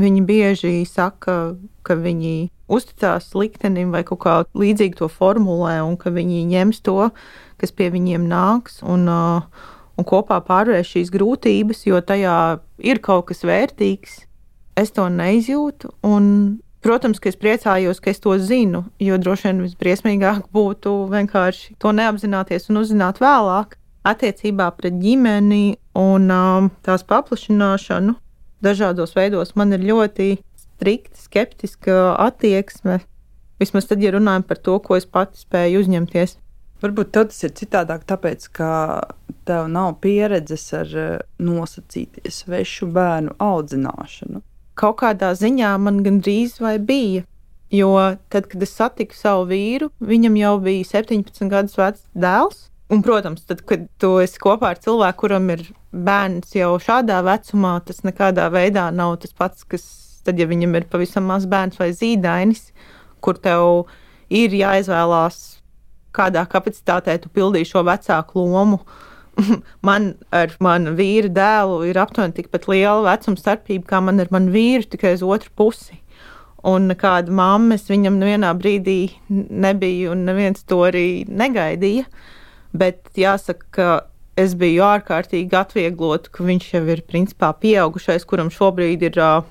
viņi 0.00 0.26
bieži 0.26 0.74
saka, 0.88 1.54
ka 1.86 1.96
viņi 1.98 2.50
uzticās 2.70 3.34
liktenim 3.36 3.90
vai 3.92 4.02
kaut 4.06 4.22
kā 4.22 4.34
līdzīgi 4.56 4.98
to 5.02 5.08
formulē, 5.12 5.80
un 5.84 5.98
ka 6.00 6.12
viņi 6.14 6.46
ņems 6.52 6.80
to 6.86 7.10
kas 7.60 7.72
pie 7.74 7.90
viņiem 7.94 8.26
nāks 8.28 8.80
un, 8.84 9.06
uh, 9.08 9.44
un 9.96 10.08
kopā 10.08 10.40
pārvarēs 10.44 10.90
šīs 10.94 11.12
grūtības, 11.14 11.84
jo 11.88 12.00
tajā 12.04 12.36
ir 12.84 13.00
kaut 13.04 13.30
kas 13.30 13.44
vērtīgs. 13.46 14.22
Es 14.74 14.90
to 14.94 15.06
neizjūtu. 15.06 15.92
Un, 16.06 16.24
protams, 16.84 17.20
ka 17.20 17.30
es 17.32 17.38
priecājos, 17.40 18.00
ka 18.04 18.12
es 18.12 18.20
to 18.22 18.36
zinu, 18.38 18.84
jo 19.02 19.16
droši 19.20 19.48
vien 19.48 19.64
visbriesmīgāk 19.64 20.50
būtu 20.56 20.96
vienkārši 21.12 21.78
to 21.82 21.94
neapzināties 21.96 22.70
un 22.70 22.82
uzzināt 22.84 23.22
vēlāk. 23.24 23.78
Attiecībā 24.04 24.68
pret 24.76 24.98
ģimeni 25.00 25.78
un 25.96 26.28
um, 26.28 26.68
tās 26.84 27.06
paplašināšanu 27.08 28.18
dažādos 28.64 29.14
veidos 29.16 29.54
man 29.56 29.72
ir 29.76 29.84
ļoti 29.84 30.36
strikta, 30.60 31.16
skeptiska 31.20 31.98
attieksme. 32.20 33.00
Vismaz 33.62 33.88
tad, 33.88 34.02
ja 34.02 34.12
runājam 34.14 34.44
par 34.44 34.60
to, 34.60 34.78
ko 34.84 34.98
es 34.98 35.06
pati 35.06 35.40
spēju 35.40 35.84
uzņemties. 35.84 36.36
Varbūt 36.84 37.12
tas 37.16 37.44
ir 37.46 37.54
citādāk, 37.56 38.02
tāpēc, 38.08 38.48
ka 38.52 38.70
tev 39.48 39.68
nav 39.72 39.94
pieredzes 40.04 40.66
ar 40.76 40.90
eh, 41.00 41.12
nosacīties 41.40 42.42
svešu 42.42 42.90
bērnu 42.92 43.36
audzināšanu. 43.40 44.42
Kaut 44.78 44.98
kādā 45.02 45.32
ziņā 45.38 45.76
man 45.82 46.02
gandrīz 46.06 46.58
vai 46.62 46.76
bija. 46.78 47.24
Jo 47.74 47.90
tad, 48.30 48.46
kad 48.50 48.62
es 48.62 48.74
satiku 48.76 49.16
savu 49.16 49.48
vīru, 49.50 49.88
viņam 49.98 50.36
jau 50.38 50.54
bija 50.62 50.86
17 50.92 51.50
gadus 51.50 51.78
vecs 51.78 52.04
dēls. 52.14 52.68
Un, 52.92 53.00
protams, 53.02 53.46
tad, 53.48 53.64
kad 53.66 53.86
tu 53.98 54.12
esi 54.22 54.38
kopā 54.38 54.74
ar 54.74 54.80
cilvēku, 54.82 55.24
kuram 55.24 55.48
ir 55.54 55.64
bērns 55.90 56.52
jau 56.54 56.74
šādā 56.82 57.22
vecumā, 57.24 57.78
tas 57.86 58.04
nekādā 58.06 58.50
veidā 58.52 58.90
nav 58.94 59.16
tas 59.22 59.32
pats, 59.34 59.64
kas 59.66 59.86
tad, 60.26 60.38
ja 60.38 60.46
viņam 60.50 60.76
ir 60.78 60.86
pavisam 60.92 61.26
mazs 61.30 61.48
bērns 61.50 61.80
vai 61.80 61.90
zīdainis, 61.96 62.68
kur 63.24 63.40
tev 63.40 63.88
ir 64.28 64.54
jāizvēlās 64.54 65.40
kādā 66.14 66.44
kapacitātē 66.50 67.16
tu 67.22 67.32
pildīji 67.34 67.72
šo 67.72 67.82
vecāku 67.88 68.44
lomu. 68.52 68.82
man 69.88 70.14
ar 70.34 70.54
manu 70.64 70.94
vīru 70.98 71.30
dēlu 71.34 71.82
ir 71.88 71.98
aptuveni 72.00 72.36
tikpat 72.36 72.68
liela 72.70 73.02
vecuma 73.06 73.40
starpība, 73.40 73.86
kā 73.90 74.00
man 74.04 74.22
ar 74.22 74.30
manu 74.34 74.54
vīru, 74.54 74.86
tikai 74.90 75.16
uz 75.18 75.24
otru 75.26 75.52
pusi. 75.56 76.00
Un 76.64 76.88
kāda 76.96 77.32
mamma 77.34 77.76
es 77.76 77.90
viņam 77.90 78.16
nevienā 78.22 78.54
brīdī 78.56 78.98
nebija, 79.28 80.14
un 80.14 80.24
neviens 80.24 80.64
to 80.64 80.80
arī 80.86 81.26
negaidīja. 81.28 82.06
Bet 82.74 83.12
jāsaka, 83.20 83.66
ka 83.70 83.88
es 84.40 84.56
biju 84.58 84.82
ārkārtīgi 84.86 85.54
atvieglota, 85.58 86.32
ka 86.32 86.46
viņš 86.46 86.70
jau 86.72 86.84
ir 86.94 87.04
principā 87.06 87.52
pieaugušais, 87.60 88.24
kuram 88.26 88.50
šobrīd 88.50 89.04
ir 89.10 89.20
uh, 89.20 89.44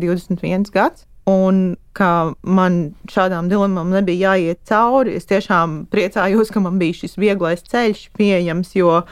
21 0.00 0.70
gads. 0.74 1.06
Un 1.28 1.76
kā 1.94 2.32
man 2.42 2.78
šādām 3.10 3.50
dilemām 3.50 3.90
nebija 3.92 4.32
jāiet 4.32 4.62
cauri, 4.66 5.18
es 5.18 5.28
tiešām 5.30 5.84
priecājos, 5.92 6.50
ka 6.50 6.62
man 6.64 6.78
bija 6.80 7.02
šis 7.02 7.18
vieglais 7.20 7.62
ceļš 7.68 8.06
pieejams, 8.16 8.72
jo 8.78 9.02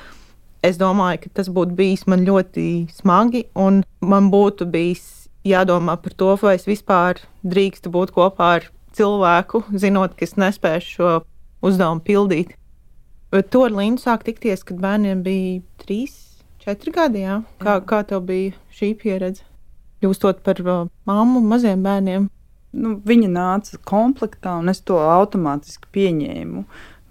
es 0.64 0.78
domāju, 0.80 1.22
ka 1.24 1.34
tas 1.40 1.50
būtu 1.52 1.76
bijis 1.78 2.06
man 2.10 2.24
ļoti 2.26 2.88
smagi, 2.94 3.46
un 3.54 3.82
man 4.00 4.30
būtu 4.32 4.68
bijis 4.70 5.28
jādomā 5.46 5.96
par 6.02 6.14
to, 6.18 6.34
vai 6.42 6.56
es 6.58 6.68
vispār 6.68 7.22
drīkstu 7.46 7.92
būt 7.94 8.14
kopā 8.16 8.52
ar 8.58 8.70
cilvēku, 8.98 9.64
zinot, 9.72 10.16
ka 10.18 10.26
es 10.26 10.36
nespēšu 10.40 10.94
šo 10.96 11.12
uzdevumu 11.64 12.04
pildīt. 12.04 12.56
Bet 13.32 13.50
to 13.52 13.66
ar 13.66 13.76
Līnu 13.76 14.00
sāk 14.00 14.24
tikties, 14.24 14.64
kad 14.64 14.80
bērniem 14.80 15.20
bija 15.22 15.60
trīs, 15.82 16.16
četri 16.64 16.94
gadi. 16.96 17.26
Jā? 17.26 17.42
Kā, 17.60 17.76
kā 17.84 18.00
tev 18.08 18.24
bija 18.30 18.56
šī 18.72 18.94
pieredze? 18.98 19.44
kļūstot 20.02 20.42
par 20.46 20.60
uh, 20.64 20.84
mammu 21.08 21.42
maziem 21.46 21.82
bērniem? 21.86 22.28
Nu, 22.78 22.98
viņa 23.08 23.30
nāca 23.32 23.80
komplektā, 23.88 24.58
un 24.60 24.70
es 24.70 24.82
to 24.84 24.98
automātiski 25.00 25.88
pieņēmu. 25.94 26.64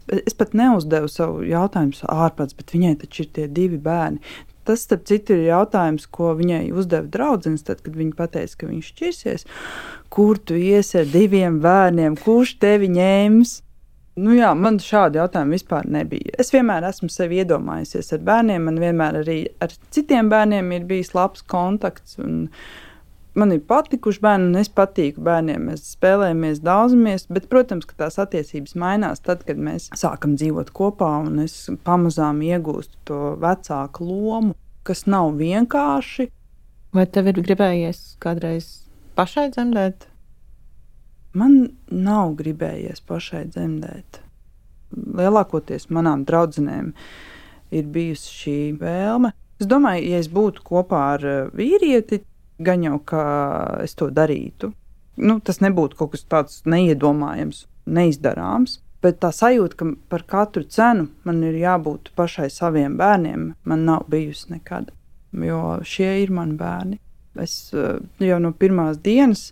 Es 0.08 0.36
pat 0.38 0.54
neuzdevu 0.56 1.10
savu 1.12 1.44
jautājumu 1.44 2.08
ārpus, 2.14 2.56
bet 2.56 2.72
viņai 2.72 2.94
taču 3.04 3.26
ir 3.26 3.34
tie 3.36 3.48
divi 3.52 3.80
bērni. 3.82 4.22
Tas, 4.68 4.82
starp 4.84 5.06
citu, 5.08 5.36
ir 5.36 5.46
jautājums, 5.48 6.10
ko 6.12 6.34
viņai 6.36 6.66
uzdeva 6.76 7.08
draudzene, 7.12 7.60
kad 7.64 7.94
viņa 7.96 8.28
teica, 8.34 8.58
ka 8.60 8.68
viņš 8.68 8.90
šķirsies. 8.92 9.46
Kur 10.12 10.40
tu 10.44 10.58
iesi 10.60 11.00
ar 11.02 11.08
diviem 11.12 11.62
bērniem, 11.64 12.18
kurš 12.20 12.58
tevi 12.64 12.90
ņēmis? 12.92 13.62
Nu 14.18 14.34
jā, 14.34 14.50
man 14.58 14.80
šādi 14.82 15.22
jautājumi 15.22 15.56
vispār 15.60 15.88
nebija. 15.94 16.34
Es 16.42 16.50
vienmēr 16.50 16.88
esmu 16.90 17.08
sevi 17.14 17.38
iedomājusies 17.44 18.12
ar 18.18 18.24
bērniem, 18.28 18.66
man 18.66 18.80
vienmēr 18.82 19.22
arī 19.22 19.38
ar 19.62 19.76
citiem 19.94 20.32
bērniem 20.34 20.72
ir 20.74 20.88
bijis 20.90 21.14
labs 21.16 21.46
kontakts. 21.48 22.18
Man 23.38 23.54
ir 23.54 23.60
patikuši 23.70 24.22
bērni, 24.24 24.48
un 24.50 24.58
es 24.58 24.70
patīku 24.74 25.22
bērniem. 25.22 25.68
Mēs 25.70 25.84
spēlējamies, 25.94 26.62
daudzamies, 26.66 27.28
bet, 27.30 27.46
protams, 27.52 27.86
ka 27.86 27.94
tās 28.00 28.18
attiecības 28.24 28.74
mainās 28.82 29.22
tad, 29.22 29.44
kad 29.46 29.60
mēs 29.62 29.92
sākam 29.94 30.34
dzīvot 30.40 30.72
kopā, 30.74 31.12
un 31.28 31.44
es 31.44 31.54
pamazām 31.86 32.42
iegūstu 32.42 32.98
to 33.06 33.20
vecāku 33.44 34.08
lomu, 34.10 34.56
kas 34.88 35.06
nav 35.06 35.36
vienkārši. 35.38 36.32
Vai 36.98 37.06
tev 37.14 37.30
ir 37.30 37.42
gribējies 37.46 38.16
kādreiz 38.24 38.72
pašai 39.20 39.52
dzemdēt? 39.54 40.08
Man 41.38 41.60
nav 41.94 42.34
gribējies 42.40 43.04
pašai 43.06 43.44
dzemdēt. 43.52 44.24
Lielākoties 44.98 45.92
manām 45.94 46.24
draudzenēm 46.26 46.90
ir 47.70 47.92
bijusi 47.94 48.34
šī 48.40 48.58
vēlme. 48.82 49.34
Es 49.62 49.70
domāju, 49.70 50.10
ja 50.10 50.24
es 50.24 50.32
būtu 50.34 50.66
kopā 50.66 51.04
ar 51.18 51.28
eh, 51.28 51.38
vīrieti, 51.54 52.24
gan 52.60 52.84
jau 52.84 52.98
kā 53.06 53.24
es 53.84 53.96
to 53.98 54.10
darītu. 54.14 54.72
Nu, 55.18 55.40
tas 55.42 55.62
nebūtu 55.64 55.98
kaut 55.98 56.14
kas 56.14 56.28
tāds 56.30 56.62
neiedomājams, 56.70 57.66
neizdarāms. 57.90 58.80
Bet 59.02 59.20
tā 59.22 59.30
sajūta, 59.34 59.78
ka 59.78 59.88
par 60.10 60.24
katru 60.30 60.66
cenu 60.66 61.08
man 61.26 61.44
ir 61.46 61.58
jābūt 61.60 62.12
pašai 62.18 62.50
saviem 62.54 62.98
bērniem, 62.98 63.52
man 63.64 63.86
nav 63.86 64.08
bijusi 64.10 64.56
nekad. 64.56 64.90
Jo 65.38 65.78
šie 65.86 66.24
ir 66.24 66.34
mani 66.34 66.58
bērni. 66.58 66.98
Es 67.38 67.74
eh, 67.78 68.00
jau 68.26 68.40
no 68.42 68.54
pirmās 68.58 68.98
dienas 69.06 69.52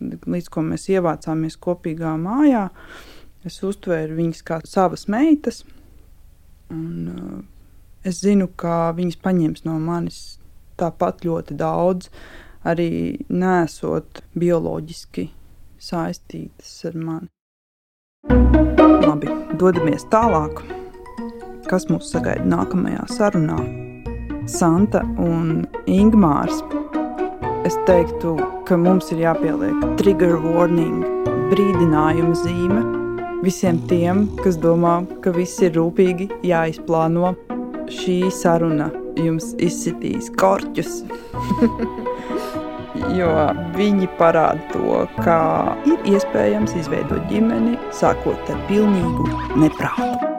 līdz 0.00 0.50
ko 0.52 0.64
mēs 0.66 0.88
ievācāmies 0.92 1.56
kopīgā 1.62 2.14
mājā, 2.20 2.68
es 3.46 3.60
uztvēru 3.64 4.18
viņas 4.18 4.42
kā 4.46 4.60
savas 4.68 5.06
meitas. 5.08 5.62
Un, 6.72 7.08
uh, 7.12 7.42
es 8.04 8.22
zinu, 8.24 8.48
ka 8.56 8.92
viņas 8.96 9.20
paņems 9.22 9.64
no 9.68 9.76
manis 9.82 10.38
tāpat 10.80 11.24
ļoti 11.26 11.56
daudz, 11.60 12.10
arī 12.64 13.24
nesot 13.28 14.22
bioloģiski 14.38 15.28
saistītas 15.80 16.72
ar 16.88 16.98
mani. 16.98 17.30
Labi, 19.04 19.28
dodamies 19.60 20.06
tālāk. 20.12 20.62
Kas 21.68 21.86
mūs 21.90 22.10
sagaida 22.12 22.44
nākamajā 22.48 23.04
sarunā? 23.12 23.58
Santa 24.48 25.00
un 25.20 25.64
Ingmārs 25.88 26.60
es 27.64 27.76
teiktu, 27.88 28.34
ka 28.68 28.76
mums 28.76 29.08
ir 29.14 29.22
jāpieliek 29.24 29.86
trigger 30.00 30.36
warning, 30.44 31.00
brīdinājuma 31.52 32.36
zīme 32.42 32.82
visiem 33.44 33.78
tiem, 33.88 34.24
kas 34.40 34.56
domā, 34.60 35.02
ka 35.24 35.32
viss 35.34 35.60
ir 35.64 35.74
rūpīgi 35.76 36.30
jāizplāno. 36.48 37.34
Šī 37.92 38.18
saruna 38.32 38.88
jums 39.20 39.52
izsitīs 39.62 40.32
korķus. 40.40 41.02
jo 43.18 43.30
viņi 43.74 44.08
parāda 44.18 44.60
to, 44.72 45.02
kā 45.24 45.40
ir 45.88 46.14
iespējams 46.14 46.76
izveidot 46.80 47.26
ģimeni, 47.32 47.78
sākot 47.94 48.54
ar 48.54 48.62
pilnīgu 48.70 49.28
neprātu. 49.60 50.33